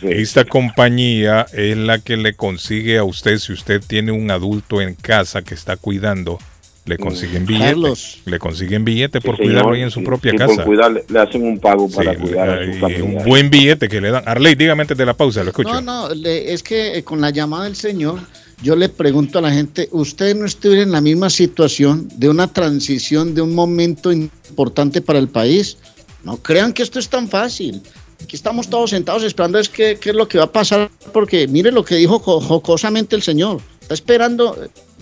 [0.01, 4.95] Esta compañía es la que le consigue a usted, si usted tiene un adulto en
[4.95, 6.39] casa que está cuidando,
[6.85, 8.19] le consiguen billetes.
[8.25, 10.65] Le consiguen billete por cuidarlo ahí en su propia casa.
[11.07, 12.61] le hacen un pago para cuidar
[13.01, 14.23] Un buen billete que le dan.
[14.25, 15.81] Arley, dígame antes de la pausa, lo escucho.
[15.81, 18.19] No, no, es que eh, con la llamada del señor,
[18.61, 22.51] yo le pregunto a la gente, ¿usted no estuviera en la misma situación de una
[22.51, 25.77] transición, de un momento importante para el país?
[26.23, 27.81] No crean que esto es tan fácil.
[28.23, 31.47] Aquí estamos todos sentados esperando es qué, qué es lo que va a pasar, porque
[31.47, 33.61] mire lo que dijo jocosamente el señor.
[33.81, 34.57] Está esperando,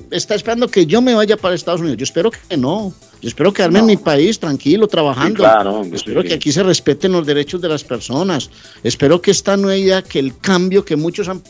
[0.09, 1.97] está esperando que yo me vaya para Estados Unidos.
[1.97, 2.91] Yo espero que no.
[3.21, 5.45] Yo espero quedarme en mi país tranquilo, trabajando.
[5.93, 8.49] espero que aquí se respeten los derechos de las personas.
[8.83, 11.43] Espero que esta nueva idea, que el cambio que muchos han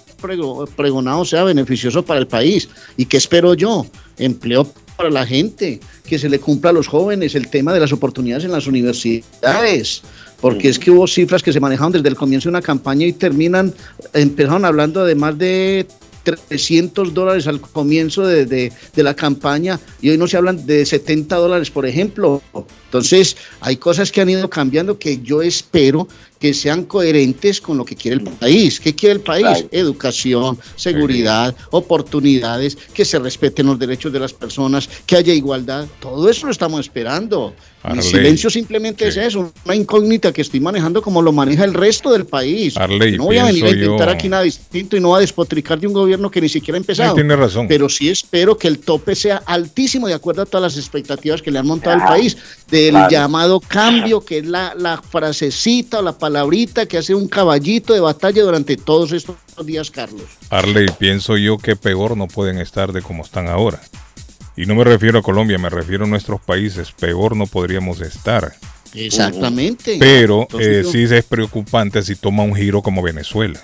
[0.76, 2.68] pregonado sea beneficioso para el país.
[2.98, 3.86] ¿Y que espero yo?
[4.18, 4.68] Empleo
[4.98, 8.44] para la gente, que se le cumpla a los jóvenes el tema de las oportunidades
[8.44, 10.04] en las universidades
[10.42, 13.14] porque es que hubo cifras que se manejaron desde el comienzo de una campaña y
[13.14, 13.74] terminan,
[14.14, 15.88] empezaron hablando de más de
[16.24, 21.72] 300 dólares al comienzo de, la campaña y hoy no se hablan de 70 dólares,
[21.72, 22.42] por ejemplo.
[22.86, 26.08] Entonces, hay cosas que han ido cambiando que yo espero
[26.40, 28.80] que sean coherentes con lo que quiere el país.
[28.80, 29.66] ¿Qué quiere el país?
[29.72, 35.88] Educación, seguridad, oportunidades, que se respeten los derechos de las personas, que haya igualdad.
[36.00, 37.54] Todo eso lo estamos esperando.
[37.84, 42.12] El silencio simplemente es eso, una incógnita que estoy manejando como lo maneja el resto
[42.12, 42.76] del país.
[43.18, 45.94] no voy a venir a intentar aquí nada distinto y no a despotricar de un
[45.94, 47.16] gobierno que ni siquiera ha empezado.
[47.16, 47.68] tiene razón.
[47.68, 51.50] Pero sí espero que el tope sea altísimo de acuerdo a todas las expectativas que
[51.50, 52.38] le han montado al país,
[52.70, 57.94] del llamado cambio, que es la, la frasecita o la palabrita que hace un caballito
[57.94, 59.36] de batalla durante todos estos
[59.66, 60.24] días, Carlos.
[60.50, 63.82] Arley, pienso yo que peor no pueden estar de como están ahora.
[64.56, 66.92] Y no me refiero a Colombia, me refiero a nuestros países.
[66.92, 68.54] Peor no podríamos estar.
[68.94, 69.98] Exactamente.
[70.00, 73.62] Pero eh, sí es preocupante si toma un giro como Venezuela.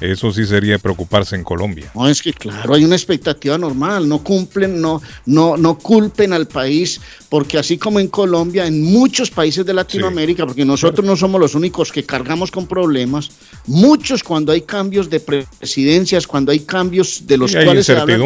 [0.00, 1.90] Eso sí sería preocuparse en Colombia.
[1.94, 6.46] No, es que claro, hay una expectativa normal, no cumplen, no, no, no culpen al
[6.46, 11.40] país, porque así como en Colombia, en muchos países de Latinoamérica, porque nosotros no somos
[11.40, 13.30] los únicos que cargamos con problemas,
[13.66, 18.18] muchos cuando hay cambios de presidencias, cuando hay cambios de los cuales se habla,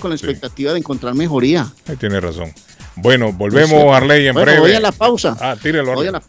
[0.00, 1.72] con la expectativa de encontrar mejoría.
[1.86, 2.52] Ahí tiene razón.
[2.96, 4.58] Bueno, volvemos, a Arley, en breve.
[4.58, 5.36] Voy a la pausa.
[5.40, 6.22] Ah, tírelo, Voy a la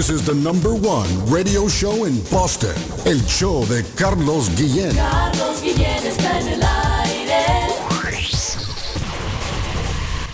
[0.00, 2.74] This is the number one radio show in Boston.
[3.04, 4.96] El show de Carlos Guillén.
[4.96, 6.62] Carlos Guillén está en el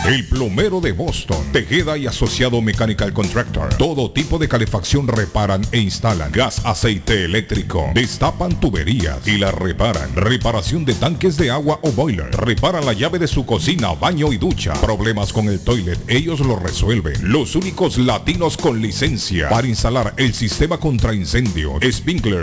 [0.06, 3.74] El plomero de Boston, Tejeda y Asociado Mechanical Contractor.
[3.76, 6.32] Todo tipo de calefacción reparan e instalan.
[6.32, 7.90] Gas, aceite eléctrico.
[7.94, 10.14] Destapan tuberías y la reparan.
[10.16, 12.32] Reparación de tanques de agua o boiler.
[12.32, 14.74] Reparan la llave de su cocina, baño y ducha.
[14.74, 17.32] Problemas con el toilet, ellos lo resuelven.
[17.32, 21.80] Los únicos latinos con licencia para instalar el sistema contra incendio.
[21.90, 22.43] Sprinkler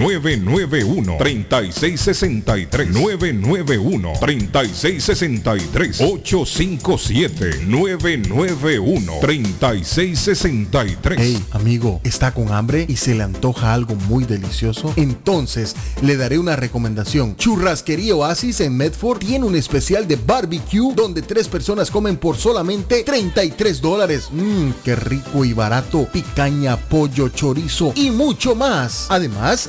[0.00, 13.22] 991 3663 991 3663 857 991 3663 Hey, amigo, ¿está con hambre y se le
[13.22, 14.92] antoja algo muy delicioso?
[14.96, 17.36] Entonces, le daré una recomendación.
[17.36, 23.02] Churrasquería Oasis en Medford tiene un especial de barbecue donde tres personas comen por solamente
[23.04, 24.28] 33 dólares.
[24.32, 26.08] Mmm, qué rico y barato.
[26.12, 29.06] Picaña, pollo, chorizo y mucho más.
[29.08, 29.68] Además,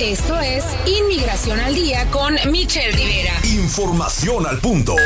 [0.00, 3.34] Esto es Inmigración al Día con Michelle Rivera.
[3.44, 4.96] Información al punto.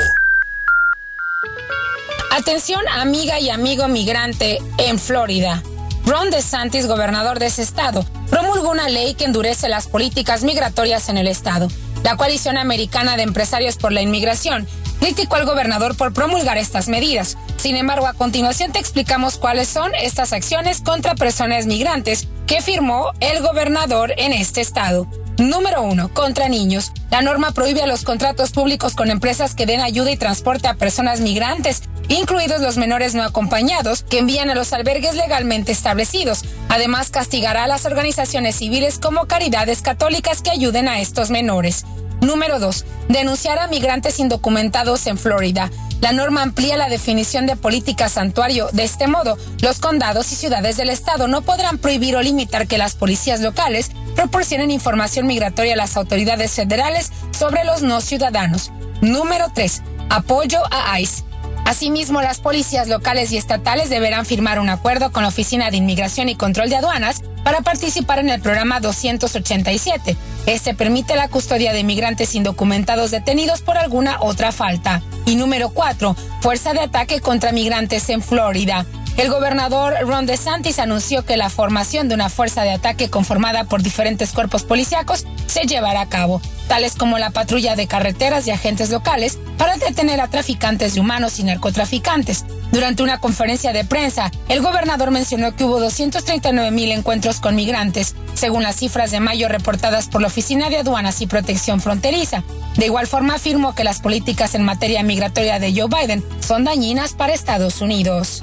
[2.30, 5.62] Atención amiga y amigo migrante en Florida.
[6.10, 11.18] Ron DeSantis, gobernador de ese estado, promulgó una ley que endurece las políticas migratorias en
[11.18, 11.68] el estado.
[12.02, 14.66] La coalición americana de empresarios por la inmigración
[14.98, 17.38] criticó al gobernador por promulgar estas medidas.
[17.58, 23.12] Sin embargo, a continuación te explicamos cuáles son estas acciones contra personas migrantes que firmó
[23.20, 25.06] el gobernador en este estado.
[25.40, 26.12] Número 1.
[26.12, 26.92] Contra niños.
[27.10, 30.74] La norma prohíbe a los contratos públicos con empresas que den ayuda y transporte a
[30.74, 36.44] personas migrantes, incluidos los menores no acompañados, que envían a los albergues legalmente establecidos.
[36.68, 41.86] Además, castigará a las organizaciones civiles como caridades católicas que ayuden a estos menores.
[42.20, 42.84] Número 2.
[43.08, 45.70] Denunciar a migrantes indocumentados en Florida.
[46.00, 48.68] la norma amplía la definición de política santuario.
[48.72, 52.78] De este modo, los condados y ciudades del Estado no podrán prohibir o limitar que
[52.78, 58.72] las policías locales proporcionen información migratoria a las autoridades federales sobre los no ciudadanos.
[59.02, 59.82] Número 3.
[60.08, 61.24] Apoyo a ICE.
[61.64, 66.28] Asimismo, las policías locales y estatales deberán firmar un acuerdo con la Oficina de Inmigración
[66.28, 70.16] y Control de Aduanas para participar en el programa 287.
[70.46, 75.02] Este permite la custodia de migrantes indocumentados detenidos por alguna otra falta.
[75.26, 76.16] Y número 4.
[76.40, 78.86] Fuerza de ataque contra migrantes en Florida.
[79.16, 83.82] El gobernador Ron DeSantis anunció que la formación de una fuerza de ataque conformada por
[83.82, 86.40] diferentes cuerpos policíacos se llevará a cabo,
[86.70, 91.40] tales como la patrulla de carreteras y agentes locales, para detener a traficantes de humanos
[91.40, 92.44] y narcotraficantes.
[92.70, 98.14] Durante una conferencia de prensa, el gobernador mencionó que hubo 239 mil encuentros con migrantes,
[98.34, 102.44] según las cifras de mayo reportadas por la Oficina de Aduanas y Protección Fronteriza.
[102.76, 107.14] De igual forma, afirmó que las políticas en materia migratoria de Joe Biden son dañinas
[107.14, 108.42] para Estados Unidos.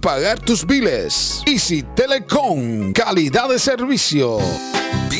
[0.00, 1.42] pagar tus biles.
[1.46, 4.38] Easy Telecom, calidad de servicio.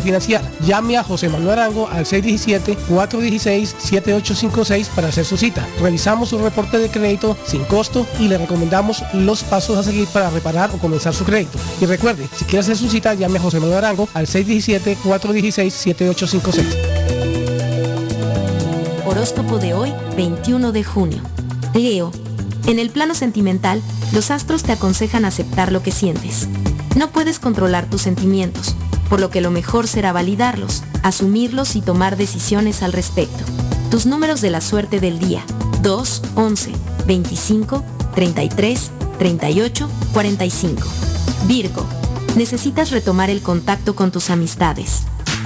[0.00, 0.42] refinanciar.
[0.66, 5.66] Llame a José Manuel Arango al 617-416-7856 para hacer su cita.
[5.80, 10.30] Revisamos su reporte de crédito sin costo y le recomendamos los pasos a seguir para
[10.30, 11.58] reparar o comenzar su crédito.
[11.80, 16.64] Y recuerde, si quiere hacer su cita, llame a José Manuel Arango al 617-416-7856.
[19.06, 21.22] Horóscopo de hoy, 21 de junio.
[21.74, 22.10] Leo.
[22.66, 23.80] En el plano sentimental,
[24.12, 26.46] los astros te aconsejan aceptar lo que sientes.
[26.96, 28.74] No puedes controlar tus sentimientos,
[29.10, 33.44] por lo que lo mejor será validarlos, asumirlos y tomar decisiones al respecto.
[33.90, 35.44] Tus números de la suerte del día.
[35.82, 36.72] 2, 11,
[37.06, 37.82] 25,
[38.14, 40.88] 33, 38, 45.
[41.48, 41.84] Virgo.
[42.36, 45.02] Necesitas retomar el contacto con tus amistades.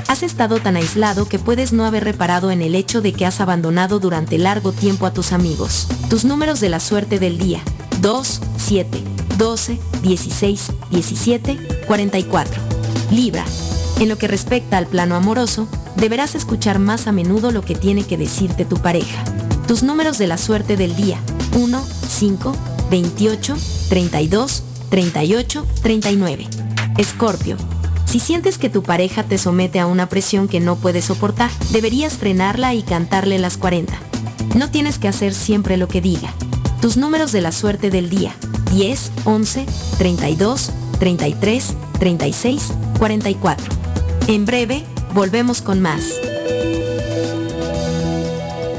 [0.09, 3.41] Has estado tan aislado que puedes no haber reparado en el hecho de que has
[3.41, 5.89] abandonado durante largo tiempo a tus amigos.
[6.11, 7.63] Tus números de la suerte del día.
[8.03, 9.03] 2, 7,
[9.39, 12.74] 12, 16, 17, 44.
[13.11, 13.45] Libra.
[14.01, 18.05] En lo que respecta al plano amoroso, deberás escuchar más a menudo lo que tiene
[18.05, 19.25] que decirte tu pareja.
[19.67, 21.19] Tus números de la suerte del día.
[21.57, 22.57] 1, 5,
[22.91, 23.57] 28,
[23.89, 26.49] 32, 38, 39.
[26.99, 27.57] Escorpio.
[28.05, 32.15] Si sientes que tu pareja te somete a una presión que no puedes soportar, deberías
[32.15, 33.95] frenarla y cantarle las 40.
[34.55, 36.33] No tienes que hacer siempre lo que diga.
[36.81, 38.35] Tus números de la suerte del día.
[38.73, 39.67] 10, 11,
[39.99, 40.71] 32,
[41.05, 43.75] 33, 36, 44.
[44.27, 44.83] En breve,
[45.13, 46.03] volvemos con más.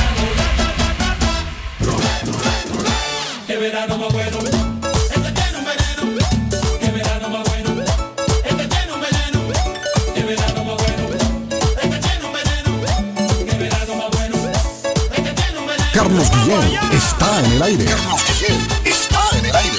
[3.61, 4.37] Verano más bueno.
[4.39, 6.17] Este tiene un veneno.
[6.79, 7.83] Qué verano más bueno.
[8.43, 9.39] Este tiene un veneno.
[10.15, 11.03] Qué verano más bueno.
[11.79, 12.71] Este tiene un veneno.
[13.45, 14.35] Qué verano más bueno.
[15.13, 15.85] Este tiene un veneno.
[15.93, 17.85] Carlos Guillén está en el aire.
[17.85, 19.77] Carlos Guillén está en el aire.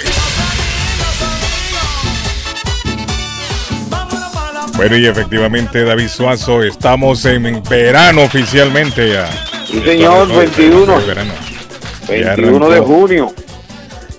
[4.77, 9.29] Bueno, y efectivamente, David Suazo, estamos en verano oficialmente ya.
[9.67, 10.99] Sí, señor, Estamos en 21.
[10.99, 11.33] el verano.
[12.09, 13.35] Ya 21 de junio.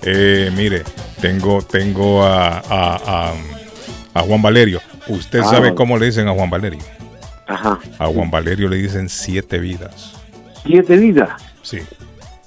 [0.06, 0.82] Eh, mire,
[1.20, 3.32] tengo, tengo a, a, a-
[4.14, 4.80] a Juan Valerio.
[5.08, 5.44] ¿Usted Ah.
[5.50, 6.80] sabe cómo le dicen a Juan Valerio?
[7.46, 7.78] Ajá.
[7.98, 10.12] A Juan Valerio le dicen siete vidas.
[10.64, 11.30] Siete vidas.
[11.62, 11.78] Sí.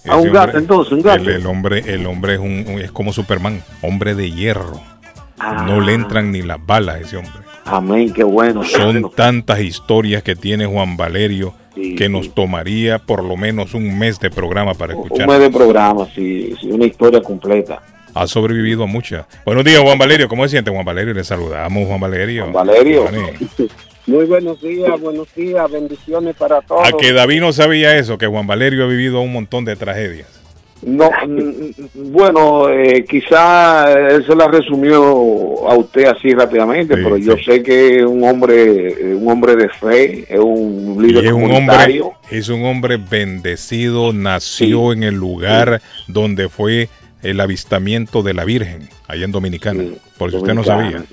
[0.07, 1.23] A un Ese gato, hombre- entonces, un gato.
[1.23, 4.79] El, el hombre, el hombre es, un, es como Superman, hombre de hierro.
[5.39, 5.63] Ah.
[5.67, 7.33] No le entran ni las balas a ese hombre.
[7.65, 8.63] Amén, qué bueno.
[8.63, 11.53] Son tantas historias que tiene Juan Valerio
[11.97, 15.27] que nos tomaría por lo menos un mes de programa para Un escuchar.
[15.27, 17.81] mes de programa, sí, sí, una historia completa.
[18.13, 19.25] Ha sobrevivido a muchas.
[19.45, 20.27] Buenos días, Juan Valerio.
[20.27, 21.13] ¿Cómo se siente, Juan Valerio?
[21.13, 22.43] Le saludamos, Juan Valerio.
[22.51, 23.05] Juan Valerio.
[24.07, 26.87] Muy buenos días, buenos días, bendiciones para todos.
[26.87, 30.36] A que David no sabía eso, que Juan Valerio ha vivido un montón de tragedias.
[30.83, 37.35] No, mm, bueno, eh, quizá él se la resumió a usted así rápidamente, pero yo
[37.37, 41.31] sé que es un hombre, eh, un hombre de fe, es un Y líder es
[41.33, 46.89] un hombre, es un hombre bendecido, nació en el lugar donde fue
[47.23, 49.83] el avistamiento de la Virgen, allá en Dominicana,
[50.17, 51.03] por si usted no sabía.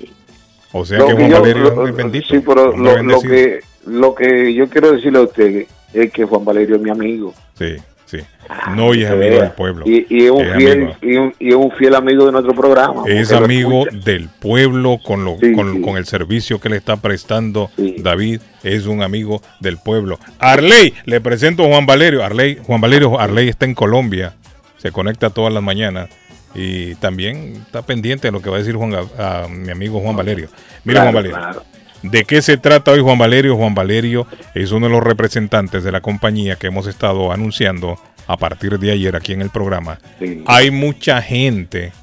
[0.71, 2.27] O sea Lo que Juan yo- Valerio lo- es bendito.
[2.29, 6.75] Sí, pero lo, que, lo que yo quiero decirle a usted es que Juan Valerio
[6.75, 7.33] es mi amigo.
[7.57, 7.75] Sí,
[8.05, 8.19] sí.
[8.75, 9.85] No, y es amigo del pueblo.
[9.87, 10.97] Y, y es, un Es fiel, amigo.
[11.01, 13.03] y, un, y es un fiel amigo de nuestro programa.
[13.07, 15.81] Es amigo del pueblo con, lo, Sí, con, sí.
[15.81, 17.69] con el servicio que le está prestando
[17.99, 18.41] David.
[18.63, 20.19] Es un amigo del pueblo.
[20.39, 22.23] Arley, le presento a Juan Valerio.
[22.23, 24.33] Arley, Juan Valerio, Arley está en Colombia.
[24.77, 26.09] Se conecta todas las mañanas.
[26.53, 29.99] Y también está pendiente de lo que va a decir Juan, a, a mi amigo
[29.99, 30.47] Juan Valerio.
[30.83, 31.37] Mira, Claro, Juan Valerio.
[31.37, 31.63] claro.
[32.11, 33.55] ¿De qué se trata hoy Juan Valerio?
[33.55, 38.37] Juan Valerio es uno de los representantes de la compañía que hemos estado anunciando a
[38.37, 39.99] partir de ayer aquí en el programa.
[40.45, 41.93] Hay mucha gente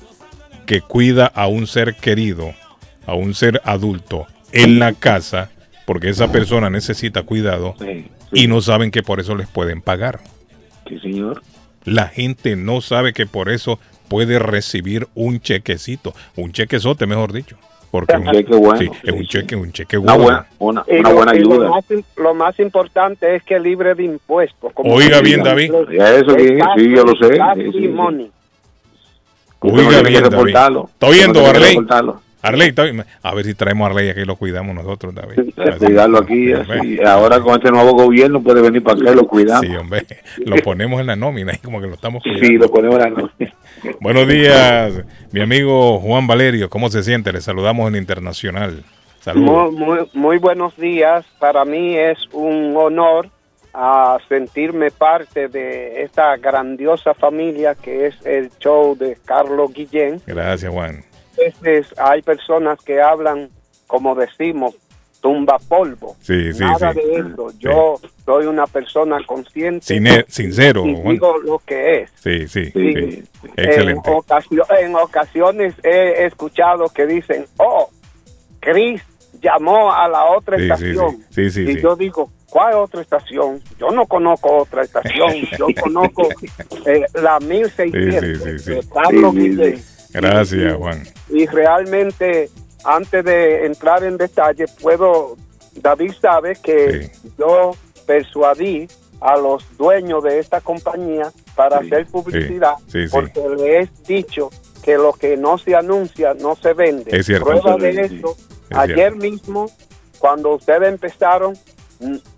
[0.67, 2.53] que cuida a un ser querido,
[3.07, 5.51] a un ser adulto en la casa,
[5.87, 7.77] porque esa persona necesita cuidado
[8.33, 10.21] y no saben que por eso les pueden pagar.
[10.89, 11.43] Sí, señor.
[11.85, 17.57] La gente no sabe que por eso puede recibir un chequecito, un chequezote, mejor dicho.
[17.93, 20.45] Porque Un cheque bueno, sí, es sí, un cheque, un cheque Una bueno.
[20.59, 21.69] buena, una, Y una lo- buena y lo ayuda.
[21.69, 21.85] más,
[22.17, 24.73] lo más importante es que es libre de impuestos.
[24.73, 25.43] como Oiga bien.
[25.43, 25.73] David.
[25.91, 27.39] Eso, Es sí, yo lo sé.
[29.61, 30.57] Oiga bien, David.
[30.91, 31.79] ¿Está oyendo, Arley?
[32.45, 32.75] Arley.
[33.23, 35.53] A ver si traemos a Arley aquí y lo cuidamos nosotros, David.
[35.79, 36.53] Cuidarlo aquí.
[36.53, 36.99] así.
[37.05, 39.65] Ahora con este nuevo gobierno puede venir para acá y lo cuidamos.
[39.67, 40.05] Sí, hombre.
[40.47, 42.47] Lo ponemos en la nómina y como que lo estamos cuidando.
[42.47, 43.55] Sí, lo ponemos en la nómina.
[44.01, 46.71] Buenos días, mi amigo Juan Valerio.
[46.71, 47.33] ¿Cómo se siente?
[47.33, 48.85] Le saludamos en Internacional.
[49.21, 49.73] Saludos.
[49.73, 51.25] Muy, muy, muy buenos días.
[51.39, 53.29] Para mí es un honor
[53.75, 60.21] a sentirme parte de esta grandiosa familia que es el show de Carlos Guillén.
[60.27, 61.05] Gracias, Juan.
[61.99, 63.49] Hay personas que hablan,
[63.87, 64.75] como decimos,
[65.23, 66.17] tumba polvo.
[66.21, 67.01] Sí, sí, Nada sí.
[67.01, 67.47] de eso.
[67.59, 67.95] Yo
[68.27, 70.25] soy una persona consciente.
[70.29, 71.15] Sincero, y Juan.
[71.15, 72.11] digo lo que es.
[72.21, 72.73] Sí, sí, Sí.
[72.73, 73.25] sí.
[73.57, 74.11] Excelente.
[74.11, 77.89] En, ocasio- en ocasiones he escuchado que dicen, oh,
[78.61, 79.01] Chris
[79.41, 81.11] llamó a la otra Sí, estación.
[81.11, 81.25] sí.
[81.31, 81.81] Sí, sí, y sí.
[81.83, 83.61] yo digo, ¿cuál otra estación?
[83.79, 85.33] Yo no conozco otra estación.
[85.59, 86.29] Yo conozco
[86.87, 88.71] eh, la 1600 Sí, sí, sí, sí.
[88.75, 89.83] de Carlos Sí, sí, Guillén.
[90.15, 91.03] Gracias, Juan.
[91.31, 92.51] Y realmente,
[92.85, 95.37] antes de entrar en detalle, puedo,
[95.75, 97.73] David sabe que yo
[98.07, 98.89] persuadí
[99.21, 104.51] a los dueños de esta compañía para hacer publicidad, sí, porque le he dicho
[104.83, 107.17] que lo que no se anuncia no se vende.
[107.17, 107.47] Es cierto.
[107.47, 108.37] Prueba de eso,
[108.69, 109.71] Es ayer mismo,
[110.19, 111.57] cuando ustedes empezaron,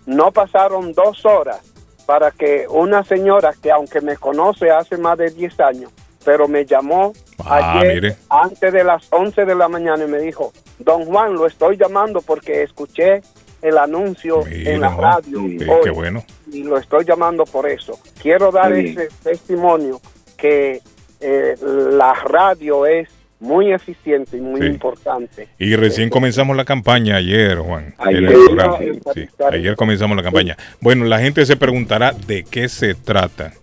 [0.05, 1.61] no pasaron dos horas
[2.05, 5.91] para que una señora que aunque me conoce hace más de 10 años,
[6.25, 7.13] pero me llamó
[7.45, 8.15] Ah, ayer mire.
[8.29, 12.21] antes de las 11 de la mañana y me dijo, don Juan, lo estoy llamando
[12.21, 13.21] porque escuché
[13.61, 16.23] el anuncio en la radio sí, hoy qué bueno.
[16.51, 17.97] y lo estoy llamando por eso.
[18.21, 18.87] Quiero dar Sí.
[18.97, 20.01] ese testimonio
[20.37, 20.81] que
[21.21, 24.67] eh, la radio es muy eficiente y muy Sí.
[24.67, 25.47] importante.
[25.59, 27.93] Y recién comenzamos la campaña ayer, Juan.
[28.07, 28.39] en el Ayer.
[28.45, 28.77] programa.
[29.13, 30.57] Sí, ayer comenzamos la campaña.
[30.81, 33.53] Bueno, la gente se preguntará de qué se trata.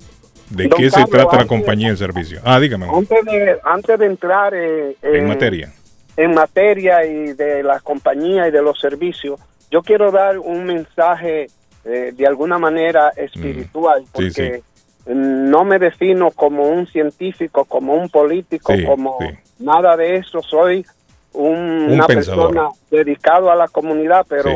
[0.56, 2.40] ¿De Don qué se trata la compañía de servicio?
[2.44, 2.86] Ah, dígame.
[2.92, 5.72] Antes de, antes de entrar eh, En materia.
[6.16, 11.46] en materia y de la compañía y de los servicios, yo quiero dar un mensaje
[11.84, 14.62] eh, de alguna manera espiritual, Sí, porque
[15.06, 19.18] no me defino como un científico, como un político, Sí, como
[19.58, 20.42] nada de eso.
[20.42, 20.84] Soy
[21.32, 21.56] un-
[21.86, 22.48] Un una pensador.
[22.50, 24.50] persona dedicado a la comunidad, pero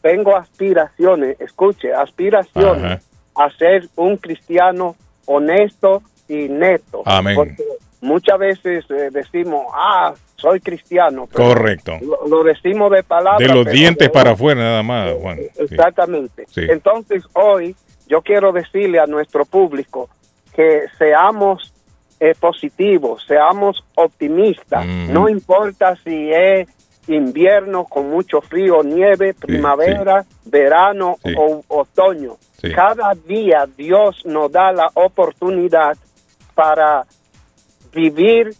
[0.00, 3.00] tengo aspiraciones, escuche, aspiraciones Ajá.
[3.46, 4.96] a ser un cristiano
[5.26, 7.02] honesto y neto.
[7.04, 7.34] Amén.
[7.34, 7.62] Porque
[8.00, 11.28] muchas veces eh, decimos, ah, soy cristiano.
[11.32, 11.98] pero Correcto.
[12.02, 13.46] Lo, lo decimos de palabra.
[13.46, 15.38] De los dientes de- para afuera nada más, Juan.
[15.38, 15.64] Sí.
[15.64, 16.44] Exactamente.
[16.48, 16.62] Sí.
[16.68, 17.76] Entonces, hoy
[18.08, 20.08] yo quiero decirle a nuestro público
[20.54, 21.72] que seamos
[22.20, 24.84] eh, positivos, seamos optimistas.
[24.86, 25.12] Mm.
[25.12, 26.68] No importa si es
[27.08, 31.34] invierno con mucho frío, nieve, primavera, verano Sí.
[31.36, 32.36] o otoño.
[32.74, 35.96] Cada día Dios nos da la oportunidad
[36.54, 37.04] para
[37.92, 38.54] vivir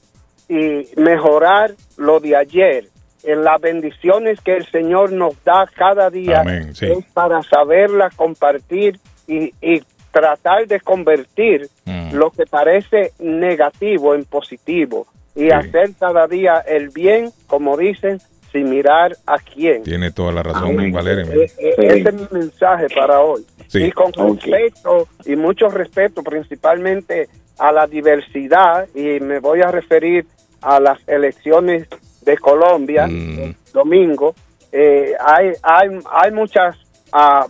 [0.49, 2.89] y mejorar lo de ayer.
[3.23, 8.99] En las bendiciones que el Señor nos da cada día Amén, es para saberla compartir
[9.29, 12.15] y, y tratar de convertir Mm.
[12.15, 18.21] lo que parece negativo en positivo y hacer cada día el bien, como dicen,
[18.53, 19.83] sin mirar a quién.
[19.83, 20.93] Tiene toda la razón, Amén.
[20.93, 21.33] Valerio.
[21.33, 23.45] Eh, eh, Ese es mi mensaje para hoy.
[23.69, 23.85] Sí.
[23.85, 30.27] Y con respeto y mucho respeto principalmente a la diversidad y me voy a referir
[30.61, 31.89] a las elecciones
[32.23, 34.35] de Colombia el domingo.
[34.71, 36.77] Eh, hay, hay, hay muchas
[37.13, 37.47] ah,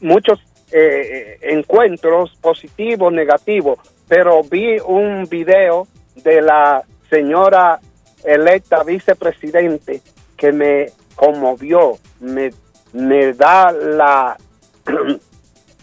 [0.00, 0.40] muchos
[0.72, 3.78] eh, encuentros positivos, negativos,
[4.08, 5.86] pero vi un video
[6.16, 7.78] de la señora
[8.24, 10.00] electa vicepresidente
[10.36, 12.52] que me conmovió, me,
[12.92, 14.36] me da la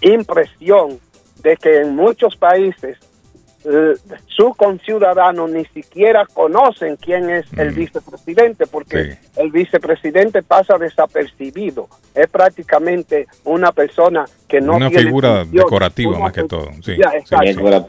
[0.02, 1.00] impresión
[1.42, 2.98] de que en muchos países
[3.66, 3.94] eh,
[4.28, 7.76] sus conciudadanos ni siquiera conocen quién es el Mm.
[7.76, 11.88] vicepresidente, porque el vicepresidente pasa desapercibido.
[12.14, 16.68] Es prácticamente una persona que no una tiene figura función, decorativa una más que todo.
[16.84, 17.36] Sí, ya, sí,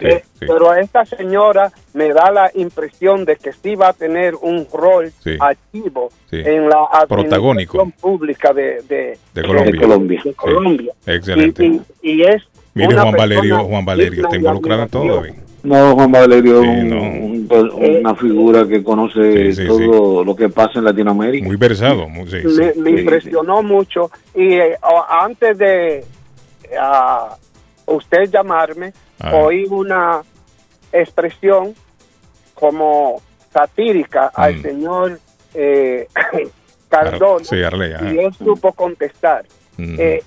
[0.09, 0.47] Eh, sí.
[0.47, 4.67] Pero a esta señora me da la impresión de que sí va a tener un
[4.73, 10.23] rol activo en la administración pública de, de, De Colombia.
[10.25, 10.93] de Colombia.
[11.07, 11.65] Excelente.
[11.65, 12.43] Y, y- y es
[12.77, 14.43] Mire, Juan Valerio, Juan Valerio está en
[14.89, 15.17] todo.
[15.17, 15.35] David.
[15.65, 17.03] No, Juan Valerio Sí, es un- no.
[17.03, 21.47] un- una figura que conoce Sí, sí, todo lo que pasa en Latinoamérica.
[21.47, 22.09] Muy versado.
[22.09, 22.81] muy- sí, me, sí.
[22.81, 24.77] me impresionó mucho y eh,
[25.09, 26.05] antes de
[27.87, 29.35] usted llamarme Ah.
[29.37, 30.23] oí una
[30.93, 31.75] expresión
[32.55, 33.21] como
[33.53, 34.63] satírica al Mm.
[34.63, 35.19] señor
[35.55, 36.09] eh,
[36.89, 38.13] Cardona Sí, Arley, ajá.
[38.13, 39.45] y él supo contestar
[39.77, 39.97] Mm.
[39.99, 40.23] Eh,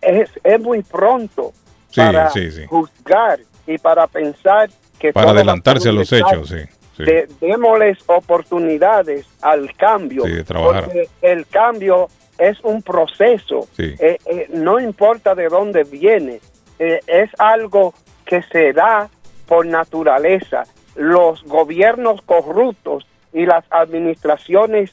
[0.00, 1.52] es, es muy pronto
[1.90, 2.62] Sí, para sí, sí.
[2.68, 6.58] juzgar y para pensar que Para adelantarse a los hechos, sí.
[6.96, 7.04] sí.
[7.04, 10.24] De- démosles oportunidades al cambio.
[10.24, 10.84] Sí, de trabajar.
[10.84, 13.68] Porque el cambio es un proceso.
[13.76, 13.94] Sí.
[13.98, 16.40] Eh, eh, no importa de dónde viene.
[16.78, 17.94] eh, es algo
[18.26, 19.08] que se da
[19.46, 20.64] por naturaleza.
[20.94, 24.92] Los gobiernos corruptos y las administraciones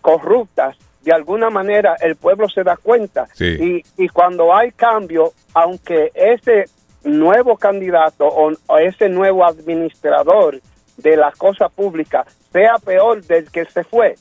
[0.00, 3.26] corruptas, de alguna manera el pueblo se da cuenta.
[3.34, 3.82] Sí.
[3.96, 6.64] Y, y cuando hay cambio, aunque ese
[7.06, 10.60] nuevo candidato o, o ese nuevo administrador
[10.96, 14.14] de la cosa pública sea peor del que se fue,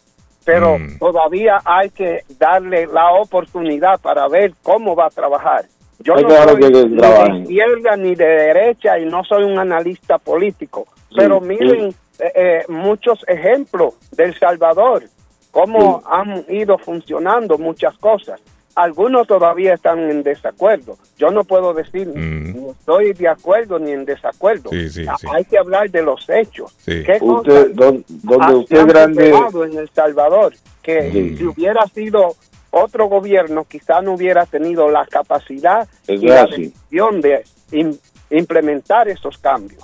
[0.44, 1.00] pero Mm.
[1.00, 5.66] todavía hay que darle la oportunidad para ver cómo va a trabajar.
[6.00, 9.44] Yo Hay no que soy que ni de izquierda ni de derecha y no soy
[9.44, 10.86] un analista político,
[11.16, 11.46] pero sí.
[11.48, 11.88] miren
[12.20, 15.04] eh, eh, muchos ejemplos del Salvador,
[15.52, 18.42] cómo han ido funcionando muchas cosas.
[18.76, 20.98] Algunos todavía están en desacuerdo.
[21.18, 24.70] Yo no puedo decir ni estoy de acuerdo ni en desacuerdo.
[24.70, 24.76] Mm.
[24.76, 25.28] Sí, sí, Ah, sí.
[25.34, 26.76] Hay que hablar de los hechos.
[26.80, 27.02] Sí.
[27.06, 29.34] ¿Qué Usted, don- donde ha- usted grande-
[29.72, 30.54] en El Salvador?
[30.82, 32.36] Que si hubiera sido
[32.72, 37.98] otro gobierno, quizá no hubiera tenido la capacidad Es y la decisión de im-
[38.30, 39.84] implementar esos cambios.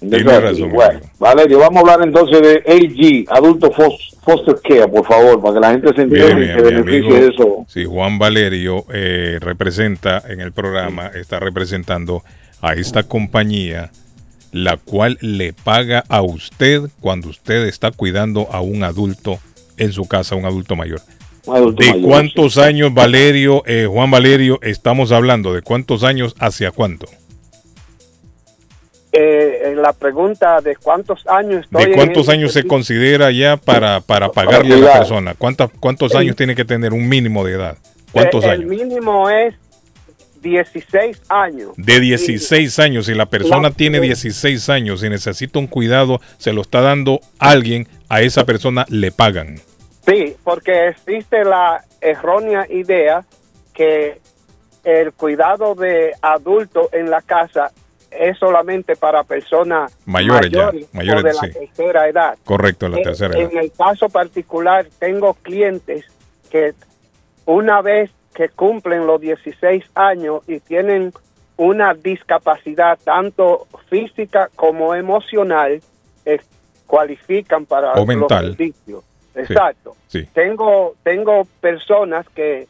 [0.00, 5.40] Razón, bueno, Valerio, vamos a hablar entonces de AG, Adulto Fos- Foster Care, por favor,
[5.40, 7.64] para que la gente se entere y bien, se mi beneficie de eso.
[7.68, 12.22] sí, Juan Valerio eh, representa en el programa, está representando
[12.60, 13.90] a esta compañía,
[14.52, 19.38] la cual le paga a usted cuando usted está cuidando a un adulto
[19.76, 21.00] en su casa, un adulto mayor.
[21.46, 25.52] Un adulto ¿De mayor, cuántos años, Valerio, eh, Juan Valerio, estamos hablando?
[25.52, 27.06] ¿De cuántos años hacia cuánto?
[29.16, 33.56] Eh, en la pregunta de cuántos años estoy ¿De cuántos el- años se considera ya
[33.56, 35.34] para, para pagarle a la persona?
[35.38, 37.78] ¿Cuántos, cuántos años tiene que tener un mínimo de edad?
[38.10, 38.62] ¿Cuántos Eh, años?
[38.62, 39.54] El mínimo es
[40.42, 41.70] 16 años.
[41.76, 46.62] De 16 años, si la persona tiene 16 años y necesita un cuidado, se lo
[46.62, 49.60] está dando alguien, a esa persona le pagan.
[50.06, 53.24] Sí, porque existe la errónea idea
[53.72, 54.18] que
[54.82, 57.70] el cuidado de adulto en la casa
[58.18, 61.52] es solamente para personas Mayores ya, mayores, o de la sí.
[61.52, 62.38] tercera edad.
[62.44, 63.50] Correcto, la Eh, tercera edad.
[63.52, 66.04] En el caso particular, tengo clientes
[66.50, 66.74] que
[67.46, 71.12] una vez que cumplen los 16 años y tienen
[71.56, 75.80] una discapacidad tanto física como emocional,
[76.24, 76.40] eh,
[76.86, 78.48] cualifican para O mental.
[78.48, 79.04] los servicios.
[79.36, 79.96] Exacto.
[80.08, 80.26] Sí.
[80.32, 82.66] Tengo, tengo personas que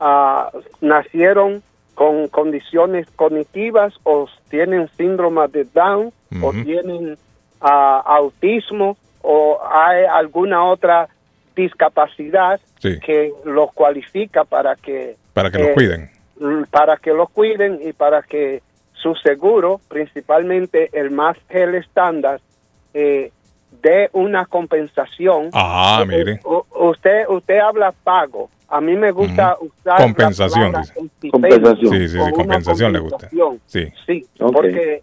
[0.00, 0.50] ah,
[0.80, 1.62] nacieron
[1.94, 6.12] con condiciones cognitivas o tienen síndrome de Down
[6.42, 7.16] o tienen
[7.60, 11.08] ah, autismo o hay alguna otra
[11.56, 12.98] discapacidad Sí.
[13.00, 16.10] que los cualifica para que Para que los eh, cuiden.
[16.70, 18.60] para que los cuiden y para que
[18.92, 22.40] su seguro, principalmente el más el estándar,
[22.92, 23.30] eh,
[23.82, 25.48] dé una compensación.
[25.54, 26.40] Ah, mire.
[26.74, 28.50] usted usted habla pago.
[28.68, 30.92] A mí me gusta usar la Compensación, palabra dice.
[30.92, 31.92] stipend Compensación.
[31.92, 33.28] Sí, sí, sí, compensación le gusta.
[33.66, 33.92] Sí.
[34.06, 35.02] Sí, porque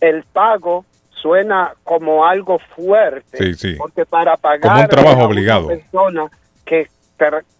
[0.00, 3.38] el pago suena como algo fuerte.
[3.38, 3.74] Sí, sí.
[3.76, 5.68] Porque para pagar Como un trabajo a una obligado.
[5.68, 6.26] persona
[6.64, 6.86] que,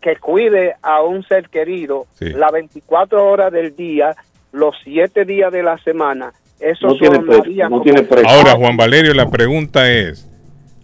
[0.01, 2.31] que cuide a un ser querido Sí.
[2.31, 4.15] las 24 horas del día,
[4.53, 8.29] los 7 días de la semana, eso No tiene precio, no como- tiene precio.
[8.29, 10.29] Ahora, Juan Valerio, la pregunta es,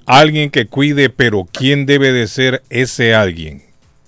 [0.06, 3.62] alguien que cuide, pero ¿quién debe de ser ese alguien?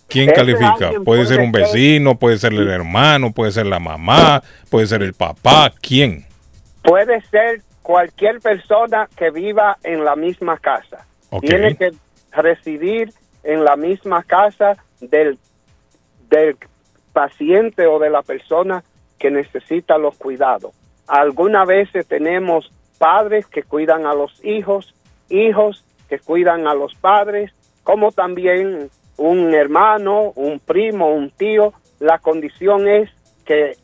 [0.08, 0.90] ¿Quién califica?
[1.04, 5.12] Puede ser un vecino, puede ser el hermano, puede ser la mamá, puede ser el
[5.12, 5.72] papá.
[5.80, 6.24] ¿Quién?
[6.82, 11.06] Puede ser cualquier persona que viva en la misma casa.
[11.40, 11.92] Tiene que
[12.32, 13.12] residir
[13.42, 15.38] en la misma casa del,
[16.30, 16.56] del
[17.12, 18.82] paciente o de la persona
[19.18, 20.74] que necesita los cuidados.
[21.06, 24.94] Algunas veces tenemos padres que cuidan a los hijos,
[25.28, 27.52] hijos que cuidan a los padres,
[27.82, 31.74] como también un hermano, un primo, un tío.
[32.00, 33.10] La condición es
[33.44, 33.76] que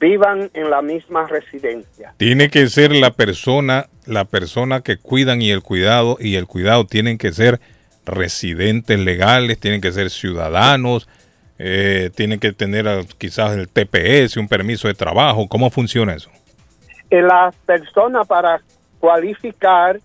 [0.00, 2.14] vivan en la misma residencia.
[2.16, 6.86] Tiene que ser la persona, la persona que cuidan y el cuidado y el cuidado
[6.86, 7.60] tienen que ser
[8.04, 11.08] residentes legales, tienen que ser ciudadanos,
[11.58, 15.48] eh, tienen que tener eh, quizás el TPS, un permiso de trabajo.
[15.48, 16.30] ¿Cómo funciona eso?
[17.10, 18.60] Eh, La persona para
[19.00, 20.00] cualificar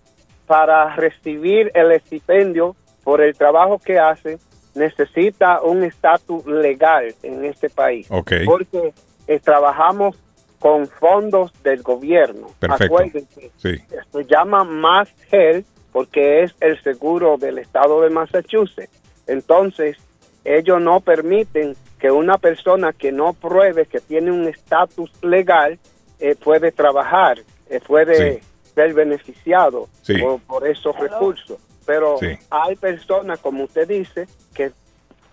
[0.46, 4.38] para recibir el estipendio por el trabajo que hace
[4.74, 8.06] necesita un estatus legal en este país.
[8.10, 8.32] Ok.
[8.46, 8.92] Porque
[9.26, 10.16] eh, trabajamos
[10.58, 12.48] con fondos del gobierno.
[12.58, 12.84] Perfecto.
[12.94, 13.76] Acuérdense, Sí.
[14.12, 18.98] se llama Mass Health porque es el seguro del estado de Massachusetts.
[19.26, 19.98] Entonces,
[20.44, 25.78] ellos no permiten que una persona que no pruebe que tiene un estatus legal
[26.18, 27.38] eh, puede trabajar,
[27.68, 28.40] eh, puede
[28.74, 30.14] ser beneficiado Sí.
[30.18, 31.58] por, por esos recursos.
[31.86, 32.28] Pero Sí.
[32.50, 34.70] hay personas, como usted dice, que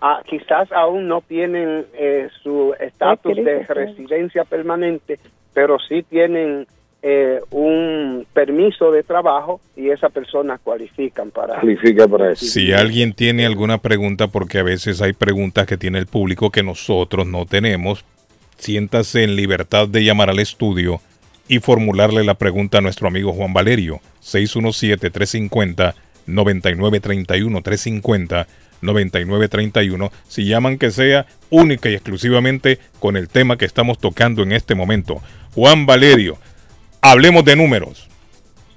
[0.00, 5.18] ah, quizás aún no tienen eh, su estatus de residencia permanente,
[5.52, 6.66] pero sí tienen
[7.02, 12.44] eh, un permiso de trabajo y esas personas cualifican para Califica para eso.
[12.44, 16.62] Si alguien tiene alguna pregunta, porque a veces hay preguntas que tiene el público que
[16.62, 18.04] nosotros no tenemos,
[18.58, 21.00] siéntase en libertad de llamar al estudio
[21.48, 24.00] y formularle la pregunta a nuestro amigo Juan Valerio,
[26.26, 28.46] 617-350-9931,
[28.82, 30.10] 350-9931.
[30.28, 34.74] Si llaman que sea única y exclusivamente con el tema que estamos tocando en este
[34.74, 35.22] momento.
[35.54, 36.36] Juan Valerio,
[37.00, 38.08] hablemos de números.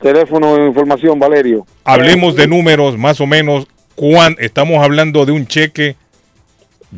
[0.01, 1.65] Teléfono de información, Valerio.
[1.85, 3.67] Hablemos de números, más o menos.
[3.95, 5.95] ¿cuán, estamos hablando de un cheque.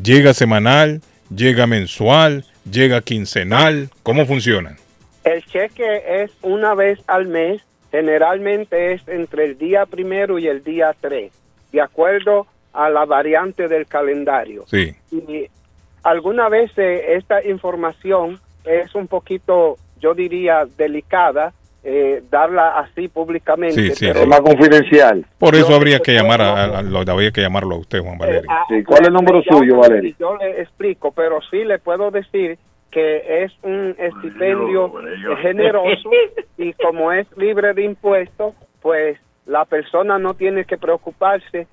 [0.01, 1.01] Llega semanal,
[1.33, 3.89] llega mensual, llega quincenal.
[4.03, 4.75] ¿Cómo funciona?
[5.23, 7.61] El cheque es una vez al mes,
[7.95, 11.31] generalmente es entre el día primero y el día tres,
[11.71, 14.63] de acuerdo a la variante del calendario.
[14.67, 14.93] Sí.
[15.11, 15.47] Y
[16.03, 21.53] alguna vez eh, esta información es un poquito, yo diría, delicada,
[21.83, 23.75] eh, darla así públicamente.
[23.79, 24.27] Sí, sí, pero- sí.
[24.27, 25.25] Más confidencial.
[25.37, 27.99] Por eso Yo- habría que llamar a, a- a- lo- habría que llamarlo a usted,
[28.01, 28.49] Juan Valerio.
[28.49, 30.15] Ah, Sí, ¿cuál es el número suyo, Valerio?
[30.19, 32.57] Yo le explico, pero sí le puedo decir
[32.95, 34.89] que es un estipendio
[35.41, 36.09] generoso
[36.57, 41.67] y como es libre de impuestos, pues la persona no tiene que preocuparse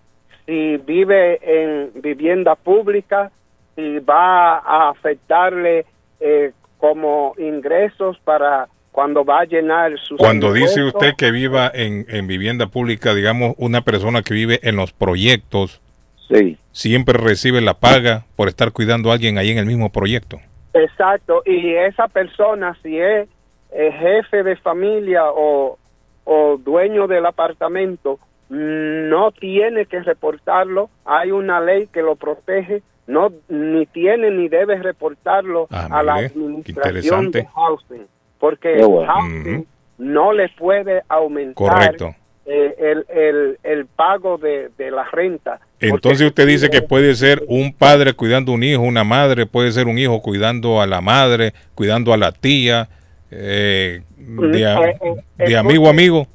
[0.47, 3.31] si vive en vivienda pública,
[3.77, 5.87] si va a afectarle
[6.19, 12.05] eh, como ingresos para cuando va a llenar sus Cuando dice usted que viva en,
[12.09, 15.81] en vivienda pública, digamos, una persona que vive en los proyectos,
[16.29, 16.57] Sí.
[16.73, 20.41] siempre recibe la paga por estar cuidando a alguien ahí en el mismo proyecto.
[20.75, 23.29] Exacto, y esa persona, si es
[23.73, 25.79] eh, jefe de familia o,
[26.25, 28.19] o dueño del apartamento,
[28.49, 30.91] no tiene que reportarlo.
[31.05, 36.15] Hay una ley que lo protege, no ni tiene ni debe reportarlo Ah, a la
[36.17, 38.07] administración de housing,
[38.39, 39.13] porque bueno.
[39.13, 39.67] housing
[39.99, 42.15] no le puede aumentar Correcto.
[42.47, 45.61] eh, el, el, el pago de, de la renta.
[45.83, 49.73] Entonces usted dice que puede ser un padre cuidando a un hijo, una madre, puede
[49.73, 52.89] ser un hijo cuidando a la madre, cuidando a la tía,
[53.31, 54.97] eh, de, a- Eh,
[55.39, 56.27] eh, de amigo a amigo,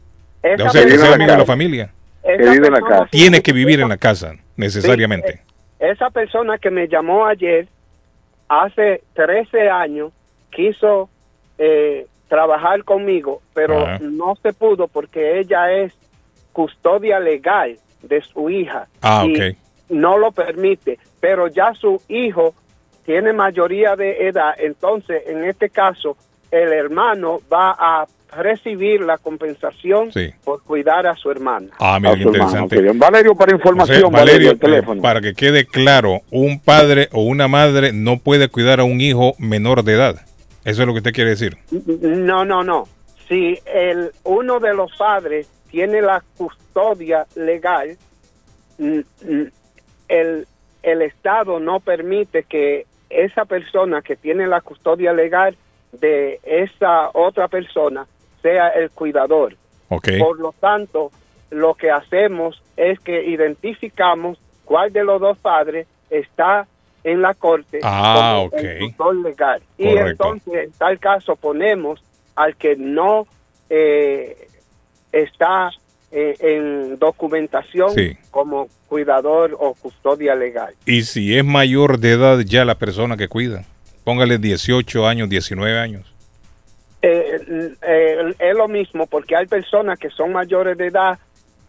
[0.44, 1.94] esa o sea, que sea amigo de la familia.
[3.10, 5.42] Tiene que vivir en la casa, necesariamente.
[5.80, 7.68] esa persona que me llamó ayer,
[8.50, 10.12] hace 13 años,
[10.52, 11.10] quiso
[11.58, 14.00] eh, trabajar conmigo, pero Ajá.
[14.02, 15.94] no se pudo porque ella es
[16.52, 17.78] custodia legal
[18.08, 18.88] de su hija.
[19.02, 19.58] Ah, y ok.
[19.90, 22.54] No lo permite, pero ya su hijo
[23.06, 26.18] tiene mayoría de edad, entonces en este caso
[26.52, 28.06] el hermano va a
[28.36, 30.30] recibir la compensación Sí.
[30.44, 31.70] por cuidar a su hermana.
[31.80, 32.92] Ah, mira qué hermano, interesante.
[32.94, 35.02] Valerio, para información, O sea, Valerio, Valerio, el teléfono.
[35.02, 39.34] para que quede claro, un padre o una madre no puede cuidar a un hijo
[39.40, 40.16] menor de edad.
[40.66, 41.58] Eso es lo que usted quiere decir.
[41.72, 42.90] No, no, no.
[43.30, 47.98] Si el uno de los padres tiene la custodia legal,
[48.78, 49.52] mm, mm,
[50.08, 50.48] el,
[50.84, 55.56] el Estado no permite que esa persona que tiene la custodia legal
[55.92, 58.06] de esa otra persona
[58.42, 59.56] sea el cuidador.
[59.90, 60.10] Ok.
[60.20, 61.12] Por lo tanto,
[61.50, 66.68] lo que hacemos es que identificamos cuál de los dos padres está
[67.04, 69.62] en la corte Ah, como el tutor legal.
[69.78, 72.04] Y entonces, en tal caso, ponemos
[72.36, 73.26] al que no
[73.70, 74.48] eh,
[75.12, 75.70] está
[76.12, 78.18] eh, en documentación Sí.
[78.32, 80.74] como cuidador o custodia legal.
[80.86, 83.66] Y si es mayor de edad ya la persona que cuida,
[84.06, 86.14] póngale 18 años, 19 años.
[87.02, 87.40] eh,
[87.82, 91.20] eh, es lo mismo porque hay personas que son mayores de edad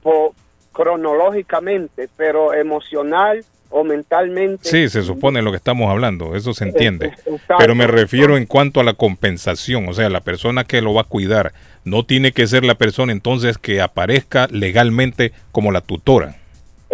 [0.02, 0.34] po-
[0.72, 4.68] cronológicamente, pero emocional o mentalmente.
[4.68, 7.06] Sí, se supone lo que estamos hablando, eso se entiende.
[7.26, 7.56] Exacto.
[7.58, 11.02] Pero me refiero en cuanto a la compensación, o sea, la persona que lo va
[11.02, 11.52] a cuidar
[11.84, 16.36] no tiene que ser la persona entonces que aparezca legalmente como la tutora,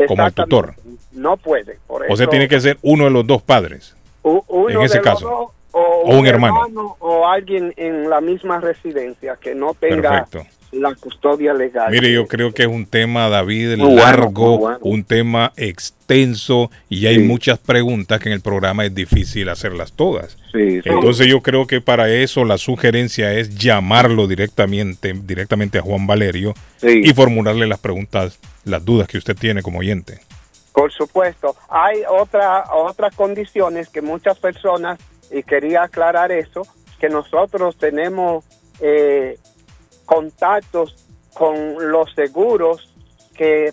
[0.09, 0.74] como el tutor.
[1.12, 1.78] No puede.
[1.86, 3.94] Por O sea, eso, tiene que ser uno de los dos padres.
[4.22, 5.28] uno en ese de los caso.
[5.28, 6.96] dos, o, O un hermano.
[7.01, 10.46] o alguien en la misma residencia que no tenga Perfecto.
[10.74, 11.90] La custodia legal.
[11.90, 14.78] Mire, yo creo que es un tema, David, Muy largo, bueno.
[14.82, 20.36] un tema extenso y hay muchas preguntas que en el programa es difícil hacerlas todas.
[20.52, 20.88] Sí, sí.
[20.88, 26.55] Entonces yo creo que para eso la sugerencia es llamarlo directamente, directamente a Juan Valerio
[26.82, 30.20] y formularle las preguntas, las dudas que usted tiene como oyente.
[30.72, 34.98] Por supuesto, hay otra, otras condiciones que muchas personas,
[35.30, 36.66] y quería aclarar eso,
[36.98, 38.44] que nosotros tenemos
[38.80, 39.38] eh,
[40.05, 42.94] contactos con los seguros
[43.36, 43.72] que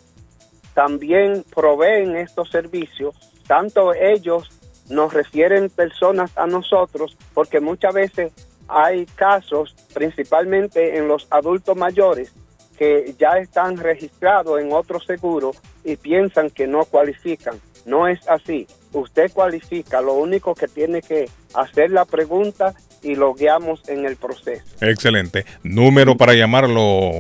[0.74, 3.16] también proveen estos servicios,
[3.48, 4.50] tanto ellos
[4.90, 8.34] nos refieren personas a nosotros, porque muchas veces
[8.68, 12.34] hay casos, principalmente en los adultos mayores,
[12.78, 15.52] que ya están registrados en otro seguro
[15.84, 17.60] y piensan que no cualifican.
[17.86, 18.68] No es así.
[18.94, 24.16] Usted cualifica, lo único que tiene que hacer la pregunta y lo guiamos en el
[24.16, 24.64] proceso.
[24.82, 25.46] Excelente.
[25.64, 27.12] Número para llamarlo,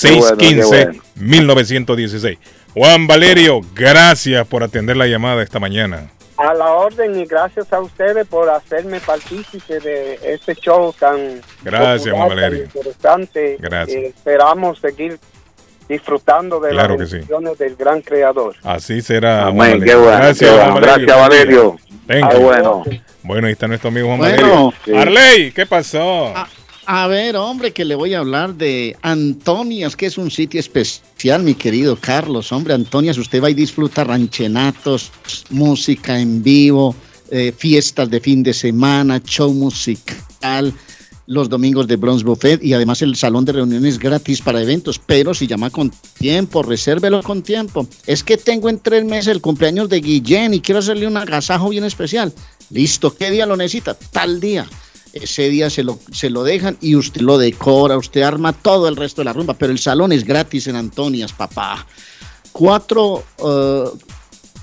[0.02, 1.02] Muy bueno, qué 615 bueno.
[1.16, 2.38] 1916.
[2.74, 6.10] Juan Valerio, gracias por atender la llamada esta mañana.
[6.40, 12.14] A la orden y gracias a ustedes por hacerme partícipe de este show tan Gracias,
[12.14, 13.56] popular, tan interesante.
[13.60, 13.96] Gracias.
[13.96, 15.18] Eh, esperamos seguir
[15.88, 17.16] disfrutando de Claro las sí.
[17.16, 18.54] bendiciones del gran creador.
[18.62, 19.46] Así será.
[19.48, 20.74] Amén, qué bueno, Gracias, qué bueno.
[20.74, 21.06] Valerio.
[21.06, 21.76] Gracias, Valerio.
[22.06, 22.40] Thank Ah, you.
[22.40, 22.82] bueno.
[23.22, 24.72] Bueno, ahí está nuestro amigo Juan Bueno, Valerio.
[24.84, 24.96] sí.
[24.96, 26.32] Arley, ¿qué pasó?
[26.92, 31.44] A ver, hombre, que le voy a hablar de Antonias, que es un sitio especial,
[31.44, 32.50] mi querido Carlos.
[32.50, 35.12] Hombre, Antonias, usted va y disfruta ranchenatos,
[35.50, 36.96] música en vivo,
[37.30, 40.74] eh, fiestas de fin de semana, show musical,
[41.26, 44.98] los domingos de Bronze Buffet y además el salón de reuniones gratis para eventos.
[44.98, 47.86] Pero si llama con tiempo, resérvelo con tiempo.
[48.04, 51.68] Es que tengo en tres meses el cumpleaños de Guillén y quiero hacerle un agasajo
[51.68, 52.34] bien especial.
[52.70, 53.94] Listo, ¿qué día lo necesita?
[53.94, 54.66] Tal día
[55.12, 58.96] ese día se lo, se lo dejan y usted lo decora, usted arma todo el
[58.96, 61.86] resto de la rumba, pero el salón es gratis en Antonias, papá.
[62.52, 63.84] Cuatro, eh,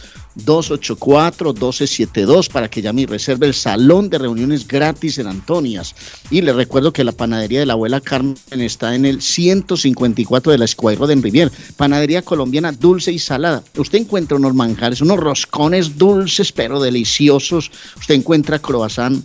[0.45, 5.95] 284-1272 para que Yami reserve el salón de reuniones gratis en Antonias.
[6.31, 10.59] Y les recuerdo que la panadería de la abuela Carmen está en el 154 de
[10.59, 13.63] la Escuadra de Rivier, panadería colombiana dulce y salada.
[13.77, 17.71] Usted encuentra unos manjares, unos roscones dulces pero deliciosos.
[17.99, 19.25] Usted encuentra croissant,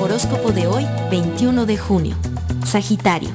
[0.00, 2.16] Horóscopo de hoy, 21 de junio.
[2.66, 3.30] Sagitario.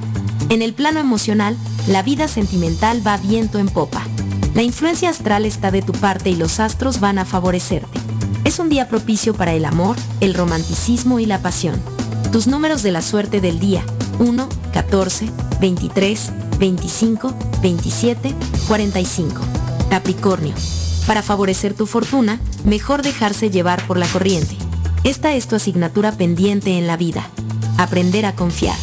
[0.50, 1.56] En el plano emocional,
[1.88, 4.04] la vida sentimental va viento en popa.
[4.56, 8.00] La influencia astral está de tu parte y los astros van a favorecerte.
[8.46, 11.76] Es un día propicio para el amor, el romanticismo y la pasión.
[12.32, 13.84] Tus números de la suerte del día
[14.20, 18.34] 1, 14, 23, 25, 27,
[18.70, 19.42] 45.
[19.90, 20.54] Capricornio.
[21.06, 24.56] Para favorecer tu fortuna, mejor dejarse llevar por la corriente.
[25.04, 27.28] Esta es tu asignatura pendiente en la vida.
[27.78, 28.78] Aprender a confiar.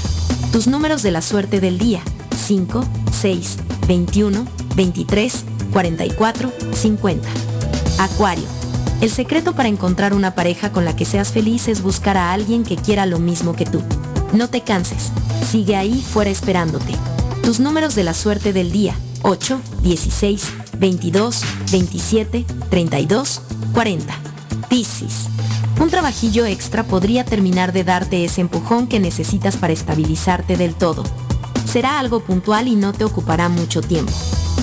[0.53, 2.03] Tus números de la suerte del día
[2.37, 3.57] 5, 6,
[3.89, 7.29] 21, 23, 44, 50.
[7.99, 8.45] Acuario.
[9.01, 12.63] El secreto para encontrar una pareja con la que seas feliz es buscar a alguien
[12.63, 13.83] que quiera lo mismo que tú.
[14.33, 15.11] No te canses.
[15.51, 16.95] Sigue ahí fuera esperándote.
[17.43, 23.41] Tus números de la suerte del día 8, 16, 22, 27, 32,
[23.73, 24.15] 40.
[24.69, 25.27] Piscis.
[25.81, 31.03] Un trabajillo extra podría terminar de darte ese empujón que necesitas para estabilizarte del todo.
[31.65, 34.13] Será algo puntual y no te ocupará mucho tiempo.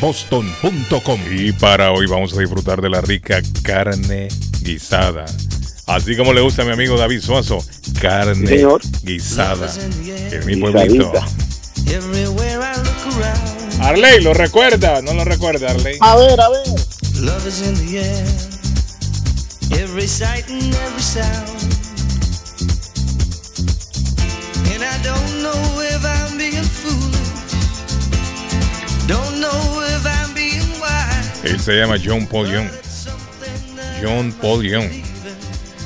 [0.00, 1.20] boston.com.
[1.30, 4.26] Y para hoy vamos a disfrutar de la rica carne
[4.62, 5.26] guisada.
[5.86, 7.64] Así como le gusta a mi amigo David Suazo,
[8.00, 8.66] carne
[9.04, 9.72] guisada.
[10.32, 11.12] En mi pueblito.
[13.90, 15.02] Arley, ¿lo recuerda?
[15.02, 15.98] No lo recuerda, Arley.
[16.00, 16.62] A ver, a ver.
[17.16, 18.24] Love is in the air,
[19.82, 21.48] every sight and every sound.
[24.72, 27.56] And I don't know if I'm being foolish,
[29.08, 31.40] don't know if I'm being wise.
[31.42, 32.70] Él se llama John Paul Young.
[34.00, 34.88] John Paul Young.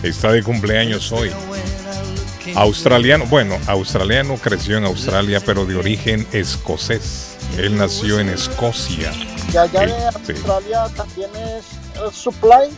[0.03, 1.33] Está de cumpleaños hoy.
[2.55, 7.34] Australiano, bueno, australiano creció en Australia, pero de origen escocés.
[7.59, 9.13] Él nació en Escocia.
[9.53, 9.89] Y allá de
[10.25, 10.33] Sí.
[10.33, 11.65] Australia también es
[11.97, 12.69] eh, Supply.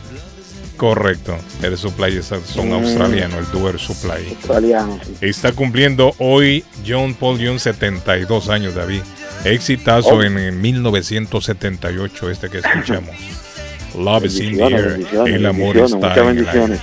[0.77, 1.35] Correcto.
[1.63, 2.73] Air Supply es- son Mm.
[2.73, 4.29] australianos, el Air Supply.
[4.35, 4.99] Australiano.
[5.21, 9.01] Está cumpliendo hoy John Paul Young 72 años, David.
[9.43, 10.23] Exitazo Oh.
[10.23, 13.15] en, en 1978, este que escuchamos.
[13.97, 15.07] Love is in the air.
[15.25, 16.79] El amor está en el aire.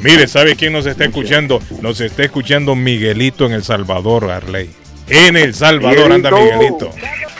[0.00, 1.60] Mire, ¿sabe quién nos está escuchando?
[1.82, 4.70] Nos está escuchando Miguelito en El Salvador, Arley.
[5.10, 6.90] En El Salvador anda Miguelito.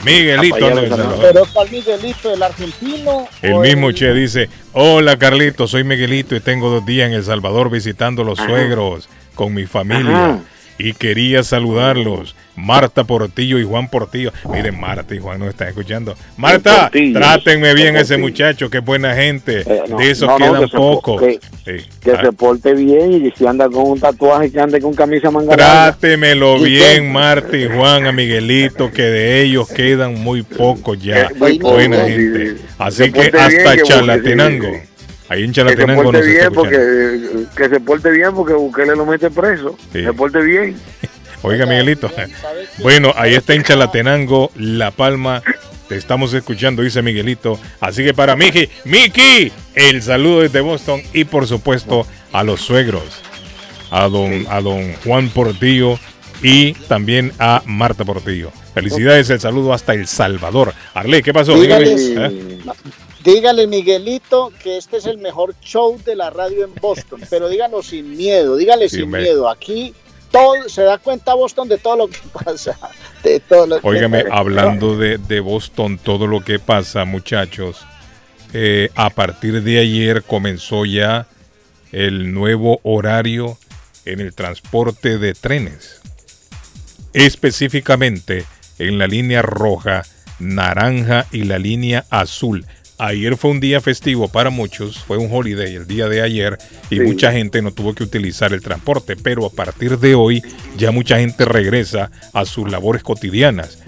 [0.05, 0.57] Miguelito.
[0.57, 1.19] Anda en El Salvador.
[1.21, 3.29] Pero está el Miguelito, el argentino.
[3.43, 7.71] El mismo Che dice, hola Carlito, soy Miguelito y tengo dos días en El Salvador
[7.71, 8.49] visitando los Ajá.
[8.49, 10.25] suegros con mi familia.
[10.25, 10.39] Ajá.
[10.89, 12.35] Y quería saludarlos.
[12.57, 14.33] Marta Portillo y Juan Portillo.
[14.53, 16.15] Miren, Marta y Juan nos están escuchando.
[16.37, 19.61] Marta, trátenme bien a ese muchacho, que buena gente.
[19.61, 21.23] Eh, no, de esos no, no, quedan que pocos.
[21.23, 21.87] que- Sí.
[22.03, 25.31] Que Ah, se porte bien y si anda con un tatuaje, que ande con camisa
[25.31, 25.55] manga.
[25.55, 31.23] Trátemelo bien, Marta y Juan, a Miguelito, que de ellos quedan muy pocos ya.
[31.23, 32.47] Eh, muy Buena pocos, gente.
[32.51, 32.65] sí, sí.
[32.79, 33.83] Así que porte bien, hasta que-
[35.31, 36.61] Ahí en Que se Chalatenango porte bien escuchando.
[36.61, 39.79] porque que se porte bien porque Bukele lo mete preso.
[39.93, 40.03] Sí.
[40.03, 40.77] Se porte bien.
[41.43, 42.11] Oiga, Miguelito.
[42.79, 45.43] Bueno, ahí está en Chalatenango, La Palma.
[45.89, 47.61] Te estamos escuchando, dice Miguelito.
[47.81, 53.23] Así que para Miki, Miki, el saludo desde Boston y por supuesto a los suegros,
[53.91, 55.99] a don, a don Juan Portillo
[56.43, 58.51] y también a Marta Portillo.
[58.75, 60.73] Felicidades, el saludo hasta El Salvador.
[60.95, 61.61] Arle, ¿qué pasó?
[61.61, 61.87] Dígame.
[61.89, 62.59] ¿Eh?
[63.25, 67.83] Dígale, Miguelito, que este es el mejor show de la radio en Boston, pero dígalo
[67.83, 69.49] sin miedo, dígale Sí, sin miedo.
[69.49, 69.95] Aquí
[70.31, 72.79] todo se da cuenta Boston de todo lo que pasa,
[73.23, 77.85] de todo lo que Óigame, hablando de, de Boston, todo lo que pasa, muchachos,
[78.53, 81.27] eh, a partir de ayer comenzó ya
[81.93, 83.59] el nuevo horario
[84.05, 86.01] en el transporte de trenes.
[87.13, 88.45] Específicamente
[88.79, 90.03] en la línea roja,
[90.39, 92.67] naranja y la línea azul.
[93.03, 96.59] Ayer fue un día festivo para muchos, fue un holiday el día de ayer
[96.91, 97.01] y Sí.
[97.01, 100.43] mucha gente no tuvo que utilizar el transporte, pero a partir de hoy
[100.77, 103.79] ya mucha gente regresa a sus labores cotidianas.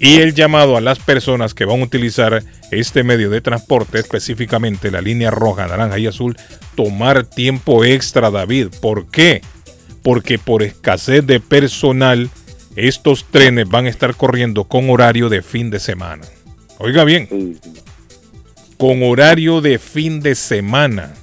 [0.00, 4.90] Y el llamado a las personas que van a utilizar este medio de transporte, específicamente
[4.90, 6.34] la línea roja, naranja y azul,
[6.74, 8.68] tomar tiempo extra, David.
[8.80, 9.42] ¿Por qué?
[10.02, 12.30] Porque por escasez de personal,
[12.74, 16.22] estos trenes van a estar corriendo con horario de fin de semana.
[16.78, 17.28] Oiga bien,
[18.82, 21.14] con horario de fin de semana.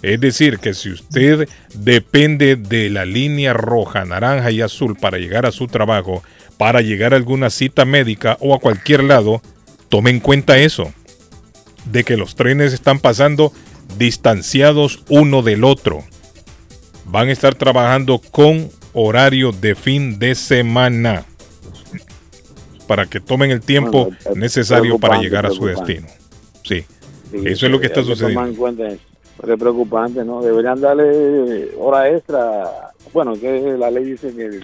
[0.00, 5.44] Es decir, que si usted depende de la línea roja, naranja y azul para llegar
[5.44, 6.22] a su trabajo,
[6.56, 9.42] para llegar a alguna cita médica o a cualquier lado,
[9.90, 10.90] tome en cuenta eso,
[11.84, 13.52] de que los trenes están pasando
[13.98, 16.02] distanciados uno del otro.
[17.04, 21.26] Van a estar trabajando con horario de fin de semana
[22.86, 26.06] para que tomen el tiempo es necesario para llegar a su destino.
[26.70, 26.84] Sí,
[27.30, 28.44] Sí, eso es lo que está sucediendo.
[28.44, 28.98] en cuenta es
[29.58, 30.42] preocupante, ¿no?
[30.42, 32.92] Deberían darle hora extra.
[33.12, 34.60] Bueno, que la ley dice que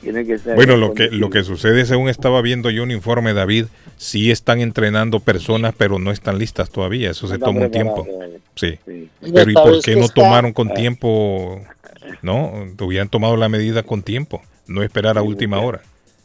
[0.00, 0.54] tiene que ser.
[0.54, 4.60] Bueno, lo que, lo que sucede, según estaba viendo yo un informe, David, sí están
[4.60, 7.10] entrenando personas, pero no están listas todavía.
[7.10, 8.06] Eso se Están toma un tiempo.
[8.54, 8.78] Sí.
[8.86, 9.08] sí.
[9.20, 11.60] Pero ¿y por qué no tomaron con tiempo?
[12.22, 15.82] No, hubieran tomado la medida con tiempo, no esperar a última hora.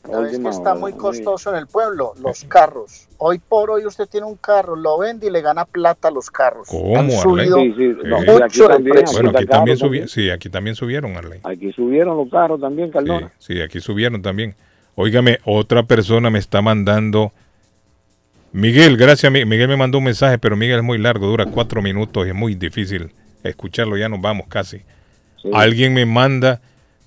[0.09, 2.13] ¿Sabes que está muy costoso en el pueblo?
[2.21, 3.07] Los carros.
[3.17, 6.29] Hoy por hoy usted tiene un carro, lo vende y le gana plata a los
[6.29, 6.67] carros.
[6.67, 9.05] ¿Cómo, Han subido Sí, sí, no, aquí también.
[9.13, 11.39] Bueno, aquí también subieron, sí, aquí también subieron, Arley.
[11.43, 13.31] Aquí subieron los carros también, Cardona.
[13.39, 14.55] sí, aquí subieron también.
[14.95, 17.31] Óigame, otra persona me está mandando.
[18.51, 19.31] Miguel, gracias.
[19.31, 22.29] Mi- Miguel me mandó un mensaje, pero Miguel es muy largo, dura cuatro minutos y
[22.29, 23.11] es muy difícil
[23.43, 23.97] escucharlo.
[23.97, 24.81] Ya nos vamos casi.
[25.53, 26.61] Alguien me manda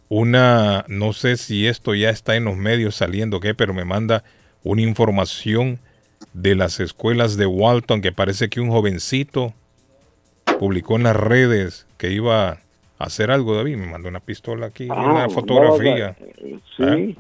[0.09, 4.23] una, no sé si esto ya está en los medios saliendo, qué, pero me manda
[4.63, 5.79] una información
[6.33, 9.53] de las escuelas de Walton que parece que un jovencito
[10.59, 12.59] publicó en las redes que iba a
[12.99, 13.77] hacer algo, David.
[13.77, 16.17] Me mandó una pistola aquí, Ah, una fotografía.
[16.77, 17.17] Sí.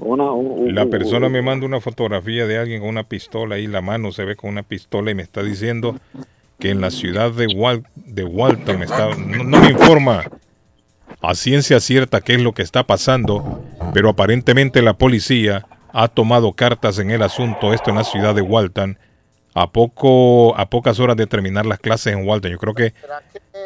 [0.00, 3.58] Una, un- La un- persona un- me manda una fotografía de alguien con una pistola
[3.58, 5.98] y la mano se ve con una pistola y me está diciendo
[6.60, 10.24] que en la ciudad de, Wal- de Walton me está, no, no me informa
[11.20, 13.62] a ciencia cierta qué es lo que está pasando,
[13.92, 18.42] pero aparentemente la policía ha tomado cartas en el asunto, esto en la ciudad de
[18.42, 18.98] Walton,
[19.54, 22.52] a poco a pocas horas de terminar las clases en Walton.
[22.52, 22.94] Yo creo que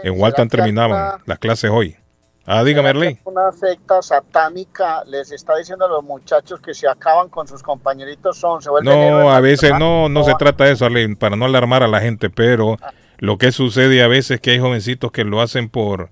[0.02, 1.96] en Walton terminaban las clases hoy.
[2.44, 3.20] Ah, dígame, Arley.
[3.24, 8.36] Una secta satánica les está diciendo a los muchachos que se acaban con sus compañeritos
[8.36, 11.44] son, se vuelven No, a veces no, no se trata de eso, Arley, para no
[11.44, 12.78] alarmar a la gente, pero
[13.18, 16.10] lo que sucede a veces es que hay jovencitos que lo hacen por,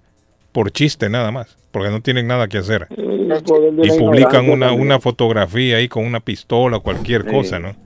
[0.53, 2.89] por chiste nada más, porque no tienen nada que hacer.
[2.89, 7.29] de Y publican una, una fotografía ahí con una pistola o cualquier Sí.
[7.31, 7.77] cosa, ¿no?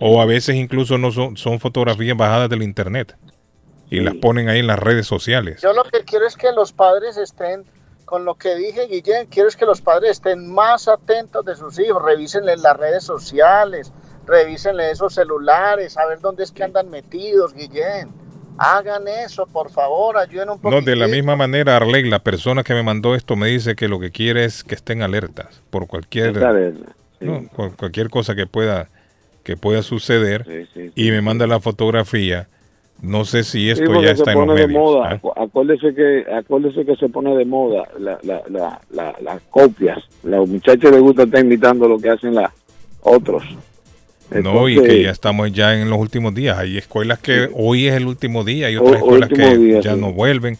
[0.00, 3.16] O a veces incluso no son, son fotografías bajadas del internet
[3.90, 5.60] y las ponen ahí en las redes sociales.
[5.62, 7.64] Yo lo que quiero es que los padres estén,
[8.04, 11.78] con lo que dije, Guillén, quiero es que los padres estén más atentos de sus
[11.78, 13.92] hijos, revísenle las redes sociales,
[14.26, 18.08] revísenle esos celulares, a ver dónde es que andan metidos, Guillén.
[18.58, 20.70] Hagan eso, por favor, ayuden un poco.
[20.74, 23.88] No, de la misma manera, Arley, la persona que me mandó esto me dice que
[23.88, 26.84] lo que quiere es que estén alertas por cualquier, Está bien,
[27.18, 27.24] sí.
[27.26, 28.88] no, por cualquier cosa que pueda,
[29.42, 31.06] que pueda suceder Sí, sí, sí.
[31.06, 32.46] y me manda la fotografía
[33.00, 34.80] No sé si esto ya se está en los pone de medios.
[34.82, 35.12] moda.
[35.14, 35.20] ¿eh?
[35.20, 39.98] Acu- Acuérdese que, acuérdese que se pone de moda la, la, la, la- las copias.
[40.22, 42.52] Los muchachos les gusta estar imitando lo que hacen las
[43.00, 43.42] otros.
[44.40, 46.56] No, y que ya estamos ya en los últimos días.
[46.58, 50.00] Hay escuelas que hoy es el último día, hay otras escuelas que día, ya sí.
[50.00, 50.58] no vuelven.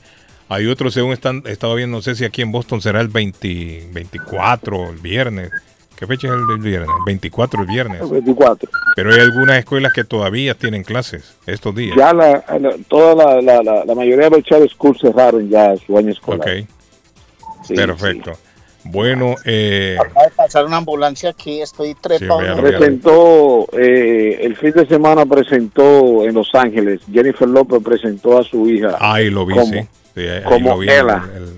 [0.48, 3.88] Hay otros, según están, estaba viendo, no sé si aquí en Boston será el 20,
[3.92, 5.50] 24, el viernes.
[5.96, 6.90] ¿Qué fecha es el viernes?
[7.06, 8.10] 24 el viernes.
[8.10, 8.68] 24.
[8.96, 11.96] Pero hay algunas escuelas que todavía tienen clases estos días.
[11.96, 15.96] Ya la, la- toda la, la, la, la mayoría de los schools cerraron ya su
[15.96, 16.40] año escolar.
[16.40, 16.66] Ok.
[17.74, 18.32] Perfecto.
[18.84, 22.40] Bueno, eh, Acaba de pasar una ambulancia aquí, estoy trepado.
[22.40, 28.42] véalo, Presentó, eh, el fin de semana presentó en Los Ángeles, Jennifer López presentó a
[28.44, 29.80] su hija ahí lo vi, como, sí.
[30.14, 31.48] Sí, ahí- como lo vi, Ella, el- el-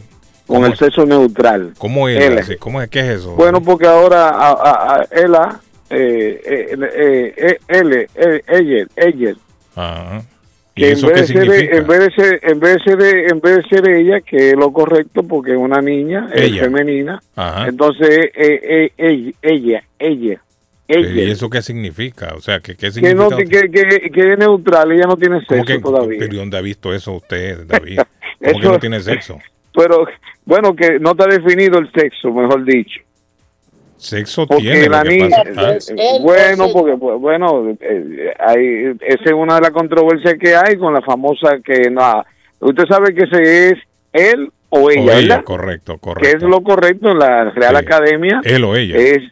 [0.46, 1.72] con ¿cómo el sexo neutral.
[1.78, 2.20] ¿Cómo es?
[2.22, 2.56] Ella.
[2.58, 2.90] ¿Cómo es?
[2.90, 3.34] ¿Qué es eso?
[3.34, 9.34] Bueno, porque ahora a, a- a ella, eh, eh, eh, eh, eh, ella, ella,
[9.74, 10.22] Ajá.
[10.22, 10.33] ¿Y
[10.74, 13.56] que en vez, de ser, en vez de ser, en vez de ser, en vez
[13.56, 16.64] de ser ella, que es lo correcto, porque es una niña, es Ella.
[16.64, 17.68] femenina, Ajá.
[17.68, 20.40] entonces eh, eh, ella, ella, ella,
[20.88, 22.34] ella, ¿Y eso qué significa?
[22.36, 23.22] O sea, ¿qué, qué que, significa?
[23.30, 26.18] no, que, que, que es neutral, ella no tiene ¿Cómo sexo que, todavía.
[26.18, 27.98] pero ¿y ¿Dónde ha visto eso usted, David?
[28.44, 29.38] ¿Cómo que Eso- no tiene sexo?
[29.76, 30.06] Pero
[30.44, 33.00] bueno, que no está definido el sexo, mejor dicho.
[34.05, 35.92] Sexo Porque tiene, la niña, pasa.
[35.97, 40.92] eh, bueno, porque bueno, eh, hay, esa es una de las controversias que hay con
[40.92, 42.23] la famosa que no,
[42.60, 43.74] usted sabe que ese es
[44.12, 45.44] él o O ella, ¿verdad?
[45.44, 46.36] correcto, Que correcto.
[46.36, 48.41] es lo correcto en la Real Academia.
[48.44, 48.97] Él o ella.
[48.97, 49.23] Es,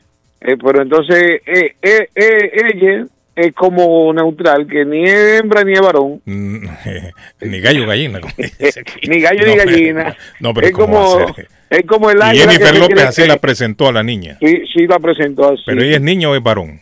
[0.40, 5.72] eh, pero entonces eh, eh, eh, ella es como neutral, que ni es hembra ni
[5.72, 6.66] es varón, Mm,
[7.42, 8.20] ni gallo gallina.
[8.20, 8.32] como
[9.08, 10.16] ni gallo ni gallina.
[10.40, 11.34] No, pero es ¿cómo como
[11.70, 14.36] es como el Y águila que Jennifer López así la presentó a la niña.
[14.40, 15.62] Sí, sí la presentó así.
[15.66, 16.80] Pero ella es niña o es varón.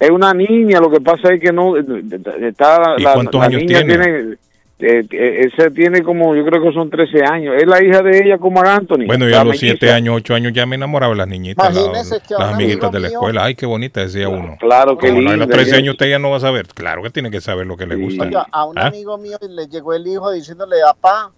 [0.00, 3.62] Es una niña, lo que pasa es que no está ¿Y la, cuántos la años
[3.62, 4.34] niña tiene?
[4.80, 7.54] Eh, eh, esa tiene como yo creo que son 13 años.
[7.56, 9.06] Es la hija de ella como Anthony.
[9.06, 9.76] Bueno, ya la a los melliza.
[9.78, 11.80] 7 años, 8 años ya me enamoraba de las niñitas, la-
[12.26, 13.44] que a las amiguitas de la mío- escuela.
[13.44, 14.56] Ay, qué bonita, decía uno.
[14.58, 15.76] Claro, qué Como no, a los linda, 13 ya.
[15.78, 16.66] años usted ya no va a saber.
[16.68, 18.24] Claro que tiene que saber lo que le gusta.
[18.24, 18.88] Oiga, a un ¿Ah?
[18.88, 21.30] amigo mío le llegó el hijo diciéndole, papá,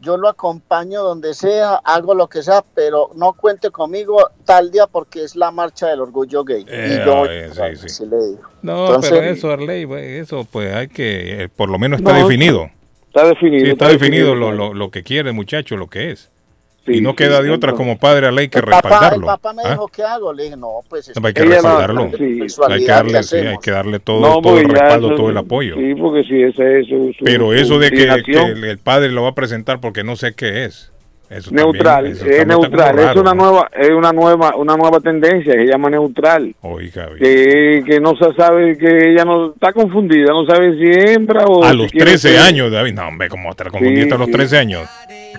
[0.00, 4.86] yo lo acompaño donde sea, hago lo que sea, pero no cuente conmigo tal día
[4.86, 6.64] porque es la marcha del orgullo gay.
[6.68, 7.86] Eh, y yo, eh, sí, sí.
[7.86, 8.42] así le digo.
[8.62, 9.86] No, Entonces- pero eso, Arley,
[10.18, 12.70] eso pues hay que, eh, por lo menos está No, definido.
[13.08, 13.64] Está definido.
[13.64, 16.30] Sí, está definido lo, lo, lo que quiere el muchacho, lo que es.
[16.86, 18.82] Sí, y no sí, queda de otra como padre a ley que El papá, el
[18.90, 19.26] respaldarlo.
[19.26, 19.70] papá me ¿ah?
[19.72, 20.32] dijo, ¿qué hago?
[20.32, 22.10] Le dije, no, pues es No, hay que respaldarlo.
[22.16, 22.40] sí.
[22.68, 25.16] hay que darle, ¿qué sí, hay que darle todo, No, todo el ya respaldo, eso-
[25.16, 25.74] todo el apoyo.
[25.76, 29.10] Sí, porque si ese es su, su- Pero su eso de que, que el padre
[29.12, 30.90] lo va a presentar porque no sé qué es.
[31.30, 33.42] Eso neutral, también- eso es neutral, es una ¿no?
[33.42, 36.54] nueva, es una nueva, una nueva tendencia, se llama neutral.
[36.62, 41.44] Oiga, que, que no se sabe, que ella no está confundida, no sabe si hembra
[41.44, 42.94] o a si los quiere 13 ser- años, David.
[42.94, 44.32] No, hombre, como te la confundiste Sí, a los sí.
[44.32, 44.88] 13 años.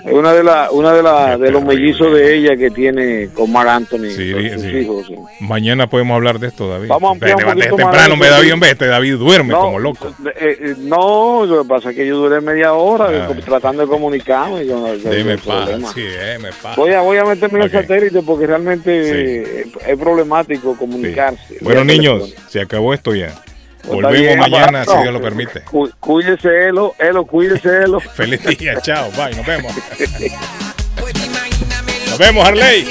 [0.06, 3.51] Es una de las una de la, de los mellizos de ella que tiene con
[3.51, 5.11] Marc Anthony, Sí, con sí, sus hijos.
[5.42, 6.88] Mañana podemos hablar de esto, David.
[6.88, 7.35] Vamos a más
[7.76, 8.51] temprano, de me David, sí.
[8.53, 10.08] hombre, este David duerme No, como loco.
[10.40, 14.66] Eh, no, lo que pasa es que yo duré media hora tratando de comunicarme.
[14.66, 15.93] Yo, yo- Deme el paz, problema.
[15.93, 16.75] sí, deme paz.
[16.75, 17.74] Voy a, voy a meterme en Ok.
[17.74, 19.11] el satélite porque realmente Sí.
[19.14, 21.58] eh, es problemático comunicarse.
[21.61, 23.33] Bueno, niños, se acabó esto ya.
[23.82, 24.91] Pues Volvemos bien, mañana, si.
[25.01, 25.61] Dios lo permite.
[25.61, 27.99] Cu- Cuídese, Elo, Elo, cuídese, Elo.
[28.16, 29.74] Feliz día, chao, bye, nos vemos.
[32.09, 32.85] Nos vemos, Harley.